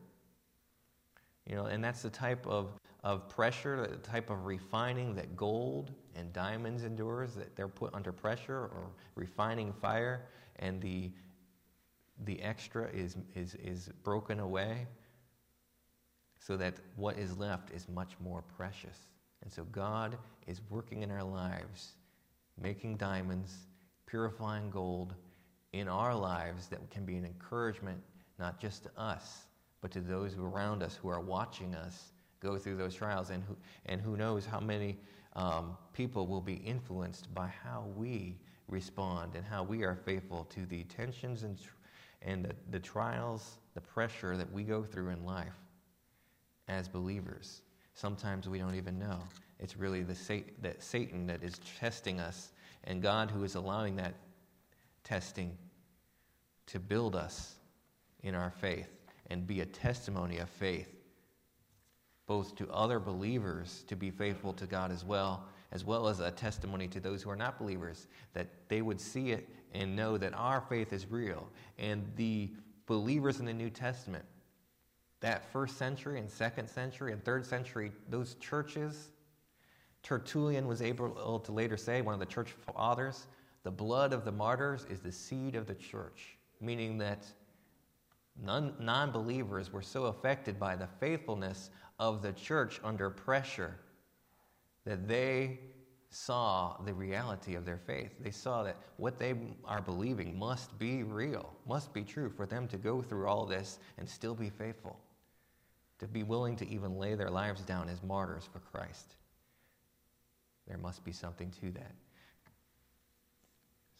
You 1.47 1.55
know, 1.55 1.65
and 1.65 1.83
that's 1.83 2.03
the 2.03 2.09
type 2.09 2.45
of, 2.45 2.73
of 3.03 3.27
pressure, 3.27 3.87
the 3.87 3.97
type 3.97 4.29
of 4.29 4.45
refining 4.45 5.15
that 5.15 5.35
gold 5.35 5.91
and 6.15 6.31
diamonds 6.31 6.83
endures, 6.83 7.33
that 7.33 7.55
they're 7.55 7.67
put 7.67 7.93
under 7.93 8.11
pressure 8.11 8.57
or 8.57 8.91
refining 9.15 9.73
fire, 9.73 10.21
and 10.59 10.79
the, 10.79 11.11
the 12.25 12.41
extra 12.41 12.87
is, 12.91 13.17
is, 13.35 13.55
is 13.55 13.89
broken 14.03 14.39
away 14.39 14.85
so 16.39 16.55
that 16.57 16.75
what 16.95 17.17
is 17.17 17.37
left 17.37 17.71
is 17.71 17.87
much 17.89 18.13
more 18.23 18.43
precious. 18.55 18.97
And 19.41 19.51
so 19.51 19.63
God 19.71 20.17
is 20.45 20.61
working 20.69 21.01
in 21.01 21.09
our 21.09 21.23
lives 21.23 21.93
making 22.61 22.97
diamonds, 22.97 23.53
purifying 24.05 24.69
gold 24.69 25.13
in 25.73 25.87
our 25.87 26.15
lives 26.15 26.67
that 26.67 26.89
can 26.91 27.05
be 27.05 27.15
an 27.15 27.25
encouragement 27.25 27.99
not 28.39 28.59
just 28.59 28.83
to 28.83 28.89
us, 28.97 29.47
but 29.81 29.91
to 29.91 29.99
those 29.99 30.37
around 30.37 30.83
us 30.83 30.95
who 30.95 31.09
are 31.09 31.19
watching 31.19 31.75
us 31.75 32.11
go 32.39 32.57
through 32.57 32.77
those 32.77 32.95
trials. 32.95 33.29
And 33.29 33.43
who, 33.43 33.55
and 33.85 34.01
who 34.01 34.17
knows 34.17 34.45
how 34.45 34.59
many 34.59 34.97
um, 35.35 35.77
people 35.93 36.27
will 36.27 36.41
be 36.41 36.55
influenced 36.55 37.33
by 37.33 37.47
how 37.47 37.85
we 37.95 38.37
respond 38.67 39.35
and 39.35 39.45
how 39.45 39.63
we 39.63 39.83
are 39.83 39.95
faithful 39.95 40.45
to 40.45 40.65
the 40.65 40.83
tensions 40.83 41.43
and, 41.43 41.57
and 42.21 42.45
the, 42.45 42.55
the 42.71 42.79
trials, 42.79 43.57
the 43.73 43.81
pressure 43.81 44.37
that 44.37 44.51
we 44.51 44.63
go 44.63 44.83
through 44.83 45.09
in 45.09 45.25
life 45.25 45.57
as 46.67 46.87
believers. 46.87 47.61
Sometimes 47.93 48.47
we 48.47 48.59
don't 48.59 48.75
even 48.75 48.97
know. 48.97 49.19
It's 49.59 49.77
really 49.77 50.03
the 50.03 50.43
that 50.61 50.83
Satan 50.83 51.27
that 51.27 51.43
is 51.43 51.59
testing 51.79 52.19
us, 52.19 52.51
and 52.83 53.01
God 53.01 53.31
who 53.31 53.43
is 53.43 53.55
allowing 53.55 53.95
that 53.97 54.13
testing 55.03 55.57
to 56.67 56.79
build 56.79 57.15
us 57.15 57.55
in 58.21 58.35
our 58.35 58.51
faith 58.51 58.89
and 59.29 59.45
be 59.45 59.61
a 59.61 59.65
testimony 59.65 60.37
of 60.37 60.49
faith, 60.49 60.87
both 62.25 62.55
to 62.55 62.69
other 62.71 62.99
believers 62.99 63.83
to 63.87 63.95
be 63.95 64.09
faithful 64.09 64.53
to 64.53 64.65
God 64.65 64.91
as 64.91 65.03
well, 65.03 65.45
as 65.71 65.83
well 65.83 66.07
as 66.07 66.19
a 66.19 66.31
testimony 66.31 66.87
to 66.87 66.99
those 66.99 67.23
who 67.23 67.29
are 67.29 67.35
not 67.35 67.57
believers, 67.57 68.07
that 68.33 68.47
they 68.67 68.81
would 68.81 68.99
see 68.99 69.31
it 69.31 69.49
and 69.73 69.95
know 69.95 70.17
that 70.17 70.33
our 70.33 70.61
faith 70.61 70.93
is 70.93 71.09
real. 71.09 71.49
And 71.77 72.05
the 72.15 72.51
believers 72.85 73.39
in 73.39 73.45
the 73.45 73.53
New 73.53 73.69
Testament, 73.69 74.25
that 75.19 75.51
first 75.51 75.77
century 75.77 76.19
and 76.19 76.29
second 76.29 76.69
century 76.69 77.11
and 77.11 77.23
third 77.23 77.45
century, 77.45 77.91
those 78.09 78.35
churches 78.35 79.09
Tertullian 80.03 80.67
was 80.67 80.81
able 80.81 81.39
to 81.39 81.51
later 81.51 81.77
say, 81.77 82.01
one 82.01 82.13
of 82.13 82.19
the 82.19 82.25
church 82.25 82.51
fathers, 82.51 83.27
the 83.63 83.71
blood 83.71 84.11
of 84.11 84.25
the 84.25 84.31
martyrs 84.31 84.85
is 84.89 84.99
the 84.99 85.11
seed 85.11 85.55
of 85.55 85.65
the 85.65 85.75
church, 85.75 86.37
meaning 86.59 86.97
that 86.97 87.25
non 88.41 89.11
believers 89.11 89.71
were 89.71 89.81
so 89.81 90.05
affected 90.05 90.59
by 90.59 90.75
the 90.75 90.87
faithfulness 90.99 91.69
of 91.99 92.21
the 92.21 92.33
church 92.33 92.81
under 92.83 93.09
pressure 93.09 93.79
that 94.85 95.07
they 95.07 95.59
saw 96.09 96.77
the 96.85 96.93
reality 96.93 97.55
of 97.55 97.65
their 97.65 97.77
faith. 97.77 98.11
They 98.19 98.31
saw 98.31 98.63
that 98.63 98.77
what 98.97 99.17
they 99.17 99.35
are 99.65 99.81
believing 99.81 100.37
must 100.37 100.77
be 100.77 101.03
real, 101.03 101.53
must 101.65 101.93
be 101.93 102.03
true 102.03 102.29
for 102.29 102.45
them 102.45 102.67
to 102.67 102.77
go 102.77 103.01
through 103.01 103.27
all 103.27 103.45
this 103.45 103.79
and 103.97 104.07
still 104.07 104.35
be 104.35 104.49
faithful, 104.49 104.99
to 105.99 106.07
be 106.07 106.23
willing 106.23 106.55
to 106.57 106.67
even 106.67 106.99
lay 106.99 107.15
their 107.15 107.31
lives 107.31 107.61
down 107.61 107.87
as 107.87 108.03
martyrs 108.03 108.47
for 108.51 108.59
Christ. 108.59 109.15
There 110.67 110.77
must 110.77 111.03
be 111.03 111.11
something 111.11 111.51
to 111.61 111.71
that. 111.71 111.93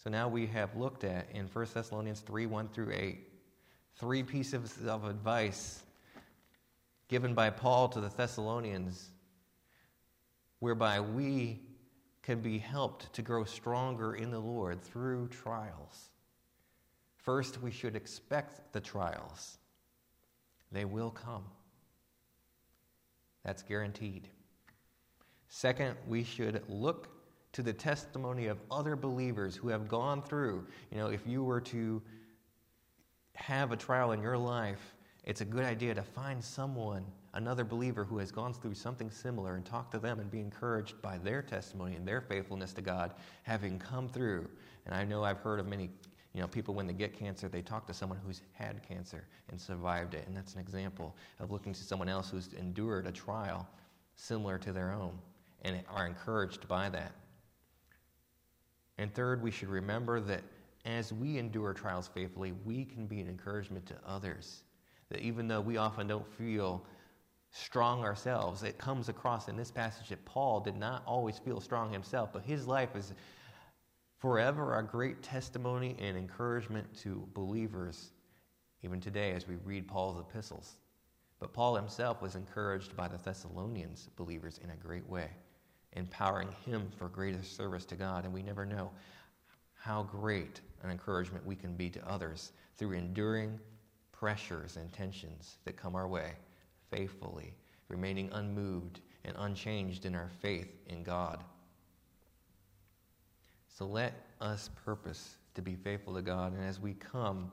So 0.04 0.10
now 0.10 0.28
we 0.28 0.46
have 0.48 0.76
looked 0.76 1.04
at 1.04 1.28
in 1.32 1.48
1 1.48 1.68
Thessalonians 1.74 2.20
3 2.22 2.46
1 2.46 2.68
through 2.70 2.92
8, 2.92 3.28
three 3.96 4.24
pieces 4.24 4.86
of 4.86 5.06
advice 5.06 5.84
given 7.08 7.34
by 7.34 7.50
Paul 7.50 7.90
to 7.90 8.02
the 8.02 8.10
Thessalonians, 8.10 9.12
whereby 10.60 11.00
we 11.00 11.62
can 12.22 12.40
be 12.40 12.58
helped 12.58 13.14
to 13.14 13.22
grow 13.22 13.44
stronger 13.44 14.16
in 14.16 14.32
the 14.32 14.40
Lord 14.40 14.82
through 14.82 15.28
trials. 15.28 16.10
First, 17.18 17.62
we 17.62 17.72
should 17.72 17.96
expect 17.96 18.74
the 18.74 18.82
trials, 18.82 19.58
they 20.72 20.86
will 20.86 21.12
come. 21.12 21.44
That's 23.46 23.62
guaranteed. 23.62 24.28
Second, 25.56 25.96
we 26.08 26.24
should 26.24 26.64
look 26.68 27.10
to 27.52 27.62
the 27.62 27.72
testimony 27.72 28.48
of 28.48 28.58
other 28.72 28.96
believers 28.96 29.56
who 29.56 29.68
have 29.68 29.88
gone 29.88 30.24
through. 30.24 30.66
You 30.90 30.98
know, 30.98 31.08
if 31.10 31.28
you 31.28 31.44
were 31.44 31.62
to 31.62 32.02
have 33.36 33.72
a 33.72 33.78
trial 33.78 34.14
in 34.14 34.22
your 34.24 34.36
life, 34.36 34.96
it's 35.26 35.42
a 35.42 35.46
good 35.46 35.64
idea 35.64 35.94
to 35.94 36.02
find 36.02 36.44
someone, 36.44 37.06
another 37.36 37.64
believer 37.64 38.04
who 38.04 38.18
has 38.18 38.32
gone 38.32 38.52
through 38.52 38.74
something 38.74 39.12
similar, 39.12 39.54
and 39.54 39.64
talk 39.64 39.92
to 39.92 40.00
them 40.00 40.20
and 40.20 40.32
be 40.32 40.40
encouraged 40.40 41.00
by 41.04 41.20
their 41.20 41.44
testimony 41.44 41.96
and 41.98 42.08
their 42.08 42.20
faithfulness 42.20 42.74
to 42.74 42.82
God, 42.82 43.14
having 43.44 43.78
come 43.78 44.10
through. 44.10 44.50
And 44.88 44.96
I 44.96 45.04
know 45.04 45.24
I've 45.24 45.38
heard 45.38 45.60
of 45.60 45.68
many 45.68 45.92
You 46.34 46.42
know, 46.42 46.48
people, 46.48 46.74
when 46.74 46.88
they 46.88 46.94
get 46.94 47.14
cancer, 47.14 47.48
they 47.48 47.62
talk 47.62 47.86
to 47.86 47.94
someone 47.94 48.18
who's 48.26 48.42
had 48.54 48.82
cancer 48.82 49.28
and 49.50 49.62
survived 49.62 50.16
it. 50.16 50.26
And 50.26 50.36
that's 50.36 50.56
an 50.56 50.62
example 50.62 51.16
of 51.40 51.52
looking 51.52 51.74
to 51.74 51.84
someone 51.84 52.10
else 52.10 52.32
who's 52.32 52.54
endured 52.54 53.06
a 53.06 53.12
trial 53.12 53.68
similar 54.16 54.58
to 54.58 54.74
their 54.74 54.92
own 54.92 55.20
and 55.64 55.82
are 55.90 56.06
encouraged 56.06 56.68
by 56.68 56.90
that. 56.90 57.14
And 58.98 59.14
third, 59.14 59.42
we 59.42 59.52
should 59.52 59.70
remember 59.70 60.20
that 60.22 60.44
as 60.86 61.14
we 61.14 61.38
endure 61.38 61.74
trials 61.74 62.08
faithfully, 62.08 62.54
we 62.66 62.86
can 62.86 63.08
be 63.08 63.22
an 63.22 63.28
encouragement 63.28 63.86
to 63.88 63.96
others. 64.06 64.64
That 65.10 65.22
even 65.22 65.48
though 65.48 65.62
we 65.62 65.78
often 65.78 66.08
don't 66.08 66.28
feel 66.28 66.86
strong 67.52 68.04
ourselves, 68.04 68.64
it 68.64 68.78
comes 68.78 69.10
across 69.10 69.48
in 69.48 69.56
this 69.56 69.72
passage 69.72 70.10
that 70.10 70.26
Paul 70.26 70.60
did 70.60 70.76
not 70.76 71.04
always 71.06 71.38
feel 71.38 71.62
strong 71.62 71.92
himself, 71.92 72.34
but 72.34 72.44
his 72.44 72.68
life 72.68 72.96
is 72.96 73.14
forever 74.18 74.78
a 74.78 74.84
great 74.84 75.22
testimony 75.22 75.96
and 76.00 76.18
encouragement 76.18 76.88
to 76.98 77.28
believers, 77.34 78.12
even 78.82 79.00
today 79.00 79.34
as 79.34 79.48
we 79.48 79.56
read 79.66 79.88
Paul's 79.88 80.20
epistles. 80.20 80.78
But 81.40 81.54
Paul 81.54 81.76
himself 81.76 82.22
was 82.22 82.36
encouraged 82.36 82.96
by 82.96 83.08
the 83.08 83.18
Thessalonians 83.18 84.10
believers 84.16 84.60
in 84.64 84.70
a 84.70 84.76
great 84.76 85.08
way, 85.08 85.30
empowering 85.96 86.50
him 86.66 86.90
for 86.98 87.08
greater 87.10 87.44
service 87.44 87.86
to 87.86 87.96
God. 87.96 88.26
And 88.26 88.34
we 88.34 88.44
never 88.44 88.66
know 88.66 88.92
how 89.74 90.04
great 90.04 90.62
an 90.84 90.90
encouragement 90.90 91.46
we 91.46 91.56
can 91.56 91.76
be 91.76 91.90
to 91.90 92.10
others 92.10 92.52
through 92.78 92.94
enduring 92.94 93.60
pressures 94.12 94.78
and 94.78 94.92
tensions 94.94 95.58
that 95.66 95.76
come 95.76 95.96
our 95.96 96.08
way 96.08 96.32
faithfully, 96.90 97.54
remaining 97.90 98.30
unmoved 98.34 99.02
and 99.26 99.36
unchanged 99.40 100.06
in 100.06 100.16
our 100.16 100.30
faith 100.42 100.74
in 100.88 101.04
God. 101.04 101.44
So 103.68 103.86
let 103.86 104.14
us 104.40 104.70
purpose 104.86 105.36
to 105.56 105.62
be 105.62 105.76
faithful 105.76 106.14
to 106.14 106.22
God. 106.22 106.54
And 106.54 106.64
as 106.64 106.80
we 106.80 106.94
come 106.94 107.52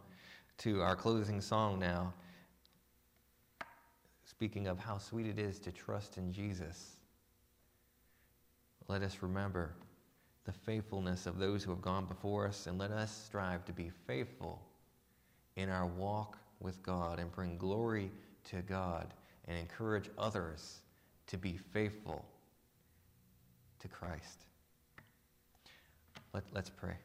to 0.59 0.82
our 0.82 0.95
closing 0.95 1.41
song 1.41 1.78
now, 1.78 2.12
speaking 4.24 4.66
of 4.66 4.78
how 4.78 4.99
sweet 4.99 5.26
it 5.26 5.38
is 5.38 5.59
to 5.61 5.72
trust 5.72 6.18
in 6.18 6.32
Jesus, 6.32 7.00
let 8.91 9.03
us 9.03 9.18
remember 9.20 9.70
the 10.45 10.53
faithfulness 10.53 11.26
of 11.26 11.38
those 11.38 11.62
who 11.62 11.70
have 11.70 11.80
gone 11.80 12.07
before 12.07 12.49
us, 12.49 12.66
and 12.66 12.76
let 12.76 12.91
us 12.91 13.24
strive 13.26 13.64
to 13.66 13.72
be 13.72 13.91
faithful 14.07 14.61
in 15.55 15.68
our 15.68 15.86
walk 15.86 16.36
with 16.59 16.82
God 16.82 17.20
and 17.20 17.30
bring 17.30 17.57
glory 17.57 18.11
to 18.51 18.62
God 18.62 19.14
and 19.47 19.57
encourage 19.57 20.11
others 20.18 20.80
to 21.28 21.38
be 21.38 21.57
faithful 21.72 22.24
to 23.78 23.86
Christ. 23.86 24.45
Let, 26.32 26.45
us 26.57 26.70
pray. 26.70 26.97